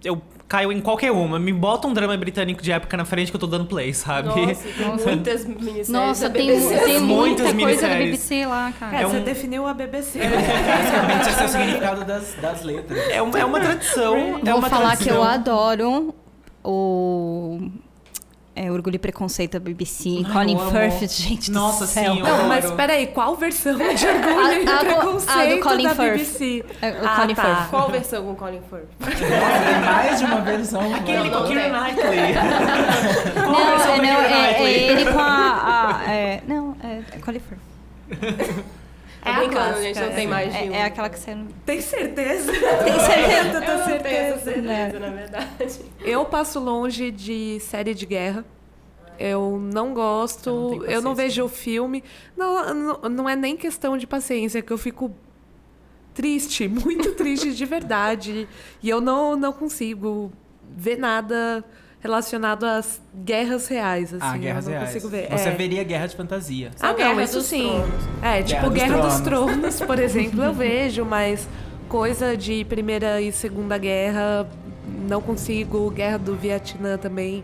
Eu 0.04 0.20
caio 0.46 0.70
em 0.70 0.80
qualquer 0.80 1.10
uma. 1.10 1.38
Me 1.38 1.50
bota 1.52 1.88
um 1.88 1.92
drama 1.94 2.14
britânico 2.16 2.62
de 2.62 2.70
época 2.70 2.94
na 2.96 3.04
frente 3.06 3.30
que 3.32 3.36
eu 3.36 3.40
tô 3.40 3.46
dando 3.46 3.64
play, 3.64 3.94
sabe? 3.94 4.28
Nossa, 4.28 4.68
tem 4.68 4.86
muitas 5.14 5.44
minisséries 5.46 5.88
Nossa, 5.88 6.28
tem, 6.30 6.46
BBC. 6.46 6.78
tem 6.80 7.00
muita 7.00 7.42
Muitas 7.44 7.62
coisa 7.64 7.88
da. 7.88 7.94
BBC 7.94 8.46
lá, 8.46 8.72
cara. 8.78 8.96
É, 8.98 9.02
É 9.02 9.06
você 9.06 9.16
um- 9.16 9.24
definiu 9.24 9.66
a 9.66 9.72
BBC. 9.72 10.18
Basicamente, 10.28 11.28
esse 11.30 11.40
é 11.40 11.44
o 11.44 11.48
significado 11.48 12.04
das, 12.04 12.34
das 12.34 12.62
letras. 12.62 12.98
É, 13.10 13.22
uma, 13.22 13.38
é 13.38 13.44
uma 13.44 13.58
tradição. 13.60 14.16
é 14.16 14.44
Vou 14.44 14.58
uma 14.58 14.68
falar 14.68 14.96
que 14.98 15.08
eu 15.10 15.20
tradição. 15.20 15.22
adoro 15.24 16.14
o 16.62 17.70
é, 18.56 18.70
Orgulho 18.70 18.96
e 18.96 18.98
Preconceito 18.98 19.52
da 19.52 19.58
BBC. 19.60 20.22
Ai, 20.26 20.32
Colin. 20.32 20.58
Firth, 20.70 21.10
gente 21.16 21.50
Nossa, 21.50 21.84
do 21.84 21.90
céu. 21.90 22.14
eu 22.16 22.22
Não, 22.24 22.48
mas 22.48 22.70
peraí, 22.70 23.06
qual 23.08 23.34
versão 23.36 23.76
de 23.76 23.82
orgulho 24.06 24.62
e 24.62 24.68
A- 24.68 24.72
a- 24.72 24.80
a 24.80 24.82
do 24.84 24.86
preconceito 24.86 25.62
Colin 25.62 25.82
da 25.84 25.94
Firth. 25.94 26.12
BBC? 26.12 26.64
É, 26.80 26.90
o 26.90 27.06
Ah, 27.06 27.16
Colin 27.20 27.34
tá. 27.34 27.42
Firth. 27.56 27.70
Qual 27.70 27.90
versão 27.90 28.24
com 28.24 28.34
Colin 28.36 28.60
Firth? 28.70 28.88
Tem 29.18 29.80
mais 29.80 30.18
de 30.18 30.24
uma 30.24 30.40
versão. 30.42 30.94
Aquele 30.94 31.30
com 31.30 31.36
Não, 31.40 31.46
Keira. 31.46 31.68
Knightley. 31.68 32.34
Qual 33.34 33.50
Não, 33.52 33.58
a 33.66 33.70
versão 33.76 33.94
é, 33.94 33.96
não, 33.98 34.20
é, 34.20 34.52
é 34.52 34.72
ele 34.90 35.12
com 35.12 35.18
a... 35.18 36.00
a- 36.06 36.12
é, 36.12 36.42
não, 36.46 36.76
é, 36.82 37.00
é 37.12 37.18
Colin 37.18 37.40
Firth. 37.40 38.54
É 39.24 39.30
a 39.30 39.38
brincando, 39.38 39.56
clássica, 39.56 39.82
gente, 39.82 40.00
não 40.00 40.06
é. 40.06 40.10
tem 40.10 40.26
mais 40.26 40.52
de 40.52 40.58
É, 40.58 40.62
um. 40.64 40.74
é 40.74 40.82
aquela 40.84 41.08
que 41.08 41.18
você... 41.18 41.34
não- 41.34 41.46
Tem 41.64 41.80
certeza? 41.80 42.52
Tem 42.52 43.00
certeza? 43.00 43.24
Eu 43.24 43.42
tenho 43.42 43.54
não 43.54 43.60
tenho 43.60 43.84
certeza. 43.84 44.38
certeza, 44.40 45.00
na 45.00 45.08
verdade. 45.10 45.80
Eu 46.04 46.24
passo 46.26 46.60
longe 46.60 47.10
de 47.10 47.58
série 47.60 47.94
de 47.94 48.04
guerra. 48.06 48.44
Eu 49.18 49.58
não 49.72 49.94
gosto, 49.94 50.50
Eu 50.50 50.76
não 50.78 50.84
eu 50.86 51.00
não, 51.02 51.14
vejo 51.14 51.44
o 51.44 51.48
filme. 51.48 52.02
Não, 52.36 52.74
não, 52.74 52.98
não 53.08 53.28
é 53.28 53.34
nem 53.36 53.56
questão 53.56 53.96
de 53.96 54.06
paciência, 54.06 54.58
é 54.58 54.62
que 54.62 54.72
eu 54.72 54.78
fico 54.78 55.10
triste, 56.12 56.66
muito 56.68 57.12
triste 57.12 57.54
de 57.54 57.64
verdade. 57.64 58.48
E 58.82 58.88
eu 58.90 59.00
não, 59.00 59.36
não 59.36 59.52
consigo 59.52 60.32
ver 60.76 60.96
nada 60.98 61.64
relacionado 62.04 62.64
às 62.64 63.00
guerras 63.24 63.66
reais. 63.66 64.12
Assim, 64.12 64.18
Ah, 64.22 64.36
guerras 64.36 64.66
eu 64.66 64.70
não 64.72 64.78
reais. 64.78 64.94
consigo 64.94 65.08
ver. 65.10 65.26
Você 65.30 65.48
É. 65.48 65.52
veria 65.52 65.82
guerra 65.82 66.06
de 66.06 66.14
fantasia. 66.14 66.70
Só 66.76 66.86
Ah, 66.88 66.92
Guerra 66.92 67.14
não, 67.14 67.22
isso 67.22 67.38
dos 67.38 67.46
sim. 67.46 67.62
Tronos. 67.66 68.04
É, 68.22 68.42
tipo 68.42 68.62
dos 68.66 68.74
Guerra 68.74 68.98
dos 69.00 69.20
Tronos. 69.20 69.54
Tronos, 69.56 69.80
por 69.80 69.98
exemplo, 69.98 70.42
eu 70.44 70.52
vejo, 70.52 71.02
mas 71.04 71.48
coisa 71.88 72.36
de 72.36 72.62
Primeira 72.66 73.20
e 73.22 73.32
Segunda 73.32 73.78
Guerra, 73.78 74.46
não 75.08 75.22
consigo. 75.22 75.90
Guerra 75.90 76.18
do 76.18 76.36
Vietnã 76.36 76.98
também, 76.98 77.42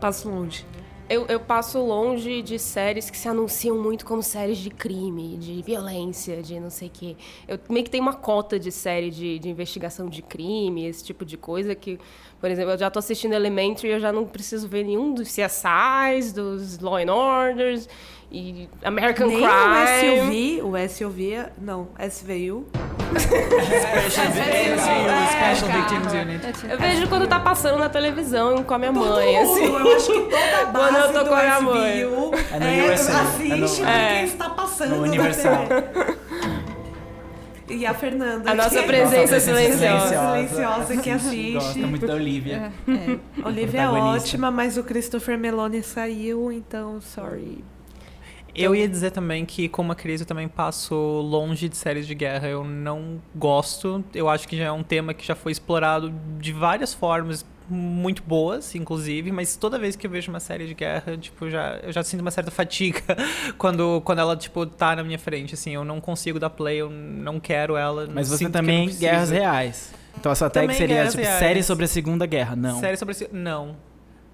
passo 0.00 0.28
longe. 0.30 0.64
Eu, 1.08 1.24
eu 1.26 1.40
passo 1.40 1.78
longe 1.78 2.42
de 2.42 2.58
séries 2.58 3.08
que 3.08 3.16
se 3.16 3.28
anunciam 3.28 3.78
muito 3.78 4.04
como 4.04 4.22
séries 4.22 4.58
de 4.58 4.68
crime, 4.68 5.38
de 5.38 5.62
violência, 5.62 6.42
de 6.42 6.60
não 6.60 6.68
sei 6.68 6.88
o 6.88 6.90
quê. 6.92 7.16
Eu 7.46 7.58
meio 7.70 7.82
que 7.84 7.90
tenho 7.90 8.02
uma 8.02 8.12
cota 8.12 8.58
de 8.58 8.70
série 8.70 9.10
de, 9.10 9.38
de 9.38 9.48
investigação 9.48 10.06
de 10.06 10.20
crime, 10.20 10.86
esse 10.86 11.02
tipo 11.02 11.24
de 11.24 11.38
coisa 11.38 11.74
que, 11.74 11.98
por 12.38 12.50
exemplo, 12.50 12.72
eu 12.72 12.78
já 12.78 12.90
tô 12.90 12.98
assistindo 12.98 13.32
Elementary 13.32 13.88
e 13.88 13.92
eu 13.92 14.00
já 14.00 14.12
não 14.12 14.26
preciso 14.26 14.68
ver 14.68 14.84
nenhum 14.84 15.14
dos 15.14 15.28
CSIs, 15.28 16.32
dos 16.32 16.78
Law 16.78 16.96
and 16.96 17.10
Orders 17.10 17.88
e 18.30 18.68
American 18.84 19.28
Nem 19.28 19.38
Crime. 19.38 20.60
o 20.60 20.62
SUV, 20.62 20.62
o 20.62 20.88
SUV, 20.88 21.46
não, 21.58 21.88
SVU. 21.98 22.66
Special 24.38 25.68
Victims 25.72 26.12
Unit. 26.12 26.70
Eu 26.70 26.78
vejo 26.78 27.08
quando 27.08 27.26
tá 27.26 27.40
passando 27.40 27.78
na 27.78 27.88
televisão 27.88 28.62
com 28.62 28.74
a 28.74 28.78
minha 28.78 28.92
mãe, 28.92 29.36
assim. 29.38 29.64
Eu 29.64 29.96
acho 29.96 30.06
que 30.12 30.20
toda 30.20 30.60
a 30.62 30.64
base 30.72 30.94
Quando 30.94 30.96
eu 30.96 31.12
tô 31.12 31.18
do 31.24 31.28
com 31.28 31.34
a 31.34 31.42
minha 31.42 31.60
mãe. 31.60 32.00
É 32.00 32.04
no 32.06 32.34
é, 32.66 32.92
USA, 32.94 33.12
é 33.12 33.14
assiste 33.20 33.48
no- 33.56 33.68
porque 33.68 33.82
É. 33.90 34.24
está 34.24 34.50
passando 34.50 34.96
No 34.96 35.02
Universal. 35.02 35.64
E 37.70 37.84
a 37.84 37.92
Fernanda. 37.92 38.50
A 38.50 38.54
nossa 38.54 38.82
presença 38.82 39.34
Nossa, 39.34 39.40
silenciosa. 39.40 40.08
Silenciosa 40.08 40.96
que 40.96 41.10
assiste. 41.10 41.52
Gosta 41.52 41.86
muito 41.86 42.06
da 42.06 42.14
Olivia. 42.14 42.72
Olivia 43.44 43.80
é 43.82 43.84
protagonista. 43.86 44.24
ótima, 44.26 44.50
mas 44.50 44.78
o 44.78 44.82
Christopher 44.84 45.36
Meloni 45.36 45.82
saiu, 45.82 46.50
então, 46.50 46.98
sorry. 47.02 47.62
Eu 48.62 48.74
ia 48.74 48.88
dizer 48.88 49.10
também 49.10 49.44
que, 49.44 49.68
como 49.68 49.92
atriz, 49.92 50.20
eu 50.20 50.26
também 50.26 50.48
passo 50.48 50.94
longe 50.94 51.68
de 51.68 51.76
séries 51.76 52.06
de 52.06 52.14
guerra. 52.14 52.48
Eu 52.48 52.64
não 52.64 53.20
gosto. 53.34 54.04
Eu 54.14 54.28
acho 54.28 54.46
que 54.48 54.56
já 54.56 54.64
é 54.64 54.72
um 54.72 54.82
tema 54.82 55.14
que 55.14 55.26
já 55.26 55.34
foi 55.34 55.52
explorado 55.52 56.12
de 56.38 56.52
várias 56.52 56.92
formas 56.92 57.44
muito 57.70 58.22
boas, 58.22 58.74
inclusive, 58.74 59.30
mas 59.30 59.54
toda 59.56 59.78
vez 59.78 59.94
que 59.94 60.06
eu 60.06 60.10
vejo 60.10 60.30
uma 60.30 60.40
série 60.40 60.66
de 60.66 60.72
guerra, 60.72 61.18
tipo, 61.18 61.50
já, 61.50 61.78
eu 61.82 61.92
já 61.92 62.02
sinto 62.02 62.22
uma 62.22 62.30
certa 62.30 62.50
fatiga 62.50 63.02
quando, 63.58 64.00
quando 64.06 64.20
ela, 64.20 64.34
tipo, 64.36 64.64
tá 64.64 64.96
na 64.96 65.04
minha 65.04 65.18
frente, 65.18 65.52
assim, 65.52 65.74
eu 65.74 65.84
não 65.84 66.00
consigo 66.00 66.38
dar 66.38 66.48
play, 66.48 66.78
eu 66.78 66.88
não 66.88 67.38
quero 67.38 67.76
ela. 67.76 68.08
Mas 68.12 68.28
você 68.28 68.48
também 68.48 68.88
guerras 68.88 69.30
reais. 69.30 69.92
Então 70.18 70.32
a 70.32 70.34
sua 70.34 70.50
tag 70.50 70.66
Também 70.66 70.76
seria 70.76 71.06
tipo 71.06 71.22
reais. 71.22 71.38
série 71.38 71.62
sobre 71.62 71.84
a 71.84 71.88
Segunda 71.88 72.26
Guerra, 72.26 72.56
não. 72.56 72.80
Série 72.80 72.96
sobre 72.96 73.12
esse... 73.12 73.28
Não. 73.32 73.76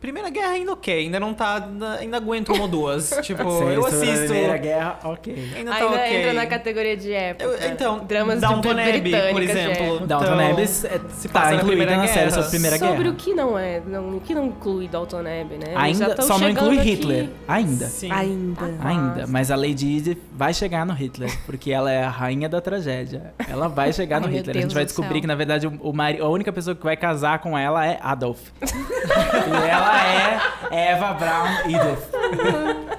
Primeira 0.00 0.28
Guerra 0.28 0.48
ainda 0.50 0.72
ok, 0.72 0.98
ainda 0.98 1.18
não 1.18 1.32
tá... 1.32 1.66
ainda- 1.98 2.16
aguento 2.18 2.52
uma 2.52 2.62
ou 2.62 2.68
duas. 2.68 3.08
tipo, 3.22 3.42
Série 3.58 3.74
eu 3.74 3.82
sobre 3.84 4.10
assisto... 4.10 4.26
Primeira 4.26 4.56
Guerra, 4.58 4.98
ok. 5.04 5.52
Ainda 5.56 5.70
tá 5.70 5.76
Ainda 5.78 5.96
ok. 5.96 6.16
entra 6.16 6.32
na 6.34 6.46
categoria 6.46 6.96
de 6.96 7.12
época. 7.12 7.44
Eu- 7.44 7.70
então, 7.72 8.04
dramas 8.04 8.40
Downton 8.40 8.74
de 8.74 8.80
Abbey, 8.80 9.32
por 9.32 9.42
exemplo. 9.42 10.06
Downton 10.06 10.24
Então, 10.34 10.50
Abbey 10.50 10.62
é, 10.64 10.66
se 10.66 11.28
tá 11.28 11.32
passa 11.32 11.50
na 11.50 11.54
incluída 11.56 11.62
Primeira 11.66 11.96
na 11.96 12.06
série 12.06 12.18
Guerra. 12.18 12.30
sobre 12.30 12.46
a 12.46 12.50
Primeira 12.50 12.78
Sobre 12.78 12.96
Guerra. 12.96 13.10
o 13.10 13.14
que 13.16 13.34
não 13.34 13.58
é, 13.58 13.80
não, 13.86 14.16
o 14.16 14.20
que 14.20 14.34
não 14.34 14.46
inclui 14.46 14.88
Dalton 14.88 15.20
Abbey, 15.20 15.58
né? 15.58 15.72
Ainda, 15.74 16.20
só 16.22 16.38
não 16.38 16.48
inclui 16.50 16.78
aqui. 16.78 16.90
Hitler. 16.90 17.28
Ainda. 17.48 17.86
Sim. 17.86 18.10
Ainda. 18.12 18.74
Ainda. 18.84 19.26
Mas 19.26 19.50
a 19.50 19.56
Lady 19.56 19.96
Edith 19.96 20.18
vai 20.32 20.52
chegar 20.52 20.84
no 20.84 20.92
Hitler, 20.92 21.30
porque 21.46 21.70
ela 21.72 21.90
é 21.90 22.04
a 22.04 22.10
rainha 22.10 22.48
da 22.48 22.60
tragédia. 22.60 23.32
Ela 23.48 23.68
vai 23.68 23.92
chegar 23.92 24.20
no 24.20 24.26
Ai, 24.26 24.34
Hitler. 24.34 24.56
a 24.56 24.60
gente 24.60 24.74
vai 24.74 24.84
descobrir 24.84 25.14
céu. 25.14 25.20
que, 25.22 25.26
na 25.26 25.34
verdade, 25.34 25.66
o, 25.66 25.70
o 25.82 25.92
mari- 25.92 26.20
a 26.20 26.28
única 26.28 26.52
pessoa 26.52 26.76
que 26.76 26.84
vai 26.84 26.96
casar 26.96 27.38
com 27.38 27.56
ela 27.56 27.86
é 27.86 27.98
Adolf. 28.02 28.40
e 28.60 29.68
ela 29.68 29.93
é 29.96 30.90
Eva 30.92 31.12
Braun 31.14 31.48
Edith. 31.66 32.84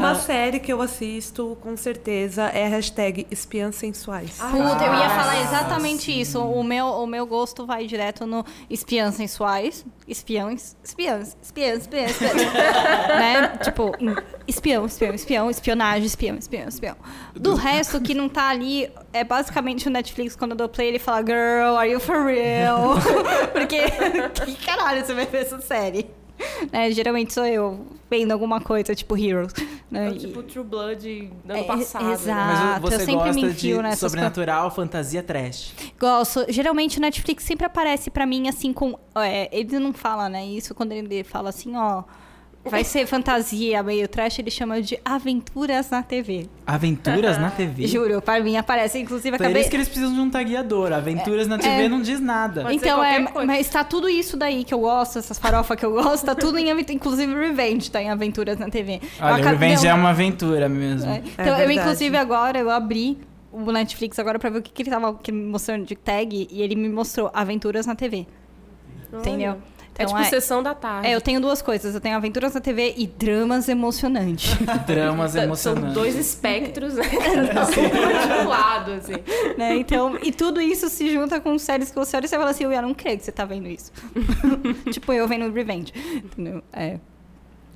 Uma 0.00 0.14
série 0.14 0.58
que 0.58 0.72
eu 0.72 0.80
assisto, 0.80 1.58
com 1.60 1.76
certeza, 1.76 2.44
é 2.44 2.64
a 2.64 2.68
hashtag 2.70 3.26
espiãs 3.30 3.76
sensuais. 3.76 4.38
Puta, 4.38 4.84
eu 4.84 4.94
ia 4.94 5.10
falar 5.10 5.42
exatamente 5.42 6.10
isso. 6.10 6.42
O 6.42 6.64
meu, 6.64 6.86
o 6.86 7.06
meu 7.06 7.26
gosto 7.26 7.66
vai 7.66 7.86
direto 7.86 8.26
no 8.26 8.42
espiãs 8.70 9.14
sensuais. 9.16 9.84
Espiões. 10.08 10.74
Espiãs. 10.82 11.36
Espiãs, 11.42 11.82
espiãs, 11.82 12.10
espiãs. 12.12 12.34
né? 13.08 13.48
Tipo, 13.62 13.92
espião, 14.48 14.86
espião, 14.86 15.14
espião, 15.14 15.50
espionagem, 15.50 16.06
espião, 16.06 16.36
espião, 16.38 16.68
espião. 16.68 16.96
Do 17.34 17.54
resto 17.54 18.00
que 18.00 18.14
não 18.14 18.26
tá 18.26 18.48
ali, 18.48 18.90
é 19.12 19.22
basicamente 19.22 19.86
o 19.86 19.90
Netflix, 19.90 20.34
quando 20.34 20.52
eu 20.52 20.56
dou 20.56 20.68
play, 20.68 20.88
ele 20.88 20.98
fala, 20.98 21.20
girl, 21.20 21.76
are 21.76 21.90
you 21.90 22.00
for 22.00 22.24
real? 22.24 22.94
Porque, 23.52 23.82
que 24.46 24.64
caralho 24.64 25.04
você 25.04 25.12
vai 25.12 25.26
ver 25.26 25.42
essa 25.42 25.60
série? 25.60 26.19
Né, 26.72 26.90
geralmente 26.92 27.32
sou 27.32 27.44
eu 27.46 27.86
vendo 28.10 28.32
alguma 28.32 28.60
coisa, 28.60 28.94
tipo 28.94 29.16
Heroes. 29.16 29.52
Né? 29.90 30.08
É 30.10 30.12
tipo 30.14 30.42
True 30.42 30.64
Blood 30.64 31.30
do 31.44 31.52
ano 31.52 31.60
É, 31.62 31.64
passado. 31.64 32.04
né? 32.04 32.12
exato. 32.12 32.40
Mas 32.46 32.58
Ah, 32.60 32.78
você 32.80 32.94
eu 32.94 32.98
sempre 33.00 33.14
gosta 33.14 33.32
me 33.32 33.42
enfio 33.48 33.82
de 33.82 33.96
sobrenatural, 33.96 34.70
fantasia, 34.70 35.22
trash. 35.22 35.72
Gosto. 35.98 36.44
Geralmente 36.48 36.98
o 36.98 37.00
Netflix 37.00 37.44
sempre 37.44 37.66
aparece 37.66 38.10
pra 38.10 38.26
mim 38.26 38.48
assim 38.48 38.72
com. 38.72 38.98
É, 39.16 39.48
ele 39.56 39.78
não 39.78 39.92
fala, 39.92 40.28
né? 40.28 40.44
Isso 40.46 40.74
quando 40.74 40.92
ele 40.92 41.24
fala 41.24 41.48
assim, 41.50 41.76
ó. 41.76 42.02
Vai 42.62 42.84
ser 42.84 43.06
fantasia 43.06 43.82
meio 43.82 44.06
trash, 44.06 44.38
ele 44.38 44.50
chama 44.50 44.82
de 44.82 44.98
Aventuras 45.02 45.88
na 45.88 46.02
TV. 46.02 46.46
Aventuras 46.66 47.38
na 47.38 47.50
TV. 47.50 47.86
Juro, 47.88 48.20
pra 48.20 48.38
mim 48.40 48.54
aparece. 48.56 48.98
Inclusive, 48.98 49.36
Por 49.38 49.44
acabei. 49.44 49.62
isso 49.62 49.70
que 49.70 49.76
eles 49.76 49.88
precisam 49.88 50.12
de 50.12 50.20
um 50.20 50.28
tagueador. 50.28 50.92
Aventuras 50.92 51.48
na 51.48 51.56
TV 51.56 51.84
é. 51.84 51.88
não 51.88 52.02
diz 52.02 52.20
nada. 52.20 52.62
Pode 52.64 52.76
Então, 52.76 53.02
é, 53.02 53.22
coisa. 53.24 53.46
mas 53.46 53.66
tá 53.70 53.82
tudo 53.82 54.10
isso 54.10 54.36
daí 54.36 54.62
que 54.62 54.74
eu 54.74 54.80
gosto, 54.80 55.18
essas 55.18 55.38
farofas 55.38 55.74
que 55.78 55.86
eu 55.86 55.92
gosto, 55.92 56.26
tá 56.26 56.34
tudo 56.34 56.58
em 56.58 56.70
Aventuras. 56.70 56.96
Inclusive, 56.96 57.32
Revenge 57.34 57.90
tá 57.90 58.02
em 58.02 58.10
Aventuras 58.10 58.58
na 58.58 58.68
TV. 58.68 59.00
Olha, 59.20 59.36
acabei- 59.36 59.68
Revenge 59.70 59.86
é 59.86 59.94
uma 59.94 60.10
aventura 60.10 60.68
mesmo. 60.68 61.10
é. 61.10 61.22
Então, 61.32 61.58
eu, 61.58 61.70
inclusive, 61.70 62.14
agora 62.16 62.58
eu 62.58 62.68
abri 62.68 63.16
o 63.50 63.72
Netflix 63.72 64.18
agora 64.18 64.38
pra 64.38 64.50
ver 64.50 64.58
o 64.58 64.62
que, 64.62 64.70
que 64.70 64.82
ele 64.82 64.90
tava 64.90 65.14
que 65.14 65.32
mostrando 65.32 65.86
de 65.86 65.96
tag 65.96 66.46
e 66.50 66.60
ele 66.62 66.76
me 66.76 66.90
mostrou 66.90 67.30
Aventuras 67.32 67.86
na 67.86 67.94
TV. 67.94 68.26
Entendeu? 69.12 69.56
É 70.00 70.04
Então, 70.04 70.16
tipo 70.16 70.30
sessão 70.30 70.62
da 70.62 70.74
tarde. 70.74 71.08
É, 71.08 71.14
eu 71.14 71.20
tenho 71.20 71.40
duas 71.40 71.60
coisas. 71.60 71.94
Eu 71.94 72.00
tenho 72.00 72.16
aventuras 72.16 72.54
na 72.54 72.60
TV 72.60 72.94
e 72.96 73.06
dramas 73.06 73.68
emocionantes. 73.68 74.56
Dramas 74.86 75.32
São 75.32 75.42
emocionantes. 75.42 75.92
dois 75.94 76.14
espectros, 76.16 76.94
né? 76.94 77.02
um 77.04 78.42
de 78.42 78.48
lado, 78.48 78.92
assim. 78.92 79.12
né? 79.58 79.76
Então, 79.76 80.18
e 80.22 80.32
tudo 80.32 80.60
isso 80.60 80.88
se 80.88 81.12
junta 81.12 81.38
com 81.38 81.58
séries 81.58 81.90
que 81.90 81.96
você 81.96 82.16
olha 82.16 82.24
e 82.24 82.28
você 82.28 82.36
fala 82.36 82.50
assim, 82.50 82.64
eu 82.64 82.82
não 82.82 82.94
creio 82.94 83.18
que 83.18 83.24
você 83.24 83.32
tá 83.32 83.44
vendo 83.44 83.68
isso. 83.68 83.92
tipo, 84.90 85.12
eu 85.12 85.28
vendo 85.28 85.52
Revenge. 85.52 85.92
Entendeu? 86.16 86.62
É, 86.72 86.98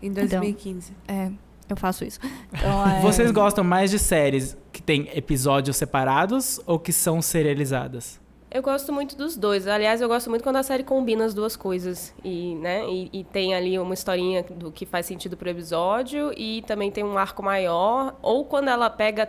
Em 0.03 0.11
2015. 0.11 0.93
é, 1.07 1.31
eu 1.69 1.77
faço 1.77 2.05
isso. 2.05 2.19
Então, 2.53 2.89
é... 2.89 3.01
Vocês 3.01 3.31
gostam 3.31 3.63
mais 3.63 3.91
de 3.91 3.99
séries 3.99 4.57
que 4.73 4.83
tem 4.83 5.11
episódios 5.15 5.77
separados 5.77 6.59
ou 6.67 6.79
que 6.79 6.93
são 6.93 7.21
serializadas? 7.21 8.19
Eu 8.55 8.63
gosto 8.63 8.93
muito 8.93 9.17
dos 9.17 9.37
dois. 9.37 9.67
Aliás, 9.67 10.01
eu 10.01 10.07
gosto 10.07 10.31
muito 10.31 10.45
quando 10.45 10.55
a 10.57 10.63
série 10.63 10.85
combina 10.85 11.25
as 11.25 11.35
duas 11.35 11.57
coisas. 11.57 12.15
E, 12.23 12.55
né, 12.55 12.87
e, 12.89 13.11
e 13.13 13.25
tem 13.25 13.53
ali 13.53 13.77
uma 13.81 13.93
historinha 13.95 14.45
do 14.45 14.71
que 14.71 14.87
faz 14.87 15.07
sentido 15.07 15.37
pro 15.37 15.49
episódio 15.51 16.33
e 16.39 16.63
também 16.63 16.89
tem 16.89 17.03
um 17.03 17.19
arco 17.19 17.43
maior. 17.43 18.17
Ou 18.23 18.45
quando 18.45 18.69
ela 18.69 18.89
pega 18.89 19.29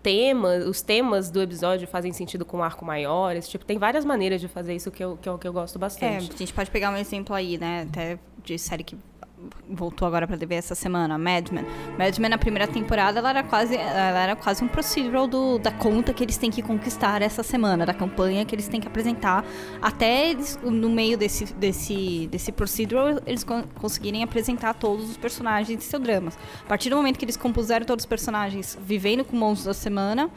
temas, 0.00 0.64
os 0.66 0.80
temas 0.80 1.32
do 1.32 1.42
episódio 1.42 1.88
fazem 1.88 2.12
sentido 2.12 2.44
com 2.44 2.58
um 2.58 2.62
arco 2.62 2.84
maior. 2.84 3.34
Esse 3.34 3.50
tipo, 3.50 3.64
tem 3.64 3.76
várias 3.76 4.04
maneiras 4.04 4.40
de 4.40 4.46
fazer 4.46 4.76
isso 4.76 4.88
que 4.92 5.02
eu, 5.02 5.18
que 5.20 5.28
eu, 5.28 5.36
que 5.36 5.48
eu 5.48 5.52
gosto 5.52 5.74
É, 5.74 5.78
bastante. 5.80 6.32
a 6.32 6.36
gente 6.38 6.54
pode 6.54 6.70
pegar 6.70 6.92
um 6.92 6.96
exemplo 6.96 7.34
aí, 7.34 7.58
né? 7.58 7.88
Até 7.90 8.20
de 8.44 8.56
série 8.56 8.84
que 8.84 8.96
voltou 9.68 10.06
agora 10.06 10.26
pra 10.26 10.36
TV 10.36 10.54
essa 10.56 10.74
semana, 10.74 11.16
Mad 11.16 11.48
Men. 11.50 11.64
Mad 11.98 12.18
Men, 12.18 12.30
na 12.30 12.38
primeira 12.38 12.66
temporada, 12.68 13.18
ela 13.20 13.30
era 13.30 13.42
quase, 13.42 13.76
ela 13.76 14.20
era 14.20 14.36
quase 14.36 14.62
um 14.64 14.68
procedural 14.68 15.26
do, 15.26 15.58
da 15.58 15.70
conta 15.70 16.12
que 16.12 16.22
eles 16.24 16.36
têm 16.36 16.50
que 16.50 16.60
conquistar 16.62 17.22
essa 17.22 17.42
semana, 17.42 17.86
da 17.86 17.94
campanha 17.94 18.44
que 18.44 18.54
eles 18.54 18.68
têm 18.68 18.80
que 18.80 18.88
apresentar. 18.88 19.44
Até 19.80 20.30
eles, 20.30 20.58
no 20.62 20.90
meio 20.90 21.16
desse, 21.16 21.52
desse, 21.54 22.26
desse 22.30 22.52
procedural, 22.52 23.20
eles 23.26 23.44
con- 23.44 23.64
conseguirem 23.76 24.22
apresentar 24.22 24.74
todos 24.74 25.08
os 25.10 25.16
personagens 25.16 25.78
de 25.78 25.84
seu 25.84 25.98
drama. 25.98 26.30
A 26.64 26.68
partir 26.68 26.90
do 26.90 26.96
momento 26.96 27.18
que 27.18 27.24
eles 27.24 27.36
compuseram 27.36 27.86
todos 27.86 28.04
os 28.04 28.08
personagens 28.08 28.78
vivendo 28.84 29.24
com 29.24 29.36
monstros 29.36 29.66
da 29.66 29.74
semana, 29.74 30.28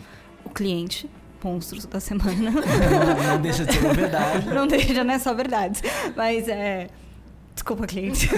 o 0.46 0.50
cliente, 0.50 1.10
monstros 1.44 1.86
da 1.86 2.00
semana, 2.00 2.52
Não, 2.52 3.24
não 3.34 3.42
deixa 3.42 3.66
de 3.66 3.74
ser 3.74 3.80
uma 3.84 3.94
verdade. 3.94 4.48
não 4.54 4.66
deixa, 4.68 5.04
né? 5.04 5.20
Só 5.20 5.34
verdades. 5.34 5.82
Mas 6.16 6.48
é. 6.48 6.88
Desculpa, 7.54 7.86
cliente. 7.88 8.30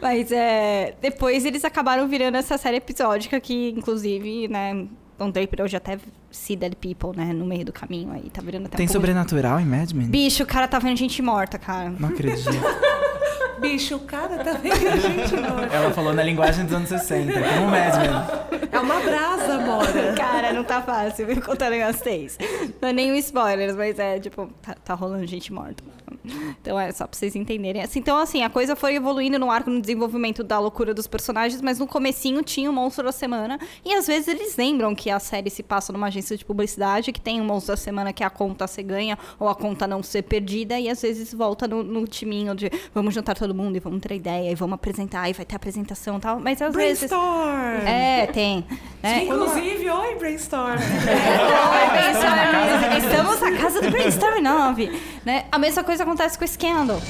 Mas 0.00 0.30
é. 0.30 0.94
Depois 1.00 1.44
eles 1.44 1.64
acabaram 1.64 2.06
virando 2.08 2.36
essa 2.36 2.56
série 2.58 2.76
episódica 2.76 3.40
que, 3.40 3.70
inclusive, 3.76 4.48
né? 4.48 4.86
Não 5.18 5.30
dei 5.30 5.46
pra 5.46 5.64
eu 5.64 5.68
já 5.68 5.78
até 5.78 5.98
see 6.30 6.54
dead 6.56 6.74
people, 6.76 7.16
né? 7.16 7.32
No 7.32 7.46
meio 7.46 7.64
do 7.64 7.72
caminho 7.72 8.12
aí. 8.12 8.28
Tá 8.30 8.42
virando 8.42 8.66
até 8.66 8.76
Tem 8.76 8.84
um 8.84 8.88
pouco- 8.88 9.00
sobrenatural 9.00 9.58
em 9.58 9.64
Mad 9.64 9.90
Men? 9.92 10.08
Bicho, 10.08 10.42
o 10.42 10.46
cara 10.46 10.68
tá 10.68 10.78
vendo 10.78 10.96
gente 10.98 11.22
morta, 11.22 11.58
cara. 11.58 11.90
Não 11.98 12.10
acredito. 12.10 12.50
Bicho, 13.60 13.96
o 13.96 14.00
cara 14.00 14.42
tá 14.42 14.52
vendo 14.52 14.88
a 14.88 14.96
gente, 14.96 15.36
não. 15.36 15.58
Ela 15.58 15.90
falou 15.92 16.12
na 16.12 16.22
linguagem 16.22 16.64
dos 16.64 16.74
anos 16.74 16.88
60, 16.88 17.32
como 17.32 17.68
Mad 17.68 17.94
Men. 17.96 18.70
É 18.70 18.78
uma 18.78 19.00
brasa, 19.00 19.58
Mora. 19.58 20.14
Cara, 20.14 20.52
não 20.52 20.64
tá 20.64 20.82
fácil, 20.82 21.26
viu? 21.26 21.42
Contar 21.42 21.68
um 21.68 21.70
negócio. 21.70 21.96
Não 22.80 22.88
é 22.88 22.92
nenhum 22.92 23.14
spoiler, 23.14 23.74
mas 23.74 23.98
é, 23.98 24.18
tipo, 24.20 24.50
tá, 24.62 24.74
tá 24.74 24.94
rolando 24.94 25.26
gente 25.26 25.52
morta. 25.52 25.82
Então 26.60 26.78
é 26.78 26.90
só 26.92 27.06
pra 27.06 27.16
vocês 27.16 27.36
entenderem. 27.36 27.82
Assim, 27.82 27.98
então, 27.98 28.16
assim, 28.16 28.42
a 28.42 28.50
coisa 28.50 28.74
foi 28.76 28.94
evoluindo 28.94 29.38
no 29.38 29.50
arco 29.50 29.70
no 29.70 29.80
desenvolvimento 29.80 30.42
da 30.42 30.58
loucura 30.58 30.92
dos 30.92 31.06
personagens, 31.06 31.60
mas 31.60 31.78
no 31.78 31.86
comecinho 31.86 32.42
tinha 32.42 32.70
o 32.70 32.72
monstro 32.72 33.04
da 33.04 33.12
semana. 33.12 33.58
E 33.84 33.94
às 33.94 34.06
vezes 34.06 34.28
eles 34.28 34.56
lembram 34.56 34.94
que 34.94 35.10
a 35.10 35.18
série 35.18 35.50
se 35.50 35.62
passa 35.62 35.92
numa 35.92 36.08
agência 36.08 36.36
de 36.36 36.44
publicidade, 36.44 37.12
que 37.12 37.20
tem 37.20 37.40
um 37.40 37.44
monstro 37.44 37.72
da 37.72 37.76
semana 37.76 38.12
que 38.12 38.22
é 38.22 38.26
a 38.26 38.30
conta 38.30 38.66
ser 38.66 38.82
ganha 38.82 39.18
ou 39.38 39.48
a 39.48 39.54
conta 39.54 39.86
não 39.86 40.02
ser 40.02 40.22
perdida, 40.22 40.78
e 40.78 40.88
às 40.88 41.00
vezes 41.02 41.32
volta 41.32 41.66
no, 41.66 41.82
no 41.82 42.06
timinho 42.06 42.54
de 42.54 42.70
vamos 42.94 43.14
juntar 43.14 43.34
todo 43.46 43.54
mundo 43.54 43.76
e 43.76 43.80
vamos 43.80 44.00
ter 44.00 44.14
ideia, 44.14 44.50
e 44.50 44.54
vamos 44.54 44.74
apresentar, 44.74 45.28
e 45.30 45.32
vai 45.32 45.44
ter 45.46 45.54
apresentação 45.54 46.16
e 46.16 46.20
tal. 46.20 46.40
Mas 46.40 46.60
às 46.60 46.74
vezes. 46.74 47.08
Brainstorm! 47.08 47.86
É, 47.86 48.26
tem. 48.26 48.64
né? 49.02 49.24
Inclusive, 49.24 49.88
oi, 49.90 50.14
Brainstorm! 50.16 50.72
Oi, 50.72 51.90
Brainstorm. 51.92 52.98
Estamos 52.98 53.40
na 53.40 53.52
casa 53.56 53.80
do 53.80 53.90
Brainstorm 53.90 54.42
9. 54.42 55.00
Né? 55.24 55.44
A 55.52 55.58
mesma 55.58 55.84
coisa 55.84 56.02
acontece 56.02 56.36
com 56.38 56.44
o 56.44 56.48
Scandal. 56.48 57.00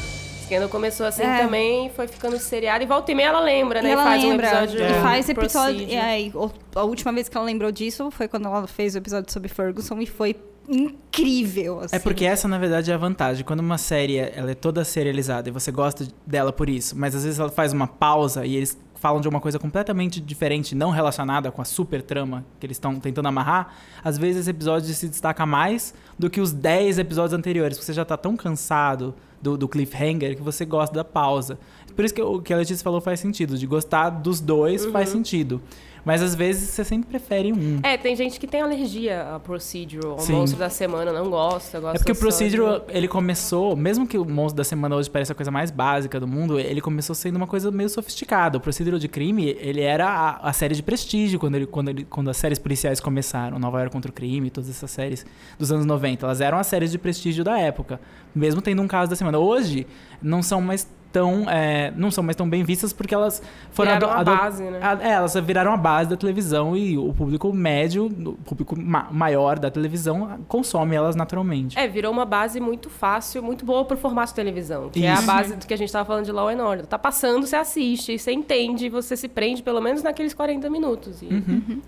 Scandal 0.45 0.69
começou 0.69 1.07
assim 1.07 1.23
É. 1.23 1.39
também, 1.43 1.91
foi 1.91 2.07
ficando 2.07 2.39
seriado. 2.39 2.85
E 2.85 2.87
volta 2.87 3.11
e 3.11 3.15
meia 3.15 3.29
ela 3.29 3.41
lembra, 3.41 3.81
né? 3.83 3.89
E 3.89 3.93
ela 3.93 4.05
faz 4.05 4.23
lembra. 4.23 4.47
um 4.47 4.51
episódio. 4.65 4.81
e 4.85 5.03
faz 5.03 5.29
episódio. 5.29 5.75
Procedure. 5.87 5.93
E 5.95 5.97
aí, 5.99 6.33
a 6.75 6.85
última 6.85 7.13
vez 7.13 7.29
que 7.29 7.37
ela 7.37 7.47
lembrou 7.47 7.73
disso 7.73 8.11
foi 8.11 8.29
quando 8.29 8.47
ela 8.47 8.67
fez 8.67 8.95
o 8.95 8.99
episódio 8.99 9.33
sobre 9.33 9.49
Ferguson 9.49 9.99
e 10.01 10.07
foi 10.07 10.37
incrível. 10.69 11.81
Assim. 11.81 11.97
É 11.97 11.99
porque 11.99 12.25
essa, 12.25 12.49
na 12.49 12.59
verdade, 12.59 12.91
é 12.91 12.95
a 12.95 12.99
vantagem. 12.99 13.45
Quando 13.45 13.61
uma 13.61 13.79
série 13.79 14.19
ela 14.19 14.51
é 14.51 14.55
toda 14.55 14.85
serializada 14.85 15.49
e 15.49 15.53
você 15.53 15.71
gosta 15.71 16.07
dela 16.27 16.53
por 16.53 16.69
isso, 16.69 16.97
mas 16.97 17.15
às 17.15 17.25
vezes 17.25 17.39
ela 17.39 17.51
faz 17.51 17.73
uma 17.73 17.87
pausa 17.87 18.45
e 18.45 18.57
eles 18.57 18.79
falam 18.95 19.21
de 19.21 19.29
uma 19.29 19.41
coisa 19.41 19.59
completamente 19.59 20.21
diferente, 20.21 20.75
não 20.75 20.91
relacionada 20.91 21.51
com 21.53 21.61
a 21.61 21.65
super 21.65 22.03
trama 22.03 22.45
que 22.59 22.67
eles 22.67 22.77
estão 22.77 22.99
tentando 22.99 23.29
amarrar, 23.29 23.75
às 24.03 24.19
vezes 24.19 24.43
esse 24.43 24.51
episódio 24.51 24.93
se 24.93 25.09
destaca 25.09 25.45
mais 25.45 25.95
do 26.19 26.31
que 26.31 26.41
os 26.41 26.53
10 26.53 26.99
episódios 26.99 27.33
anteriores, 27.33 27.77
porque 27.77 27.87
você 27.87 27.93
já 27.93 28.05
tá 28.05 28.17
tão 28.17 28.37
cansado 28.37 29.15
do, 29.41 29.57
do 29.57 29.69
cliffhanger 29.69 30.35
que 30.35 30.43
você 30.43 30.65
gosta 30.65 30.95
da 30.95 31.05
pausa. 31.05 31.59
Por 31.95 32.05
isso 32.05 32.15
que 32.15 32.23
o 32.23 32.41
que 32.41 32.53
a 32.53 32.57
Letícia 32.57 32.83
falou 32.83 33.01
faz 33.01 33.21
sentido, 33.21 33.57
de 33.57 33.67
gostar 33.67 34.11
dos 34.11 34.41
dois 34.41 34.85
faz 34.87 35.09
sentido. 35.09 35.63
Mas 36.07 36.23
às 36.23 36.37
vezes 36.37 36.71
você 36.71 36.85
sempre 36.85 37.09
prefere 37.09 37.53
um. 37.53 37.81
É, 37.83 37.99
tem 37.99 38.15
gente 38.15 38.39
que 38.39 38.47
tem 38.47 38.61
alergia 38.63 39.35
a 39.35 39.41
Procedural, 39.41 40.13
ao 40.13 40.21
Sim. 40.21 40.35
monstro 40.35 40.57
da 40.57 40.71
semana, 40.71 41.13
não 41.13 41.29
gosta, 41.29 41.81
gosta 41.81 41.97
É 41.97 41.99
porque 41.99 42.13
o 42.13 42.17
Procedural, 42.17 42.85
ele 42.91 43.09
começou, 43.09 43.75
mesmo 43.75 44.07
que 44.07 44.17
o 44.17 44.25
monstro 44.25 44.57
da 44.57 44.63
semana 44.63 44.95
hoje 44.95 45.11
pareça 45.11 45.33
a 45.33 45.35
coisa 45.35 45.51
mais 45.51 45.73
básica 45.73 46.21
do 46.21 46.29
mundo, 46.29 46.61
ele 46.61 46.81
começou 46.81 47.13
sendo 47.13 47.35
uma 47.35 47.47
coisa 47.49 47.73
meio 47.73 47.89
sofisticada. 47.89 48.57
O 48.57 48.61
Procedural 48.61 49.01
de 49.01 49.09
crime, 49.09 49.57
ele 49.59 49.81
era 49.81 50.09
a, 50.09 50.49
a 50.49 50.53
série 50.53 50.77
de 50.77 50.83
prestígio 50.83 51.41
quando, 51.41 51.57
ele, 51.57 51.67
quando, 51.67 51.89
ele, 51.89 52.05
quando 52.05 52.31
as 52.31 52.37
séries 52.37 52.61
policiais 52.61 53.01
começaram, 53.01 53.59
Nova 53.59 53.81
York 53.81 53.93
contra 53.93 54.09
o 54.09 54.15
Crime, 54.15 54.49
todas 54.49 54.71
essas 54.71 54.93
séries 54.93 55.27
dos 55.59 55.73
anos 55.73 55.85
90, 55.85 56.25
elas 56.25 56.41
eram 56.41 56.57
as 56.57 56.69
séries 56.69 56.93
de 56.93 56.99
prestígio 56.99 57.43
da 57.43 57.59
época, 57.59 58.01
mesmo 58.33 58.63
tendo 58.63 58.81
um 58.81 58.87
caso 58.87 59.11
da 59.11 59.17
semana. 59.17 59.41
Hoje, 59.41 59.89
não 60.23 60.41
são 60.41 60.61
mais 60.61 60.87
tão, 61.17 61.49
é, 61.49 61.93
não 61.97 62.11
são 62.11 62.23
mais 62.23 62.37
tão 62.37 62.47
bem 62.49 62.63
vistas 62.63 62.93
porque 62.93 63.15
elas 63.15 63.41
foram 63.71 63.95
Viraram 63.95 64.13
a 64.21 64.23
base, 64.25 64.63
né? 64.65 64.79
a- 64.83 64.99
é, 65.01 65.13
elas 65.13 65.35
viraram 65.35 65.73
a 65.73 65.77
base 65.79 66.11
da 66.11 66.17
televisão 66.17 66.77
e 66.77 66.99
o 66.99 67.11
público 67.15 67.51
médio, 67.55 68.05
o 68.07 68.35
público 68.45 68.79
ma- 68.79 69.09
maior 69.11 69.59
da 69.59 69.71
televisão 69.71 70.39
consome 70.47 70.95
elas 70.95 71.17
naturalmente. 71.17 71.79
É, 71.79 71.89
virou 71.89 72.13
uma 72.13 72.27
base 72.27 72.61
muito 72.61 72.91
fácil, 72.91 73.43
muito 73.43 73.65
boa 73.65 73.83
pro 73.87 73.97
formato 73.97 74.35
televisão. 74.35 74.91
Que 74.91 75.07
é 75.07 75.11
a 75.11 75.15
Isso. 75.15 75.27
base 75.27 75.57
do 75.57 75.67
que 75.67 75.73
a 75.73 75.79
gente 75.79 75.91
tava 75.91 76.05
falando 76.05 76.25
de 76.27 76.33
Law 76.33 76.49
and 76.49 76.63
Order. 76.63 76.85
Tá 76.87 76.99
passando, 76.99 77.47
você 77.47 77.57
assiste, 77.57 78.19
você 78.19 78.33
entende, 78.33 78.89
você 78.91 79.17
se 79.17 79.29
prende 79.29 79.63
pelo 79.63 79.81
menos 79.81 80.03
naqueles 80.03 80.35
40 80.35 80.69
minutos. 80.69 81.23
E, 81.23 81.27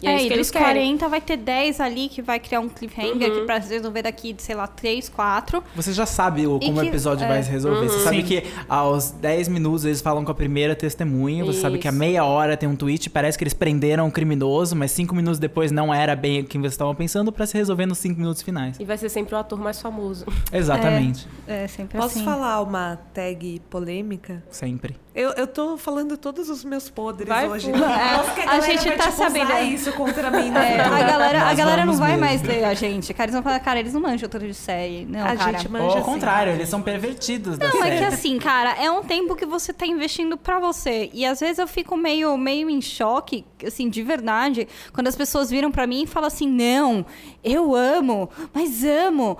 e 0.02 0.06
é, 0.06 0.12
É, 0.12 0.16
isso 0.16 0.24
e 0.24 0.28
que 0.28 0.32
eles 0.34 0.46
dos 0.46 0.50
querem. 0.50 0.66
40 0.96 1.08
vai 1.08 1.20
ter 1.20 1.36
10 1.36 1.80
ali 1.80 2.08
que 2.08 2.22
vai 2.22 2.40
criar 2.40 2.60
um 2.60 2.68
cliffhanger 2.68 3.30
que 3.32 3.40
pra 3.42 3.58
resolver 3.58 4.02
daqui, 4.02 4.34
sei 4.38 4.54
lá, 4.54 4.66
3, 4.66 5.08
4. 5.10 5.62
Você 5.76 5.92
já 5.92 6.06
sabe 6.06 6.46
o, 6.46 6.58
como 6.58 6.78
o 6.78 6.82
que- 6.82 6.88
episódio 6.88 7.24
é. 7.24 7.28
vai 7.28 7.42
se 7.42 7.50
resolver. 7.50 7.88
Você 7.88 7.98
sabe 8.04 8.16
Sim. 8.18 8.22
que 8.22 8.44
aos 8.68 9.10
10 9.18 9.48
minutos 9.48 9.84
eles 9.84 10.00
falam 10.00 10.24
com 10.24 10.30
a 10.30 10.34
primeira 10.34 10.74
testemunha. 10.74 11.44
Você 11.44 11.60
sabe 11.60 11.78
que 11.78 11.88
a 11.88 11.90
Isso. 11.90 11.98
meia 11.98 12.24
hora 12.24 12.56
tem 12.56 12.68
um 12.68 12.76
tweet, 12.76 13.10
parece 13.10 13.36
que 13.36 13.44
eles 13.44 13.54
prenderam 13.54 14.06
um 14.06 14.10
criminoso, 14.10 14.74
mas 14.76 14.90
cinco 14.90 15.14
minutos 15.14 15.38
depois 15.38 15.70
não 15.70 15.92
era 15.92 16.14
bem 16.14 16.44
quem 16.44 16.60
você 16.60 16.68
estava 16.68 16.94
pensando 16.94 17.32
pra 17.32 17.46
se 17.46 17.56
resolver 17.56 17.86
nos 17.86 17.98
cinco 17.98 18.18
minutos 18.20 18.42
finais. 18.42 18.78
E 18.78 18.84
vai 18.84 18.96
ser 18.96 19.08
sempre 19.08 19.34
o 19.34 19.38
ator 19.38 19.58
mais 19.58 19.80
famoso. 19.80 20.24
Exatamente. 20.52 21.26
É, 21.46 21.66
sempre 21.66 21.98
Posso 21.98 22.16
assim. 22.16 22.24
falar 22.24 22.60
uma 22.62 22.96
tag 23.12 23.60
polêmica? 23.68 24.42
Sempre. 24.50 24.96
Eu, 25.20 25.30
eu 25.30 25.48
tô 25.48 25.76
falando 25.76 26.16
todos 26.16 26.48
os 26.48 26.62
meus 26.62 26.88
podres 26.88 27.28
Vai 27.28 27.48
hoje. 27.48 27.70
É, 27.72 27.74
a 27.74 28.22
galera 28.46 28.60
gente 28.62 28.96
tá 28.96 29.04
tipo, 29.10 29.16
sabendo. 29.16 29.52
isso 29.64 29.92
contra 29.94 30.30
mim. 30.30 30.48
no 30.48 30.56
É, 30.58 30.80
a 30.80 31.02
galera, 31.02 31.42
a 31.42 31.54
galera 31.54 31.84
não 31.84 31.94
vai 31.94 32.10
mesmo. 32.10 32.24
mais 32.24 32.42
ler 32.42 32.62
a 32.64 32.72
gente. 32.72 33.12
Cara, 33.12 33.24
eles 33.24 33.34
vão 33.34 33.42
falar, 33.42 33.58
cara, 33.58 33.80
eles 33.80 33.92
não 33.92 34.00
manjam 34.00 34.28
tudo 34.28 34.46
de 34.46 34.54
série. 34.54 35.04
Não, 35.06 35.18
A 35.26 35.34
cara. 35.36 35.58
gente 35.58 35.66
Ou 35.66 35.72
manja 35.72 35.84
ao 35.86 35.94
assim. 35.96 36.02
contrário, 36.04 36.52
eles 36.52 36.68
são 36.68 36.80
pervertidos 36.80 37.58
da 37.58 37.66
Não, 37.68 37.82
é 37.82 37.88
série. 37.88 37.98
que 37.98 38.04
assim, 38.04 38.38
cara, 38.38 38.74
é 38.80 38.88
um 38.92 39.02
tempo 39.02 39.34
que 39.34 39.44
você 39.44 39.72
tá 39.72 39.84
investindo 39.84 40.36
pra 40.36 40.60
você. 40.60 41.10
E 41.12 41.26
às 41.26 41.40
vezes 41.40 41.58
eu 41.58 41.66
fico 41.66 41.96
meio, 41.96 42.36
meio 42.38 42.70
em 42.70 42.80
choque, 42.80 43.44
assim, 43.66 43.88
de 43.88 44.04
verdade, 44.04 44.68
quando 44.92 45.08
as 45.08 45.16
pessoas 45.16 45.50
viram 45.50 45.72
pra 45.72 45.84
mim 45.84 46.02
e 46.04 46.06
falam 46.06 46.28
assim: 46.28 46.48
não, 46.48 47.04
eu 47.42 47.74
amo, 47.74 48.30
mas 48.54 48.84
amo. 48.84 49.36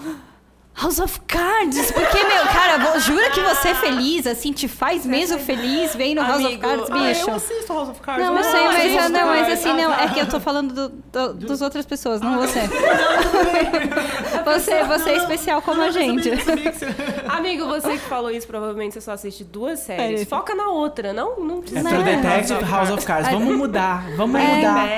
House 0.81 1.01
of 1.01 1.20
Cards, 1.26 1.91
porque, 1.91 2.18
meu, 2.24 2.45
cara, 2.47 2.99
jura 3.01 3.31
que 3.31 3.41
você 3.41 3.68
é 3.70 3.74
feliz, 3.74 4.26
assim, 4.29 4.53
te 4.53 4.68
faz 4.68 5.05
mesmo 5.05 5.39
feliz 5.41 5.95
vendo 5.97 6.20
House 6.20 6.45
of 6.45 6.57
Cards, 6.59 6.91
ah, 6.91 6.95
bicho? 6.99 7.31
eu 7.31 7.35
assisto 7.35 7.72
House 7.72 7.89
of 7.89 8.01
Cards. 8.01 8.24
Não, 8.24 8.37
eu 8.37 8.45
sei, 8.45 8.61
Ah, 8.61 8.72
mas, 9.03 9.11
não, 9.11 9.26
mas 9.26 9.53
assim, 9.53 9.72
não, 9.72 9.93
é 9.93 10.09
que 10.09 10.20
eu 10.20 10.26
tô 10.29 10.39
falando 10.39 10.72
do, 10.72 10.89
do, 10.89 11.35
dos 11.35 11.61
outras 11.62 11.85
pessoas, 11.85 12.20
não 12.20 12.37
você. 12.39 12.61
você, 14.45 14.85
você 14.85 15.11
é 15.11 15.16
especial 15.16 15.62
como 15.62 15.83
a 15.83 15.91
gente. 15.91 16.31
Amigo, 17.29 17.66
você 17.66 17.93
que 17.93 17.99
falou 17.99 18.31
isso, 18.31 18.47
provavelmente 18.47 18.95
você 18.95 19.01
só 19.01 19.12
assiste 19.12 19.45
duas 19.45 19.81
séries. 19.81 20.22
É. 20.22 20.24
Foca 20.24 20.55
na 20.55 20.68
outra, 20.68 21.12
não, 21.12 21.41
não 21.41 21.59
É 21.59 21.61
precisa. 21.61 21.89
True 21.89 22.03
Né? 22.05 22.16
Detective 22.16 22.64
House 22.70 22.91
of 22.91 23.05
Cards. 23.05 23.31
Vamos 23.31 23.57
mudar, 23.57 24.05
vamos 24.16 24.41
É. 24.41 24.45
mudar. 24.57 24.89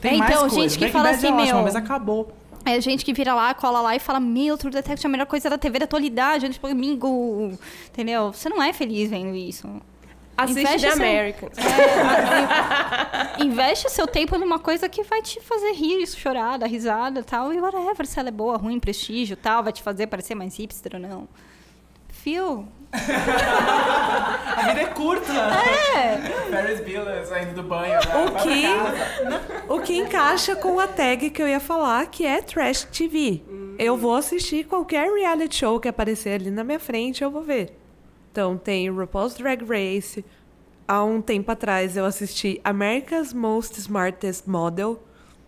Tem 0.00 0.14
É, 0.14 0.16
mais 0.18 0.30
então, 0.30 0.40
coisa. 0.48 0.56
gente 0.56 0.72
que 0.72 0.78
Breaking 0.78 0.92
fala 0.92 1.04
Bad 1.04 1.16
assim, 1.16 1.26
é 1.28 1.32
ótimo, 1.32 1.54
meu- 1.54 1.62
mas 1.62 1.76
acabou. 1.76 2.32
É 2.64 2.80
gente 2.80 3.04
que 3.04 3.12
vira 3.12 3.34
lá, 3.34 3.54
cola 3.54 3.80
lá 3.80 3.96
e 3.96 3.98
fala: 3.98 4.20
Meu, 4.20 4.56
True 4.58 4.70
Detective 4.72 5.06
é 5.06 5.08
a 5.08 5.10
melhor 5.10 5.26
coisa 5.26 5.48
da 5.48 5.56
TV 5.58 5.78
da 5.78 5.84
atualidade. 5.86 6.48
Tipo, 6.50 6.66
amigo, 6.66 7.58
entendeu? 7.88 8.32
Você 8.32 8.48
não 8.48 8.62
é 8.62 8.72
feliz 8.72 9.08
vendo 9.10 9.34
isso. 9.34 9.68
Assiste 10.36 10.60
Investe 10.60 10.86
The 10.86 10.92
seu- 10.92 11.02
Americans. 11.04 11.58
É, 11.58 13.42
investe 13.44 13.90
seu 13.90 14.06
tempo 14.06 14.38
numa 14.38 14.58
coisa 14.58 14.88
que 14.88 15.02
vai 15.02 15.20
te 15.22 15.40
fazer 15.40 15.72
rir, 15.72 16.06
chorar, 16.06 16.58
dar 16.58 16.66
risada 16.66 17.22
tal. 17.22 17.52
E 17.52 17.60
whatever, 17.60 18.06
se 18.06 18.18
ela 18.18 18.28
é 18.28 18.32
boa, 18.32 18.56
ruim, 18.56 18.78
prestígio 18.80 19.36
tal, 19.36 19.62
vai 19.62 19.72
te 19.72 19.82
fazer 19.82 20.06
parecer 20.06 20.34
mais 20.34 20.56
hipster 20.56 20.92
ou 20.94 21.00
não. 21.00 21.28
Fio. 22.22 22.68
A 22.92 24.62
vida 24.68 24.80
é 24.82 24.86
curta. 24.86 25.32
É. 25.32 26.18
Ferris 26.50 26.80
Bueller 26.80 27.24
saindo 27.24 27.54
do 27.54 27.62
banho. 27.62 27.98
O 27.98 28.42
que, 28.42 29.72
o 29.72 29.80
que 29.80 29.96
encaixa 29.96 30.54
com 30.54 30.78
a 30.78 30.86
tag 30.86 31.30
que 31.30 31.40
eu 31.40 31.48
ia 31.48 31.60
falar, 31.60 32.06
que 32.06 32.26
é 32.26 32.42
Trash 32.42 32.84
TV. 32.84 33.42
Eu 33.78 33.96
vou 33.96 34.14
assistir 34.14 34.66
qualquer 34.66 35.10
reality 35.10 35.56
show 35.56 35.80
que 35.80 35.88
aparecer 35.88 36.40
ali 36.40 36.50
na 36.50 36.62
minha 36.62 36.78
frente, 36.78 37.24
eu 37.24 37.30
vou 37.30 37.42
ver. 37.42 37.74
Então, 38.30 38.58
tem 38.58 38.90
RuPaul's 38.90 39.34
Drag 39.34 39.64
Race. 39.64 40.22
Há 40.86 41.02
um 41.02 41.22
tempo 41.22 41.50
atrás 41.50 41.96
eu 41.96 42.04
assisti 42.04 42.60
America's 42.62 43.32
Most 43.32 43.78
Smartest 43.78 44.46
Model. 44.46 45.02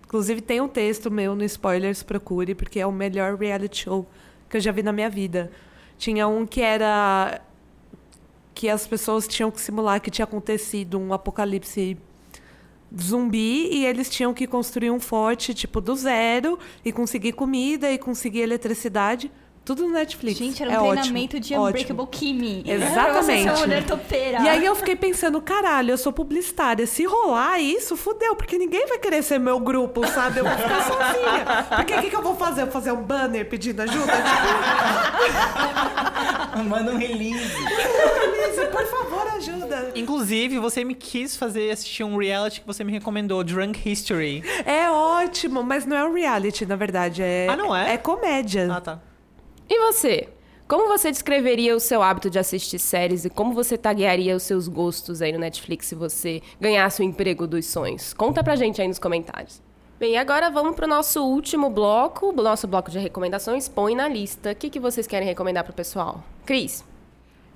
Inclusive, 0.04 0.40
tem 0.40 0.60
um 0.60 0.68
texto 0.68 1.10
meu 1.10 1.34
no 1.34 1.44
Spoilers, 1.44 2.02
procure, 2.02 2.54
porque 2.54 2.80
é 2.80 2.86
o 2.86 2.92
melhor 2.92 3.34
reality 3.36 3.84
show 3.84 4.08
que 4.48 4.56
eu 4.56 4.60
já 4.60 4.72
vi 4.72 4.82
na 4.82 4.92
minha 4.92 5.10
vida. 5.10 5.50
Tinha 6.02 6.26
um 6.26 6.44
que 6.44 6.60
era 6.60 7.40
que 8.52 8.68
as 8.68 8.88
pessoas 8.88 9.28
tinham 9.28 9.52
que 9.52 9.60
simular 9.60 10.00
que 10.00 10.10
tinha 10.10 10.24
acontecido 10.24 10.98
um 10.98 11.12
apocalipse 11.12 11.96
zumbi 13.00 13.68
e 13.70 13.86
eles 13.86 14.10
tinham 14.10 14.34
que 14.34 14.48
construir 14.48 14.90
um 14.90 14.98
forte 14.98 15.54
tipo 15.54 15.80
do 15.80 15.94
zero 15.94 16.58
e 16.84 16.90
conseguir 16.90 17.34
comida 17.34 17.88
e 17.88 17.98
conseguir 17.98 18.40
eletricidade. 18.40 19.30
Tudo 19.64 19.86
no 19.86 19.92
Netflix. 19.94 20.38
Gente, 20.38 20.60
era 20.60 20.72
um 20.72 20.74
é 20.74 20.78
ótimo, 20.78 20.92
treinamento 21.02 21.38
de 21.40 21.54
ótimo. 21.54 21.68
Unbreakable 21.68 22.06
Kimmy. 22.10 22.64
Exatamente. 22.66 23.12
Pra 23.12 23.22
você 23.22 23.42
ser 23.42 23.50
uma 23.50 23.58
mulher 23.60 23.84
topeira. 23.86 24.40
E 24.42 24.48
aí 24.48 24.64
eu 24.64 24.74
fiquei 24.74 24.96
pensando, 24.96 25.40
caralho, 25.40 25.92
eu 25.92 25.98
sou 25.98 26.12
publicitária. 26.12 26.84
Se 26.86 27.04
rolar 27.04 27.60
isso, 27.60 27.96
fudeu, 27.96 28.34
porque 28.34 28.58
ninguém 28.58 28.86
vai 28.88 28.98
querer 28.98 29.22
ser 29.22 29.38
meu 29.38 29.60
grupo, 29.60 30.04
sabe? 30.08 30.40
Eu 30.40 30.44
vou 30.44 30.56
ficar 30.56 30.82
sozinha. 30.86 31.66
Porque 31.76 31.94
o 31.94 32.00
que, 32.00 32.10
que 32.10 32.16
eu 32.16 32.22
vou 32.22 32.34
fazer? 32.34 32.62
Eu 32.62 32.66
vou 32.66 32.72
fazer 32.72 32.90
um 32.92 33.02
banner 33.02 33.48
pedindo 33.48 33.80
ajuda? 33.82 34.12
Manda 36.68 36.92
um 36.92 36.98
release. 36.98 37.52
Elise, 37.54 38.66
por 38.70 38.86
favor, 38.86 39.26
ajuda. 39.36 39.92
Inclusive, 39.94 40.58
você 40.58 40.84
me 40.84 40.94
quis 40.94 41.36
fazer 41.36 41.70
assistir 41.70 42.04
um 42.04 42.16
reality 42.16 42.60
que 42.60 42.66
você 42.66 42.82
me 42.84 42.92
recomendou, 42.92 43.42
Drunk 43.44 43.88
History. 43.90 44.42
É 44.66 44.90
ótimo, 44.90 45.62
mas 45.62 45.86
não 45.86 45.96
é 45.96 46.04
um 46.04 46.12
reality, 46.14 46.66
na 46.66 46.76
verdade. 46.76 47.22
É, 47.22 47.46
Ah, 47.48 47.56
não 47.56 47.74
é? 47.74 47.94
É 47.94 47.96
comédia. 47.96 48.68
Ah, 48.72 48.80
tá. 48.80 49.00
E 49.74 49.78
você? 49.90 50.28
Como 50.68 50.86
você 50.86 51.10
descreveria 51.10 51.74
o 51.74 51.80
seu 51.80 52.02
hábito 52.02 52.28
de 52.28 52.38
assistir 52.38 52.78
séries 52.78 53.24
e 53.24 53.30
como 53.30 53.54
você 53.54 53.78
taguearia 53.78 54.36
os 54.36 54.42
seus 54.42 54.68
gostos 54.68 55.22
aí 55.22 55.32
no 55.32 55.38
Netflix 55.38 55.86
se 55.86 55.94
você 55.94 56.42
ganhasse 56.60 57.00
o 57.00 57.04
emprego 57.04 57.46
dos 57.46 57.64
sonhos? 57.64 58.12
Conta 58.12 58.44
pra 58.44 58.54
gente 58.54 58.82
aí 58.82 58.86
nos 58.86 58.98
comentários. 58.98 59.62
Bem, 59.98 60.18
agora 60.18 60.50
vamos 60.50 60.76
para 60.76 60.84
o 60.84 60.88
nosso 60.88 61.24
último 61.24 61.70
bloco, 61.70 62.38
o 62.38 62.42
nosso 62.42 62.68
bloco 62.68 62.90
de 62.90 62.98
recomendações. 62.98 63.66
Põe 63.66 63.94
na 63.94 64.06
lista. 64.06 64.52
O 64.52 64.54
que, 64.54 64.68
que 64.68 64.78
vocês 64.78 65.06
querem 65.06 65.26
recomendar 65.26 65.64
para 65.64 65.70
o 65.70 65.74
pessoal? 65.74 66.22
Cris? 66.44 66.84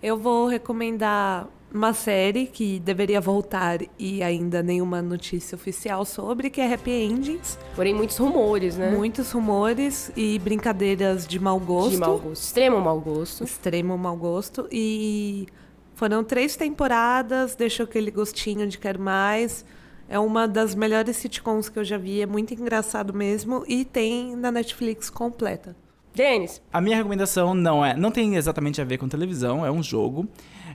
Eu 0.03 0.17
vou 0.17 0.47
recomendar 0.47 1.47
uma 1.73 1.93
série 1.93 2.47
que 2.47 2.79
deveria 2.81 3.21
voltar 3.21 3.81
e 3.99 4.23
ainda 4.23 4.63
nenhuma 4.63 5.03
notícia 5.03 5.57
oficial 5.57 6.05
sobre, 6.05 6.49
que 6.49 6.61
é 6.61 6.73
Happy 6.73 6.91
Endings. 6.91 7.59
Porém, 7.75 7.95
muitos 7.95 8.17
rumores, 8.17 8.77
né? 8.77 8.91
Muitos 8.91 9.31
rumores 9.33 10.11
e 10.17 10.39
brincadeiras 10.39 11.27
de 11.27 11.39
mau 11.39 11.59
gosto. 11.59 11.91
De 11.91 11.97
mau 11.99 12.19
gosto. 12.19 12.43
Extremo 12.43 12.81
mau 12.81 13.01
gosto. 13.01 13.45
Extremo 13.45 13.99
mau 13.99 14.17
gosto. 14.17 14.69
E 14.71 15.47
foram 15.95 16.23
três 16.23 16.57
temporadas, 16.57 17.55
deixou 17.55 17.85
aquele 17.85 18.11
gostinho 18.11 18.67
de 18.67 18.79
quer 18.79 18.99
mais. 18.99 19.65
É 20.09 20.19
uma 20.19 20.47
das 20.47 20.75
melhores 20.75 21.17
sitcoms 21.17 21.69
que 21.69 21.79
eu 21.79 21.85
já 21.85 21.99
vi, 21.99 22.21
é 22.23 22.27
muito 22.27 22.55
engraçado 22.55 23.13
mesmo 23.13 23.65
e 23.67 23.85
tem 23.85 24.37
na 24.37 24.53
Netflix 24.53 25.11
completa. 25.11 25.75
Denis? 26.15 26.63
A 26.73 26.81
minha 26.81 26.97
recomendação 26.97 27.55
não 27.55 27.85
é, 27.85 27.95
não 27.95 28.11
tem 28.11 28.37
exatamente 28.37 28.81
a 28.81 28.85
ver 28.85 28.99
com 28.99 29.09
televisão, 29.09 29.67
é 29.67 29.71
um 29.71 29.83
jogo. 29.83 30.29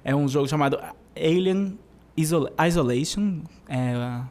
É 0.03 0.15
um 0.15 0.27
jogo 0.27 0.47
chamado 0.47 0.79
Alien 1.15 1.77
Isol 2.15 2.49
Isolation. 2.67 3.41
É, 3.69 4.21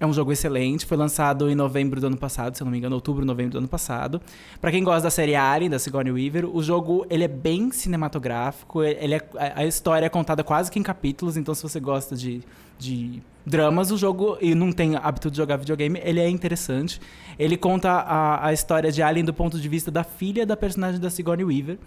é 0.00 0.06
um 0.06 0.12
jogo 0.12 0.30
excelente, 0.30 0.86
foi 0.86 0.96
lançado 0.96 1.50
em 1.50 1.56
novembro 1.56 2.00
do 2.00 2.06
ano 2.06 2.16
passado, 2.16 2.54
se 2.56 2.62
eu 2.62 2.64
não 2.64 2.70
me 2.70 2.78
engano, 2.78 2.94
outubro, 2.94 3.24
novembro 3.24 3.52
do 3.52 3.58
ano 3.58 3.68
passado. 3.68 4.20
Para 4.60 4.70
quem 4.70 4.84
gosta 4.84 5.02
da 5.02 5.10
série 5.10 5.34
Alien, 5.34 5.68
da 5.68 5.78
Sigourney 5.78 6.12
Weaver, 6.12 6.44
o 6.46 6.62
jogo 6.62 7.04
ele 7.10 7.24
é 7.24 7.28
bem 7.28 7.72
cinematográfico, 7.72 8.82
ele 8.82 9.14
é, 9.14 9.22
a 9.56 9.66
história 9.66 10.06
é 10.06 10.08
contada 10.08 10.44
quase 10.44 10.70
que 10.70 10.78
em 10.78 10.84
capítulos, 10.84 11.36
então 11.36 11.52
se 11.52 11.62
você 11.62 11.80
gosta 11.80 12.14
de, 12.14 12.42
de 12.78 13.20
dramas, 13.44 13.90
o 13.90 13.96
jogo 13.96 14.38
e 14.40 14.54
não 14.54 14.70
tem 14.70 14.94
hábito 14.94 15.32
de 15.32 15.36
jogar 15.36 15.56
videogame, 15.56 16.00
ele 16.04 16.20
é 16.20 16.28
interessante. 16.28 17.00
Ele 17.36 17.56
conta 17.56 17.90
a, 17.90 18.46
a 18.46 18.52
história 18.52 18.92
de 18.92 19.02
Alien 19.02 19.24
do 19.24 19.34
ponto 19.34 19.58
de 19.58 19.68
vista 19.68 19.90
da 19.90 20.04
filha 20.04 20.46
da 20.46 20.56
personagem 20.56 21.00
da 21.00 21.10
Sigourney 21.10 21.44
Weaver, 21.44 21.78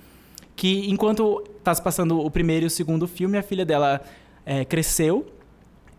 que 0.61 0.91
enquanto 0.91 1.43
está 1.57 1.73
se 1.73 1.81
passando 1.81 2.19
o 2.19 2.29
primeiro 2.29 2.63
e 2.63 2.67
o 2.67 2.69
segundo 2.69 3.07
filme, 3.07 3.35
a 3.35 3.41
filha 3.41 3.65
dela 3.65 3.99
é, 4.45 4.63
cresceu 4.63 5.25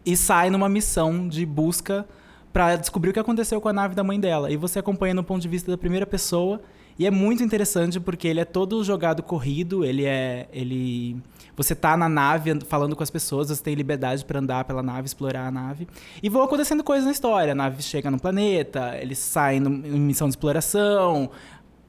e 0.07 0.17
sai 0.17 0.51
numa 0.51 0.69
missão 0.69 1.27
de 1.27 1.45
busca 1.45 2.07
para 2.53 2.77
descobrir 2.77 3.11
o 3.11 3.13
que 3.13 3.19
aconteceu 3.19 3.61
com 3.61 3.69
a 3.69 3.73
nave 3.73 3.97
da 3.97 4.05
mãe 4.05 4.21
dela. 4.21 4.53
E 4.53 4.57
você 4.57 4.79
acompanha 4.79 5.15
no 5.15 5.25
ponto 5.25 5.43
de 5.43 5.49
vista 5.49 5.69
da 5.69 5.77
primeira 5.77 6.07
pessoa. 6.07 6.61
E 6.97 7.05
é 7.05 7.11
muito 7.11 7.43
interessante 7.43 7.99
porque 7.99 8.29
ele 8.29 8.39
é 8.39 8.45
todo 8.45 8.85
jogado 8.85 9.21
corrido, 9.21 9.85
ele 9.85 10.05
é. 10.05 10.47
ele 10.53 11.17
Você 11.57 11.75
tá 11.75 11.97
na 11.97 12.09
nave 12.09 12.57
falando 12.69 12.95
com 12.95 13.03
as 13.03 13.11
pessoas, 13.11 13.49
você 13.49 13.61
tem 13.61 13.75
liberdade 13.75 14.25
para 14.25 14.39
andar 14.39 14.65
pela 14.65 14.81
nave, 14.81 15.07
explorar 15.07 15.49
a 15.49 15.51
nave. 15.51 15.89
E 16.23 16.29
vão 16.29 16.45
acontecendo 16.45 16.85
coisas 16.85 17.05
na 17.05 17.11
história. 17.11 17.51
A 17.51 17.57
nave 17.57 17.83
chega 17.83 18.13
no 18.13 18.21
planeta, 18.21 18.97
eles 19.01 19.19
saem 19.19 19.61
em 19.61 19.99
missão 19.99 20.29
de 20.29 20.35
exploração, 20.35 21.31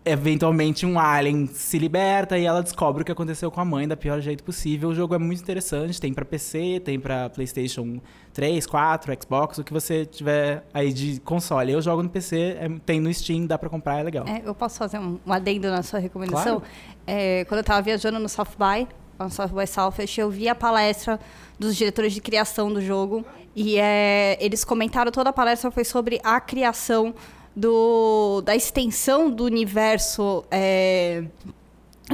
eventualmente 0.05 0.85
um 0.85 0.99
alien 0.99 1.47
se 1.47 1.77
liberta 1.77 2.37
e 2.37 2.45
ela 2.45 2.61
descobre 2.61 3.01
o 3.01 3.05
que 3.05 3.11
aconteceu 3.11 3.49
com 3.49 3.61
a 3.61 3.65
mãe 3.65 3.87
da 3.87 3.95
pior 3.95 4.19
jeito 4.19 4.43
possível. 4.43 4.89
O 4.89 4.95
jogo 4.95 5.15
é 5.15 5.17
muito 5.17 5.41
interessante, 5.41 5.99
tem 5.99 6.13
para 6.13 6.25
PC, 6.25 6.81
tem 6.83 6.99
para 6.99 7.29
PlayStation 7.29 8.01
3, 8.33 8.65
4, 8.65 9.17
Xbox, 9.21 9.57
o 9.59 9.63
que 9.63 9.71
você 9.71 10.05
tiver 10.05 10.65
aí 10.73 10.91
de 10.91 11.19
console. 11.21 11.71
Eu 11.71 11.81
jogo 11.81 12.03
no 12.03 12.09
PC, 12.09 12.57
é, 12.59 12.69
tem 12.85 12.99
no 12.99 13.13
Steam, 13.13 13.45
dá 13.45 13.57
para 13.57 13.69
comprar, 13.69 13.99
é 13.99 14.03
legal. 14.03 14.25
É, 14.27 14.41
eu 14.45 14.53
posso 14.53 14.77
fazer 14.77 14.99
um, 14.99 15.19
um 15.25 15.31
adendo 15.31 15.69
na 15.69 15.81
sua 15.83 15.99
recomendação? 15.99 16.59
Claro. 16.59 16.73
É, 17.07 17.45
quando 17.45 17.59
eu 17.59 17.61
estava 17.61 17.81
viajando 17.81 18.19
no 18.19 18.27
South 18.27 18.55
by, 18.57 18.87
no 19.17 19.29
South 19.29 19.49
by 19.49 19.65
Southwest, 19.65 20.17
eu 20.17 20.29
vi 20.29 20.49
a 20.49 20.55
palestra 20.55 21.19
dos 21.57 21.75
diretores 21.75 22.11
de 22.11 22.19
criação 22.19 22.73
do 22.73 22.81
jogo 22.81 23.23
e 23.55 23.77
é, 23.77 24.37
eles 24.41 24.65
comentaram 24.65 25.11
toda 25.11 25.29
a 25.29 25.33
palestra 25.33 25.69
foi 25.71 25.85
sobre 25.85 26.19
a 26.23 26.41
criação 26.41 27.13
do, 27.55 28.41
da 28.41 28.55
extensão 28.55 29.29
do 29.29 29.43
universo 29.43 30.43
é, 30.49 31.23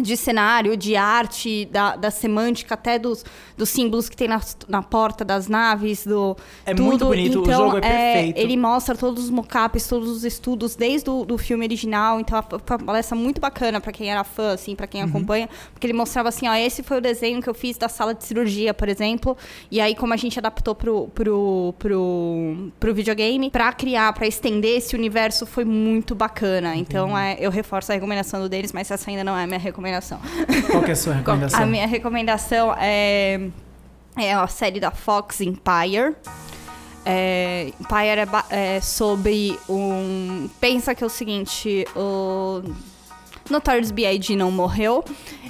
de 0.01 0.15
cenário, 0.17 0.75
de 0.77 0.95
arte, 0.95 1.65
da, 1.65 1.95
da 1.95 2.11
semântica, 2.11 2.73
até 2.73 2.97
dos, 2.99 3.23
dos 3.57 3.69
símbolos 3.69 4.09
que 4.09 4.15
tem 4.17 4.27
na, 4.27 4.39
na 4.67 4.81
porta 4.81 5.23
das 5.25 5.47
naves, 5.47 6.05
do 6.05 6.35
É 6.65 6.73
tudo. 6.73 6.83
muito 6.85 7.05
bonito, 7.05 7.39
o 7.39 7.43
então, 7.43 7.65
jogo 7.65 7.77
é 7.77 7.81
perfeito. 7.81 8.37
Ele 8.39 8.57
mostra 8.57 8.95
todos 8.95 9.25
os 9.25 9.29
mockups, 9.29 9.87
todos 9.87 10.09
os 10.09 10.23
estudos, 10.23 10.75
desde 10.75 11.09
o 11.09 11.25
do 11.25 11.37
filme 11.37 11.65
original. 11.65 12.19
Então, 12.19 12.41
foi 12.65 12.77
uma 12.77 12.85
palestra 12.85 13.15
muito 13.17 13.39
bacana 13.41 13.79
para 13.81 13.91
quem 13.91 14.09
era 14.11 14.23
fã, 14.23 14.53
assim, 14.53 14.75
para 14.75 14.85
Uhum. 14.85 14.89
quem 14.91 15.01
acompanha. 15.03 15.49
Porque 15.73 15.85
ele 15.85 15.93
mostrava 15.93 16.29
assim, 16.29 16.47
ó, 16.47 16.53
esse 16.55 16.81
foi 16.83 16.97
o 16.97 17.01
desenho 17.01 17.41
que 17.41 17.49
eu 17.49 17.53
fiz 17.53 17.77
da 17.77 17.87
sala 17.89 18.13
de 18.13 18.23
cirurgia, 18.23 18.73
por 18.73 18.89
exemplo. 18.89 19.37
E 19.69 19.79
aí, 19.79 19.95
como 19.95 20.13
a 20.13 20.17
gente 20.17 20.39
adaptou 20.39 20.73
pro, 20.73 21.07
pro, 21.09 21.73
pro, 21.77 22.71
pro 22.79 22.93
videogame, 22.93 23.49
pra 23.49 23.71
criar, 23.73 24.13
pra 24.13 24.25
estender 24.27 24.77
esse 24.77 24.95
universo, 24.95 25.45
foi 25.45 25.65
muito 25.65 26.15
bacana. 26.15 26.75
Então, 26.75 27.17
é, 27.17 27.37
eu 27.39 27.51
reforço 27.51 27.91
a 27.91 27.95
recomendação 27.95 28.41
do 28.41 28.49
deles, 28.49 28.71
mas 28.71 28.89
essa 28.89 29.09
ainda 29.09 29.23
não 29.23 29.37
é 29.37 29.45
minha 29.45 29.59
recomendação. 29.59 29.88
Qual 30.69 30.83
que 30.83 30.89
é 30.89 30.93
a 30.93 30.95
sua 30.95 31.13
recomendação? 31.15 31.61
A 31.61 31.65
minha 31.65 31.87
recomendação 31.87 32.75
é, 32.77 33.49
é 34.17 34.33
a 34.33 34.47
série 34.47 34.79
da 34.79 34.91
Fox 34.91 35.41
Empire. 35.41 36.15
É, 37.05 37.71
Empire 37.79 38.27
é, 38.51 38.75
é 38.75 38.81
sobre 38.81 39.57
um. 39.67 40.49
Pensa 40.59 40.93
que 40.93 41.03
é 41.03 41.07
o 41.07 41.09
seguinte: 41.09 41.85
o 41.95 42.61
Notorious 43.49 43.91
B.I.G. 43.91 44.35
não 44.35 44.51
morreu, 44.51 45.03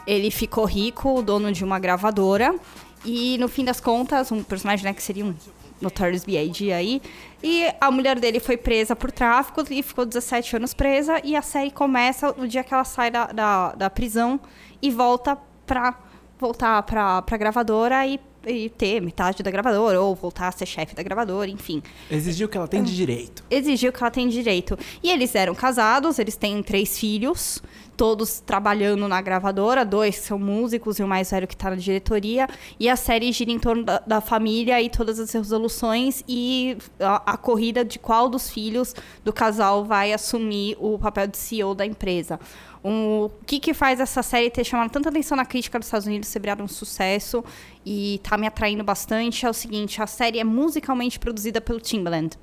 ele 0.07 0.31
ficou 0.31 0.65
rico, 0.65 1.21
dono 1.21 1.51
de 1.51 1.63
uma 1.63 1.79
gravadora, 1.79 2.55
e 3.03 3.37
no 3.37 3.47
fim 3.47 3.65
das 3.65 3.79
contas, 3.79 4.31
um 4.31 4.43
personagem 4.43 4.85
né, 4.85 4.93
que 4.93 5.03
seria 5.03 5.25
um 5.25 5.35
Notorious 5.81 6.23
B.I.G. 6.23 6.71
aí, 6.71 7.01
e 7.41 7.67
a 7.79 7.89
mulher 7.91 8.19
dele 8.19 8.39
foi 8.39 8.57
presa 8.57 8.95
por 8.95 9.11
tráfico 9.11 9.63
e 9.69 9.81
ficou 9.81 10.05
17 10.05 10.57
anos 10.57 10.73
presa, 10.73 11.21
e 11.23 11.35
a 11.35 11.41
série 11.41 11.71
começa 11.71 12.33
no 12.37 12.47
dia 12.47 12.63
que 12.63 12.73
ela 12.73 12.83
sai 12.83 13.09
da, 13.09 13.27
da, 13.27 13.73
da 13.73 13.89
prisão 13.89 14.39
e 14.81 14.91
volta 14.91 15.37
pra 15.65 15.95
voltar 16.37 16.81
pra, 16.83 17.21
pra 17.21 17.37
gravadora 17.37 18.05
e, 18.07 18.19
e 18.49 18.69
ter 18.69 19.01
metade 19.01 19.43
da 19.43 19.51
gravadora, 19.51 20.01
ou 20.01 20.15
voltar 20.15 20.47
a 20.47 20.51
ser 20.51 20.65
chefe 20.65 20.95
da 20.95 21.03
gravadora, 21.03 21.49
enfim 21.49 21.81
Exigiu 22.09 22.47
o 22.47 22.49
que 22.49 22.57
ela 22.57 22.67
tem 22.67 22.83
de 22.83 22.95
direito. 22.95 23.43
exigiu 23.49 23.91
que 23.91 24.01
ela 24.01 24.11
tem 24.11 24.27
direito. 24.27 24.77
E 25.03 25.09
eles 25.11 25.35
eram 25.35 25.53
casados, 25.55 26.19
eles 26.19 26.35
têm 26.35 26.61
três 26.63 26.97
filhos, 26.99 27.61
todos 27.95 28.39
trabalhando 28.39 29.07
na 29.09 29.21
gravadora, 29.21 29.83
dois 29.83 30.15
são 30.15 30.39
músicos 30.39 30.99
e 30.99 31.03
o 31.03 31.07
mais 31.07 31.29
velho 31.31 31.47
que 31.47 31.53
está 31.53 31.69
na 31.69 31.75
diretoria. 31.75 32.47
E 32.79 32.87
a 32.87 32.95
série 32.95 33.31
gira 33.31 33.51
em 33.51 33.59
torno 33.59 33.83
da, 33.83 33.99
da 33.99 34.21
família 34.21 34.81
e 34.81 34.89
todas 34.89 35.19
as 35.19 35.31
resoluções 35.31 36.23
e 36.27 36.77
a, 36.99 37.33
a 37.33 37.37
corrida 37.37 37.83
de 37.83 37.99
qual 37.99 38.29
dos 38.29 38.49
filhos 38.49 38.95
do 39.23 39.33
casal 39.33 39.83
vai 39.83 40.13
assumir 40.13 40.77
o 40.79 40.97
papel 40.97 41.27
de 41.27 41.37
CEO 41.37 41.75
da 41.75 41.85
empresa. 41.85 42.39
Um, 42.83 43.25
o 43.25 43.31
que, 43.45 43.59
que 43.59 43.73
faz 43.73 43.99
essa 43.99 44.23
série 44.23 44.49
ter 44.49 44.63
chamado 44.63 44.89
tanta 44.89 45.09
atenção 45.09 45.35
na 45.35 45.45
crítica 45.45 45.77
dos 45.77 45.87
Estados 45.87 46.07
Unidos, 46.07 46.29
ser 46.29 46.39
virado 46.39 46.63
um 46.63 46.67
sucesso 46.67 47.43
e 47.85 48.21
tá 48.23 48.37
me 48.37 48.47
atraindo 48.47 48.83
bastante 48.83 49.45
é 49.45 49.49
o 49.49 49.53
seguinte: 49.53 50.01
a 50.01 50.07
série 50.07 50.39
é 50.39 50.43
musicalmente 50.43 51.19
produzida 51.19 51.59
pelo 51.59 51.79
Timbaland. 51.79 52.37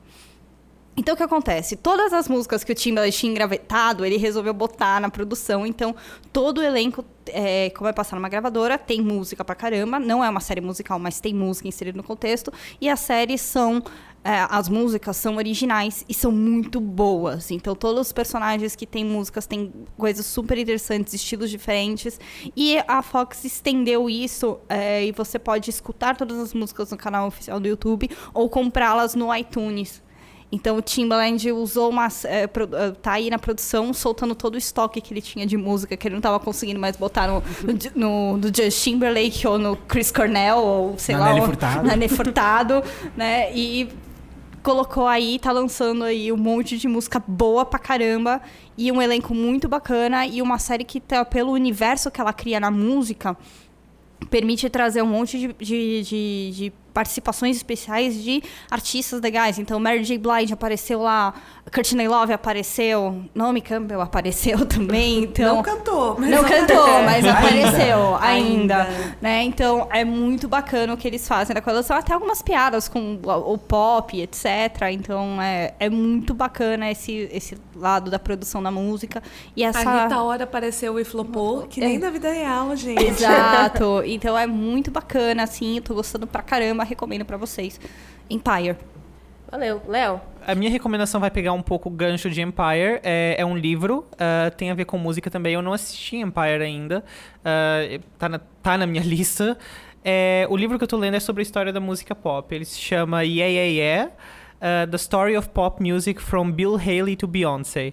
Então 0.97 1.15
o 1.15 1.17
que 1.17 1.23
acontece? 1.23 1.77
Todas 1.77 2.13
as 2.13 2.27
músicas 2.29 2.65
que 2.65 2.73
o 2.73 2.75
Timbaland 2.75 3.13
tinha 3.15 3.31
engravetado, 3.31 4.05
ele 4.05 4.17
resolveu 4.17 4.55
botar 4.55 5.01
na 5.01 5.11
produção. 5.11 5.67
Então 5.67 5.95
todo 6.33 6.59
o 6.59 6.63
elenco, 6.63 7.05
é, 7.29 7.71
como 7.71 7.85
vai 7.85 7.93
passar 7.93 8.17
numa 8.17 8.29
gravadora, 8.29 8.79
tem 8.79 9.01
música 9.03 9.45
pra 9.45 9.55
caramba. 9.55 9.99
Não 9.99 10.25
é 10.25 10.29
uma 10.31 10.41
série 10.41 10.61
musical, 10.61 10.99
mas 10.99 11.21
tem 11.21 11.35
música 11.35 11.69
inserida 11.69 11.97
no 11.97 12.03
contexto. 12.03 12.53
E 12.81 12.89
as 12.89 13.01
séries 13.01 13.43
são. 13.43 13.83
é, 14.25 14.47
as 14.51 14.69
músicas 14.69 15.17
são 15.17 15.37
originais 15.37 16.05
e 16.09 16.15
são 16.15 16.33
muito 16.33 16.81
boas. 16.81 17.51
Então, 17.53 17.77
todos 17.77 18.09
os 18.09 18.13
personagens 18.13 18.75
que 18.75 18.85
têm 18.87 19.05
músicas 19.05 19.47
têm 19.47 19.73
coisas 19.97 20.27
super 20.27 20.59
interessantes, 20.59 21.15
estilos 21.15 21.49
diferentes. 21.51 22.19
E 22.57 22.79
a 22.89 23.03
Fox 23.03 23.45
estendeu 23.45 24.11
isso 24.11 24.59
é, 24.69 25.05
e 25.05 25.13
você 25.13 25.39
pode 25.39 25.71
escutar 25.71 26.17
todas 26.17 26.39
as 26.39 26.53
músicas 26.55 26.91
no 26.91 26.97
canal 26.97 27.29
oficial 27.29 27.61
do 27.61 27.69
YouTube 27.69 28.11
ou 28.35 28.49
comprá-las 28.51 29.15
no 29.15 29.33
iTunes. 29.35 30.03
Então 30.51 30.77
o 30.77 30.83
Timbaland 30.83 31.51
usou 31.53 31.91
uma. 31.91 32.09
É, 32.25 32.47
pro- 32.47 32.69
é, 32.75 32.93
tá 32.93 33.13
aí 33.13 33.29
na 33.29 33.39
produção, 33.39 33.93
soltando 33.93 34.35
todo 34.35 34.55
o 34.55 34.59
estoque 34.59 35.01
que 35.01 35.13
ele 35.13 35.21
tinha 35.21 35.45
de 35.47 35.57
música, 35.57 35.97
que 35.97 36.07
ele 36.07 36.15
não 36.15 36.23
tava 36.23 36.39
conseguindo 36.39 36.79
mais 36.79 36.97
botar 36.97 37.27
no, 37.27 37.43
no, 37.95 38.37
no, 38.37 38.47
Justin 38.47 38.93
Timberlake 38.93 39.47
ou 39.47 39.59
no 39.59 39.77
Chris 39.77 40.13
Cornell, 40.13 40.59
ou 40.59 40.99
sei 40.99 41.17
Na 41.17 41.21
lá. 41.21 41.33
Nelly 41.35 41.47
Furtado. 41.47 41.83
Na 41.87 41.97
Nelly 41.97 42.09
Furtado, 42.09 42.83
né? 43.17 43.53
E 43.55 43.89
colocou 44.63 45.07
aí, 45.07 45.39
tá 45.39 45.53
lançando 45.53 46.03
aí 46.05 46.33
um 46.33 46.37
monte 46.37 46.77
de 46.79 46.89
música 46.89 47.23
boa 47.27 47.65
pra 47.65 47.79
caramba. 47.79 48.41
E 48.79 48.91
um 48.93 49.01
elenco 49.01 49.35
muito 49.35 49.69
bacana. 49.69 50.27
E 50.27 50.41
uma 50.43 50.59
série 50.59 50.85
que, 50.85 51.01
tá, 51.01 51.25
pelo 51.25 51.53
universo 51.53 52.11
que 52.11 52.21
ela 52.21 52.33
cria 52.33 52.61
na 52.61 52.71
música, 52.71 53.37
permite 54.31 54.69
trazer 54.71 55.03
um 55.03 55.07
monte 55.07 55.39
de, 55.39 55.53
de, 55.59 56.03
de, 56.03 56.51
de 56.55 56.73
participações 56.95 57.57
especiais 57.57 58.23
de 58.25 58.43
artistas 58.71 59.21
legais. 59.21 59.59
Então, 59.59 59.79
Mary 59.79 60.03
J. 60.03 60.17
Blige 60.17 60.55
apareceu 60.55 61.03
lá, 61.03 61.35
Courtney 61.73 62.09
Love 62.09 62.33
apareceu, 62.33 63.23
Naomi 63.35 63.61
Campbell 63.61 64.01
apareceu 64.01 64.65
também. 64.65 65.25
Então, 65.25 65.57
Não 65.57 65.63
cantou, 65.63 66.17
mas 66.19 66.31
não 66.31 66.43
cantou, 66.43 66.87
mas 67.05 67.17
Ainda. 67.23 67.33
apareceu 67.33 68.17
ainda, 68.17 68.83
Ainda. 68.85 69.15
né? 69.21 69.43
Então 69.43 69.87
é 69.93 70.07
muito 70.07 70.49
bacana 70.49 70.95
o 70.95 70.97
que 70.97 71.07
eles 71.07 71.29
fazem 71.29 71.53
na 71.53 71.61
coleção, 71.61 71.95
até 71.99 72.15
algumas 72.15 72.41
piadas 72.41 72.89
com 72.89 73.19
o, 73.23 73.53
o 73.53 73.59
pop, 73.59 74.19
etc. 74.19 74.47
Então 74.91 75.41
é, 75.43 75.75
é 75.79 75.91
muito 75.91 76.33
bacana 76.33 76.91
esse, 76.91 77.29
esse 77.31 77.59
lado 77.77 78.11
da 78.11 78.19
produção 78.19 78.63
da 78.63 78.71
música 78.71 79.23
e 79.55 79.63
essa 79.63 79.81
A 79.87 80.05
Rita 80.05 80.23
Ora 80.23 80.45
apareceu 80.45 80.99
e 80.99 81.05
flopou, 81.05 81.65
que 81.69 81.79
nem 81.79 81.97
É. 81.97 81.99
na 81.99 82.09
vida 82.09 82.33
real, 82.33 82.75
gente. 82.75 83.05
Exato. 83.05 84.03
Então 84.07 84.39
é 84.39 84.47
muito 84.47 84.91
bacana, 84.91 85.43
assim. 85.43 85.77
Eu 85.77 85.83
tô 85.83 85.95
gostando 85.95 86.27
pra 86.27 86.43
caramba. 86.43 86.85
Recomendo 86.85 87.25
pra 87.25 87.37
vocês. 87.37 87.81
Empire. 88.31 88.77
Valeu. 89.51 89.81
Léo? 89.87 90.21
A 90.47 90.55
minha 90.55 90.71
recomendação 90.71 91.21
vai 91.21 91.31
pegar 91.31 91.53
um 91.53 91.63
pouco 91.63 91.89
o 91.89 91.93
gancho 91.93 92.29
de 92.29 92.43
Empire. 92.43 93.01
É, 93.03 93.37
é 93.39 93.45
um 93.45 93.57
livro, 93.57 94.05
ah, 94.19 94.51
tem 94.51 94.71
a 94.71 94.75
ver 94.75 94.85
com 94.85 94.99
música 94.99 95.31
também. 95.31 95.55
Eu 95.55 95.63
não 95.63 95.73
assisti 95.73 96.17
Empire 96.17 96.63
ainda. 96.63 97.05
ah, 97.45 98.01
tá, 98.19 98.29
na, 98.29 98.39
tá 98.39 98.79
na 98.79 98.87
minha 98.87 99.03
lista. 99.07 99.57
É, 100.05 100.47
o 100.51 100.57
livro 100.57 100.79
que 100.79 100.85
eu 100.85 100.89
tô 100.89 100.97
lendo 100.97 101.15
é 101.15 101.21
sobre 101.21 101.43
a 101.43 101.45
história 101.45 101.73
da 101.73 101.81
música 101.81 102.15
pop. 102.15 102.55
Ele 102.55 102.65
se 102.65 102.79
chama 102.79 103.25
Yeah 103.25 103.51
Yeah 103.51 103.71
Yeah, 103.71 104.13
ah, 104.61 104.87
The 104.89 104.97
Story 104.97 105.37
of 105.37 105.49
Pop 105.51 105.83
Music 105.83 106.21
from 106.21 106.53
Bill 106.53 106.77
Haley 106.77 107.17
to 107.17 107.27
Beyoncé. 107.27 107.93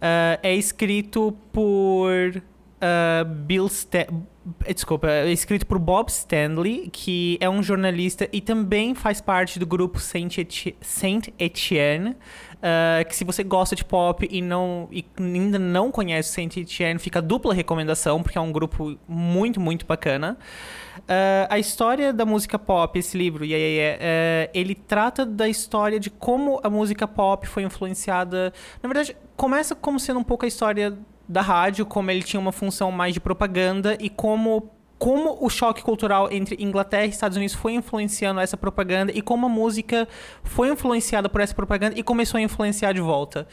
Ah, 0.00 0.38
é 0.42 0.54
escrito 0.54 1.36
por 1.52 2.42
ah, 2.84 3.24
Bill 3.24 3.68
Sta 3.68 4.06
Desculpa, 4.68 5.08
é 5.08 5.32
escrito 5.32 5.66
por 5.66 5.78
Bob 5.78 6.10
Stanley, 6.10 6.90
que 6.92 7.38
é 7.40 7.48
um 7.48 7.62
jornalista 7.62 8.28
e 8.30 8.42
também 8.42 8.94
faz 8.94 9.18
parte 9.18 9.58
do 9.58 9.64
grupo 9.64 9.98
Saint, 9.98 10.36
Saint 10.82 11.28
Etienne. 11.38 12.14
ah, 12.62 13.02
que 13.04 13.16
se 13.16 13.24
você 13.24 13.42
gosta 13.42 13.74
de 13.74 13.82
pop 13.82 14.28
e, 14.30 14.42
não, 14.42 14.86
e 14.92 15.02
ainda 15.18 15.58
não 15.58 15.90
conhece 15.90 16.30
Saint 16.30 16.54
Etienne, 16.58 16.98
fica 16.98 17.20
a 17.20 17.22
dupla 17.22 17.54
recomendação, 17.54 18.22
porque 18.22 18.36
é 18.36 18.40
um 18.40 18.52
grupo 18.52 18.98
muito, 19.08 19.58
muito 19.58 19.86
bacana. 19.86 20.36
Ah, 21.08 21.46
a 21.48 21.58
história 21.58 22.12
da 22.12 22.26
música 22.26 22.58
pop, 22.58 22.98
esse 22.98 23.16
livro, 23.16 23.46
Yeah, 23.46 23.64
Yeah, 23.64 23.96
Yeah, 23.96 24.04
eh, 24.04 24.50
ele 24.52 24.74
trata 24.74 25.24
da 25.24 25.48
história 25.48 25.98
de 25.98 26.10
como 26.10 26.60
a 26.62 26.68
música 26.68 27.08
pop 27.08 27.46
foi 27.46 27.62
influenciada. 27.62 28.52
Na 28.82 28.88
verdade, 28.90 29.16
começa 29.36 29.74
como 29.74 29.98
sendo 29.98 30.20
um 30.20 30.24
pouco 30.24 30.44
a 30.44 30.48
história 30.48 30.98
da 31.28 31.40
rádio, 31.40 31.86
como 31.86 32.10
ele 32.10 32.22
tinha 32.22 32.40
uma 32.40 32.52
função 32.52 32.90
mais 32.92 33.14
de 33.14 33.20
propaganda 33.20 33.96
e 34.00 34.08
como 34.10 34.70
como 34.96 35.36
o 35.44 35.50
choque 35.50 35.82
cultural 35.82 36.30
entre 36.32 36.56
Inglaterra 36.58 37.04
e 37.04 37.08
Estados 37.10 37.36
Unidos 37.36 37.54
foi 37.54 37.72
influenciando 37.74 38.40
essa 38.40 38.56
propaganda 38.56 39.12
e 39.14 39.20
como 39.20 39.44
a 39.44 39.48
música 39.48 40.08
foi 40.44 40.70
influenciada 40.70 41.28
por 41.28 41.40
essa 41.42 41.54
propaganda 41.54 41.98
e 41.98 42.02
começou 42.02 42.38
a 42.38 42.40
influenciar 42.40 42.92
de 42.92 43.00
volta. 43.00 43.46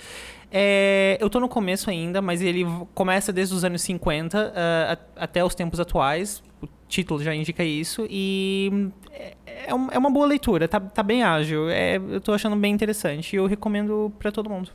É, 0.51 1.17
eu 1.19 1.29
tô 1.29 1.39
no 1.39 1.49
começo 1.49 1.89
ainda, 1.89 2.21
mas 2.21 2.41
ele 2.41 2.65
começa 2.93 3.33
desde 3.33 3.53
os 3.55 3.65
anos 3.65 3.81
50 3.81 4.53
ah, 4.55 4.97
a- 5.17 5.23
até 5.23 5.43
os 5.43 5.53
tempos 5.55 5.79
atuais. 5.79 6.41
O 6.61 6.67
título 6.87 7.21
já 7.21 7.33
indica 7.33 7.63
isso. 7.63 8.05
E 8.09 8.89
é, 9.11 9.33
é 9.45 9.67
é 9.69 9.97
uma 9.97 10.09
boa 10.11 10.27
leitura, 10.27 10.67
tá, 10.67 10.79
tá 10.79 11.01
bem 11.03 11.23
ágil. 11.23 11.69
É, 11.69 11.95
eu 11.97 12.21
tô 12.21 12.33
achando 12.33 12.55
bem 12.55 12.71
interessante 12.73 13.33
e 13.33 13.37
eu 13.37 13.45
recomendo 13.45 14.13
pra 14.19 14.31
todo 14.31 14.49
mundo. 14.49 14.71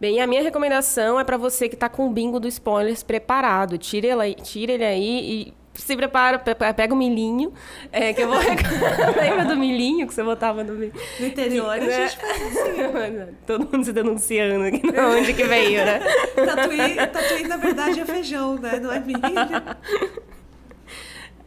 Bem, 0.00 0.20
a 0.20 0.26
minha 0.26 0.42
recomendação 0.42 1.20
é 1.20 1.24
pra 1.24 1.36
você 1.36 1.68
que 1.68 1.76
tá 1.76 1.88
com 1.88 2.06
o 2.06 2.10
bingo 2.10 2.40
do 2.40 2.48
spoilers 2.48 3.02
preparado. 3.02 3.76
Tira 3.76 4.06
ele, 4.06 4.22
aí- 4.22 4.34
tira 4.34 4.72
ele 4.72 4.84
aí 4.84 5.20
e 5.48 5.54
se 5.74 5.94
prepara, 5.96 6.38
pe- 6.38 6.54
pe- 6.54 6.72
pega 6.74 6.92
o 6.92 6.96
milhinho, 6.96 7.52
é, 7.92 8.12
que 8.14 8.22
eu 8.22 8.28
vou... 8.28 8.38
Lembra 9.20 9.44
do 9.44 9.56
milhinho 9.56 10.06
que 10.06 10.12
você 10.14 10.22
botava 10.22 10.64
no... 10.64 10.74
No 10.74 11.26
interior, 11.26 11.76
né? 11.76 12.08
gente 12.08 12.18
faz 12.18 13.28
Todo 13.46 13.68
mundo 13.70 13.84
se 13.84 13.92
denunciando 13.92 14.64
aqui, 14.64 14.80
de 14.90 14.98
onde 15.00 15.32
que 15.34 15.44
veio, 15.44 15.84
né? 15.84 16.00
Tatuí, 16.34 16.94
tatuí, 16.96 17.46
na 17.46 17.56
verdade, 17.58 18.00
é 18.00 18.04
feijão, 18.06 18.56
né? 18.56 18.78
Não 18.80 18.90
é 18.92 19.00
milho. 19.00 19.20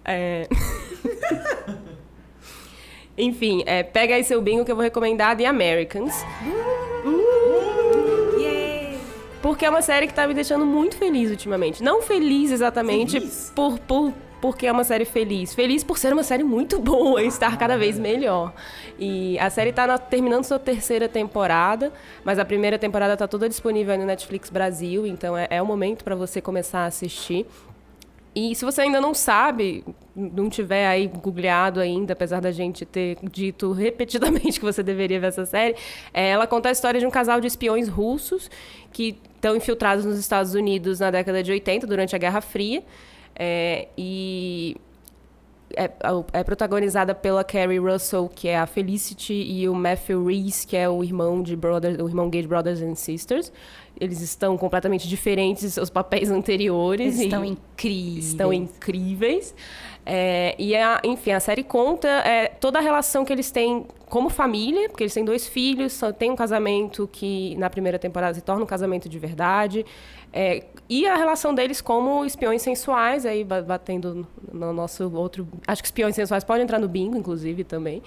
É... 0.05 0.47
Enfim, 3.17 3.63
é, 3.65 3.83
pega 3.83 4.15
aí 4.15 4.23
seu 4.23 4.41
bingo 4.41 4.65
que 4.65 4.71
eu 4.71 4.75
vou 4.75 4.83
recomendar 4.83 5.35
The 5.37 5.45
Americans. 5.45 6.13
Porque 9.43 9.65
é 9.65 9.69
uma 9.69 9.81
série 9.83 10.07
que 10.07 10.13
tá 10.13 10.25
me 10.25 10.33
deixando 10.33 10.65
muito 10.65 10.95
feliz 10.97 11.29
ultimamente. 11.29 11.83
Não 11.83 12.01
feliz 12.01 12.49
exatamente 12.49 13.19
Feliz? 13.19 13.51
Por, 13.53 13.77
por, 13.79 14.13
porque 14.41 14.65
é 14.65 14.71
uma 14.71 14.83
série 14.85 15.05
feliz. 15.05 15.53
Feliz 15.53 15.83
por 15.83 15.97
ser 15.97 16.13
uma 16.13 16.23
série 16.23 16.43
muito 16.43 16.79
boa 16.79 17.21
e 17.21 17.27
estar 17.27 17.57
cada 17.57 17.77
vez 17.77 17.99
melhor. 17.99 18.53
E 18.97 19.37
a 19.39 19.49
série 19.49 19.73
tá 19.73 19.85
na- 19.85 19.97
terminando 19.97 20.45
sua 20.45 20.57
terceira 20.59 21.07
temporada, 21.09 21.91
mas 22.23 22.39
a 22.39 22.45
primeira 22.45 22.79
temporada 22.79 23.15
tá 23.17 23.27
toda 23.27 23.47
disponível 23.49 23.93
aí 23.93 23.99
no 23.99 24.05
Netflix 24.05 24.49
Brasil, 24.49 25.05
então 25.05 25.37
é, 25.37 25.47
é 25.49 25.61
o 25.61 25.65
momento 25.65 26.03
para 26.05 26.15
você 26.15 26.39
começar 26.41 26.79
a 26.79 26.85
assistir. 26.85 27.45
E 28.35 28.55
se 28.55 28.65
você 28.65 28.81
ainda 28.81 28.99
não 28.99 29.13
sabe, 29.13 29.83
não 30.15 30.49
tiver 30.49 30.87
aí 30.87 31.07
googleado 31.07 31.79
ainda, 31.79 32.13
apesar 32.13 32.39
da 32.39 32.51
gente 32.51 32.85
ter 32.85 33.17
dito 33.23 33.71
repetidamente 33.73 34.59
que 34.59 34.65
você 34.65 34.81
deveria 34.81 35.19
ver 35.19 35.27
essa 35.27 35.45
série, 35.45 35.75
é, 36.13 36.29
ela 36.29 36.47
conta 36.47 36.69
a 36.69 36.71
história 36.71 36.99
de 36.99 37.05
um 37.05 37.11
casal 37.11 37.39
de 37.39 37.47
espiões 37.47 37.87
russos 37.87 38.49
que 38.91 39.17
estão 39.35 39.55
infiltrados 39.55 40.05
nos 40.05 40.17
Estados 40.17 40.55
Unidos 40.55 40.99
na 40.99 41.11
década 41.11 41.43
de 41.43 41.51
80, 41.51 41.85
durante 41.85 42.15
a 42.15 42.19
Guerra 42.19 42.41
Fria. 42.41 42.83
É, 43.35 43.87
e 43.97 44.77
é, 45.75 45.89
é 46.33 46.43
protagonizada 46.43 47.13
pela 47.15 47.43
Carrie 47.43 47.79
Russell, 47.79 48.29
que 48.33 48.47
é 48.47 48.57
a 48.57 48.65
Felicity, 48.65 49.33
e 49.33 49.67
o 49.67 49.75
Matthew 49.75 50.25
Reese, 50.25 50.65
que 50.65 50.77
é 50.77 50.87
o 50.87 51.03
irmão 51.03 51.41
de 51.41 51.55
Brothers, 51.55 51.99
o 51.99 52.07
irmão 52.07 52.29
gay 52.29 52.41
de 52.41 52.47
Brothers 52.47 52.81
and 52.81 52.95
Sisters. 52.95 53.51
Eles 53.99 54.21
estão 54.21 54.57
completamente 54.57 55.07
diferentes 55.07 55.63
de 55.63 55.71
seus 55.71 55.89
papéis 55.89 56.29
anteriores. 56.31 57.15
Eles 57.15 57.19
estão 57.21 57.45
incríveis. 57.45 58.25
Estão 58.27 58.53
incríveis. 58.53 59.53
É, 60.05 60.55
e, 60.59 60.75
a, 60.75 60.99
enfim, 61.03 61.31
a 61.31 61.39
série 61.39 61.63
conta 61.63 62.07
é, 62.07 62.47
toda 62.47 62.79
a 62.79 62.81
relação 62.81 63.23
que 63.23 63.31
eles 63.31 63.51
têm 63.51 63.85
como 64.13 64.29
família, 64.29 64.87
porque 64.89 65.01
eles 65.05 65.13
têm 65.15 65.25
dois 65.25 65.47
filhos, 65.47 65.91
só 65.93 66.11
tem 66.13 66.29
um 66.29 66.35
casamento 66.35 67.09
que 67.11 67.55
na 67.57 67.67
primeira 67.67 67.97
temporada 67.97 68.31
se 68.35 68.41
torna 68.41 68.61
um 68.61 68.67
casamento 68.67 69.09
de 69.09 69.17
verdade. 69.17 69.83
É, 70.31 70.65
e 70.87 71.07
a 71.07 71.15
relação 71.15 71.51
deles 71.51 71.81
como 71.81 72.23
espiões 72.23 72.61
sensuais, 72.61 73.25
aí 73.25 73.43
ba- 73.43 73.63
batendo 73.63 74.27
no 74.51 74.71
nosso 74.71 75.11
outro. 75.15 75.47
Acho 75.65 75.81
que 75.81 75.87
espiões 75.87 76.13
sensuais 76.13 76.43
podem 76.43 76.61
entrar 76.61 76.77
no 76.77 76.87
bingo, 76.87 77.17
inclusive, 77.17 77.63
também. 77.63 78.03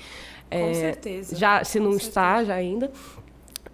Com 0.48 0.56
É, 0.58 0.74
certeza. 0.74 1.34
Já, 1.34 1.64
se 1.64 1.80
não 1.80 1.90
Com 1.90 1.96
está, 1.96 2.44
já 2.44 2.54
ainda. 2.54 2.88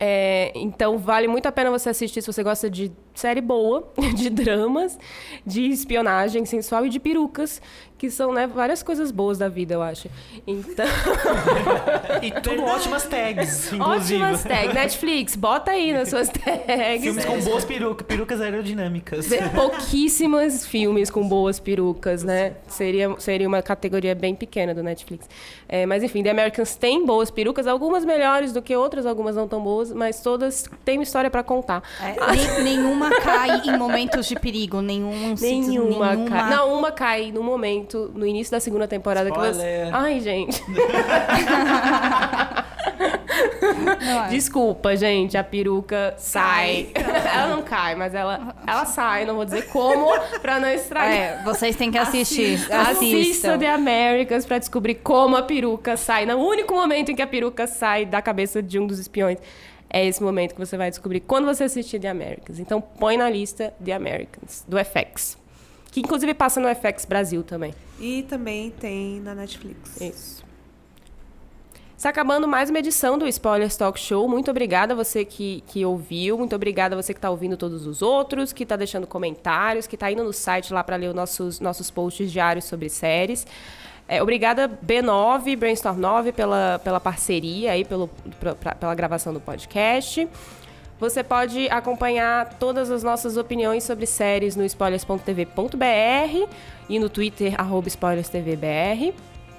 É, 0.01 0.53
então 0.55 0.97
vale 0.99 1.28
muito 1.28 1.47
a 1.47 1.53
pena 1.53 1.70
você 1.70 1.91
assistir 1.91 2.22
se 2.22 2.33
você 2.33 2.43
gosta 2.43 2.70
de 2.70 2.91
série 3.14 3.40
boa, 3.40 3.88
de 4.14 4.30
dramas, 4.30 4.98
de 5.46 5.66
espionagem 5.66 6.44
sensual 6.44 6.86
e 6.86 6.88
de 6.88 6.98
perucas, 7.00 7.60
que 7.98 8.10
são 8.10 8.32
né, 8.32 8.48
várias 8.48 8.82
coisas 8.82 9.12
boas 9.12 9.38
da 9.38 9.48
vida, 9.48 9.74
eu 9.74 9.82
acho. 9.82 10.08
Então, 10.44 10.84
E 12.20 12.30
tudo 12.40 12.62
ótimas 12.64 13.04
tags, 13.04 13.72
inclusive. 13.72 14.20
ótimas 14.22 14.42
tags. 14.42 14.74
Netflix, 14.74 15.36
bota 15.36 15.70
aí 15.70 15.92
nas 15.92 16.08
suas 16.08 16.28
tags. 16.28 17.02
Filmes 17.02 17.24
com 17.24 17.40
boas 17.40 17.64
perucas, 17.64 18.06
perucas 18.06 18.40
aerodinâmicas. 18.40 19.26
Tem 19.26 19.48
pouquíssimos 19.50 20.66
filmes 20.66 21.10
com 21.10 21.26
boas 21.28 21.60
perucas, 21.60 22.24
né? 22.24 22.54
Seria, 22.66 23.14
seria 23.20 23.46
uma 23.46 23.62
categoria 23.62 24.14
bem 24.14 24.34
pequena 24.34 24.74
do 24.74 24.82
Netflix. 24.82 25.28
É, 25.68 25.86
mas 25.86 26.02
enfim, 26.02 26.22
The 26.24 26.30
Americans 26.30 26.74
tem 26.74 27.04
boas 27.06 27.30
perucas, 27.30 27.66
algumas 27.68 28.04
melhores 28.04 28.52
do 28.52 28.60
que 28.60 28.74
outras, 28.74 29.06
algumas 29.06 29.36
não 29.36 29.46
tão 29.46 29.62
boas, 29.62 29.92
mas 29.92 30.20
todas 30.20 30.64
têm 30.84 30.98
uma 30.98 31.04
história 31.04 31.30
pra 31.30 31.42
contar. 31.42 31.82
É, 32.00 32.62
nem- 32.62 32.80
nenhuma 33.03 33.20
cai 33.20 33.62
em 33.64 33.76
momentos 33.78 34.26
de 34.26 34.34
perigo. 34.36 34.80
Nenhum, 34.80 35.34
Nenhuma, 35.40 36.14
nenhuma 36.14 36.30
cai. 36.30 36.50
Não, 36.50 36.78
uma 36.78 36.92
cai 36.92 37.32
no 37.32 37.42
momento, 37.42 38.11
no 38.14 38.26
início 38.26 38.50
da 38.50 38.61
segunda 38.61 38.86
temporada 38.88 39.30
que 39.30 39.38
você. 39.38 39.50
Spoiler. 39.50 39.94
Ai, 39.94 40.20
gente. 40.20 40.62
Não 44.05 44.24
é. 44.24 44.28
Desculpa, 44.28 44.96
gente, 44.96 45.36
a 45.36 45.44
peruca 45.44 46.14
sai. 46.16 46.88
ela 46.94 47.48
não 47.48 47.62
cai, 47.62 47.94
mas 47.94 48.14
ela, 48.14 48.55
ela 48.66 48.84
sai. 48.84 49.24
Não 49.24 49.36
vou 49.36 49.44
dizer 49.44 49.68
como 49.68 50.07
pra 50.40 50.61
não 50.61 50.68
estragar. 50.68 51.12
É, 51.12 51.42
vocês 51.44 51.76
têm 51.76 51.90
que 51.90 51.98
assistir. 51.98 52.55
Assista 52.55 52.90
Assistam. 52.90 53.59
The 53.59 53.68
Americans 53.68 54.44
pra 54.44 54.59
descobrir 54.59 54.96
como 54.96 55.36
a 55.36 55.42
peruca 55.42 55.96
sai. 55.96 56.26
No 56.26 56.36
único 56.38 56.74
momento 56.74 57.11
em 57.11 57.14
que 57.14 57.22
a 57.22 57.26
peruca 57.26 57.66
sai 57.66 58.05
da 58.05 58.20
cabeça 58.20 58.62
de 58.62 58.78
um 58.78 58.86
dos 58.86 58.98
espiões. 58.98 59.38
É 59.95 60.07
esse 60.07 60.22
momento 60.22 60.55
que 60.55 60.59
você 60.59 60.74
vai 60.78 60.88
descobrir 60.88 61.20
quando 61.20 61.45
você 61.45 61.64
assistir 61.64 62.01
The 62.01 62.09
Americans. 62.09 62.59
Então 62.59 62.80
põe 62.80 63.18
na 63.18 63.28
lista 63.28 63.74
The 63.84 63.93
Americans, 63.93 64.64
do 64.66 64.78
FX. 64.78 65.36
Que 65.90 66.01
inclusive 66.01 66.32
passa 66.32 66.59
no 66.59 66.74
FX 66.74 67.05
Brasil 67.05 67.43
também. 67.43 67.74
E 68.01 68.22
também 68.22 68.70
tem 68.70 69.20
na 69.20 69.34
Netflix. 69.34 70.01
Isso. 70.01 70.43
Está 71.95 72.09
acabando 72.09 72.49
mais 72.49 72.70
uma 72.70 72.78
edição 72.78 73.18
do 73.18 73.28
Spoilers 73.28 73.76
Talk 73.76 74.01
Show. 74.01 74.26
Muito 74.26 74.51
obrigada 74.51 74.95
a 74.95 74.97
você 74.97 75.26
que, 75.26 75.62
que 75.66 75.84
ouviu, 75.84 76.38
muito 76.38 76.57
obrigada 76.57 76.97
a 76.97 77.01
você 77.01 77.12
que 77.12 77.18
está 77.18 77.30
ouvindo 77.30 77.57
todos 77.57 77.86
os 77.86 78.01
outros, 78.01 78.51
que 78.51 78.62
está 78.62 78.74
deixando 78.74 79.07
comentários, 79.07 79.86
que 79.86 79.95
está 79.95 80.11
indo 80.11 80.24
no 80.24 80.32
site 80.32 80.72
lá 80.72 80.82
para 80.82 80.97
ler 80.97 81.11
os 81.11 81.14
nossos, 81.14 81.61
nossos 81.61 81.90
posts 81.90 82.32
diários 82.32 82.64
sobre 82.64 82.88
séries. 82.88 83.47
É, 84.12 84.22
obrigada 84.22 84.68
B9, 84.68 85.56
Brainstorm 85.56 85.98
9, 85.98 86.32
pela, 86.32 86.78
pela 86.84 87.00
parceria 87.00 87.72
aí, 87.72 87.82
pelo, 87.82 88.10
pra, 88.38 88.54
pra, 88.54 88.74
pela 88.74 88.94
gravação 88.94 89.32
do 89.32 89.40
podcast. 89.40 90.28
Você 91.00 91.24
pode 91.24 91.66
acompanhar 91.70 92.58
todas 92.58 92.90
as 92.90 93.02
nossas 93.02 93.38
opiniões 93.38 93.84
sobre 93.84 94.04
séries 94.04 94.54
no 94.54 94.66
spoilers.tv.br 94.66 96.52
e 96.90 96.98
no 96.98 97.08
Twitter, 97.08 97.54
arroba 97.58 97.88
spoilerstvbr. 97.88 99.14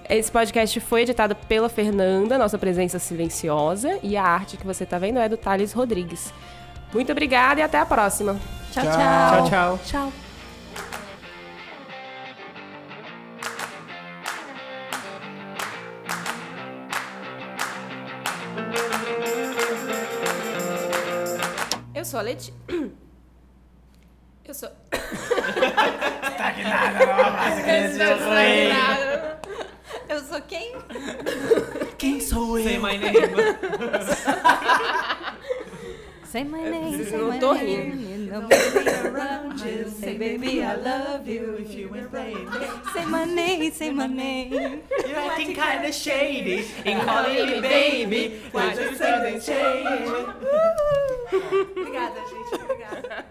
Esse 0.08 0.32
podcast 0.32 0.80
foi 0.82 1.02
editado 1.02 1.36
pela 1.36 1.68
Fernanda, 1.68 2.38
nossa 2.38 2.60
presença 2.60 3.00
silenciosa, 3.00 3.98
e 4.04 4.16
a 4.16 4.24
arte 4.24 4.56
que 4.56 4.68
você 4.68 4.84
está 4.84 5.00
vendo 5.00 5.18
é 5.18 5.28
do 5.28 5.36
Thales 5.36 5.74
Rodrigues. 5.74 6.32
Muito 6.94 7.12
obrigada 7.12 7.60
e 7.60 7.64
até 7.64 7.80
a 7.80 7.88
próxima. 7.88 8.40
Tchau, 8.72 8.84
tchau. 8.84 8.94
Tchau, 8.94 9.50
tchau. 9.50 9.80
Tchau. 9.84 10.23
Sou 22.14 22.20
a 22.20 22.24
Leti. 22.24 22.54
Eu 24.46 24.54
sou. 24.54 24.70
Eu 30.10 30.20
sou 30.20 30.42
quem? 30.42 30.76
Quem 31.98 32.20
sou 32.22 32.62
Say 32.62 32.76
eu? 32.76 32.82
my 32.82 32.98
name. 32.98 33.18
Say 36.34 36.44
my 36.46 36.64
name, 36.68 37.06
say 37.06 37.18
não 37.18 37.28
my 37.28 37.38
tô 37.38 37.54
name. 37.54 37.94
You. 39.64 39.88
Say 39.88 40.18
baby 40.18 40.64
I 40.64 40.74
love 40.78 41.28
you. 41.28 41.58
If 41.60 41.76
you 41.76 41.96
ain't 41.96 42.10
playing, 42.10 42.50
Say 42.92 43.06
my 43.06 43.26
name, 43.26 43.72
say 43.72 43.92
my 43.92 44.08
name. 44.08 44.52
you're 44.52 45.16
acting 45.16 45.54
kinda 45.54 45.94
shady 45.94 46.66
and 46.86 47.04
calling 47.04 47.36
me 47.46 47.62
baby. 47.62 48.42
Why 48.52 48.74
you 48.74 48.96
something 48.96 49.40
shady? 49.42 50.10
Obrigada, 51.78 52.20
gente. 52.26 52.54
Obrigada. 52.64 53.26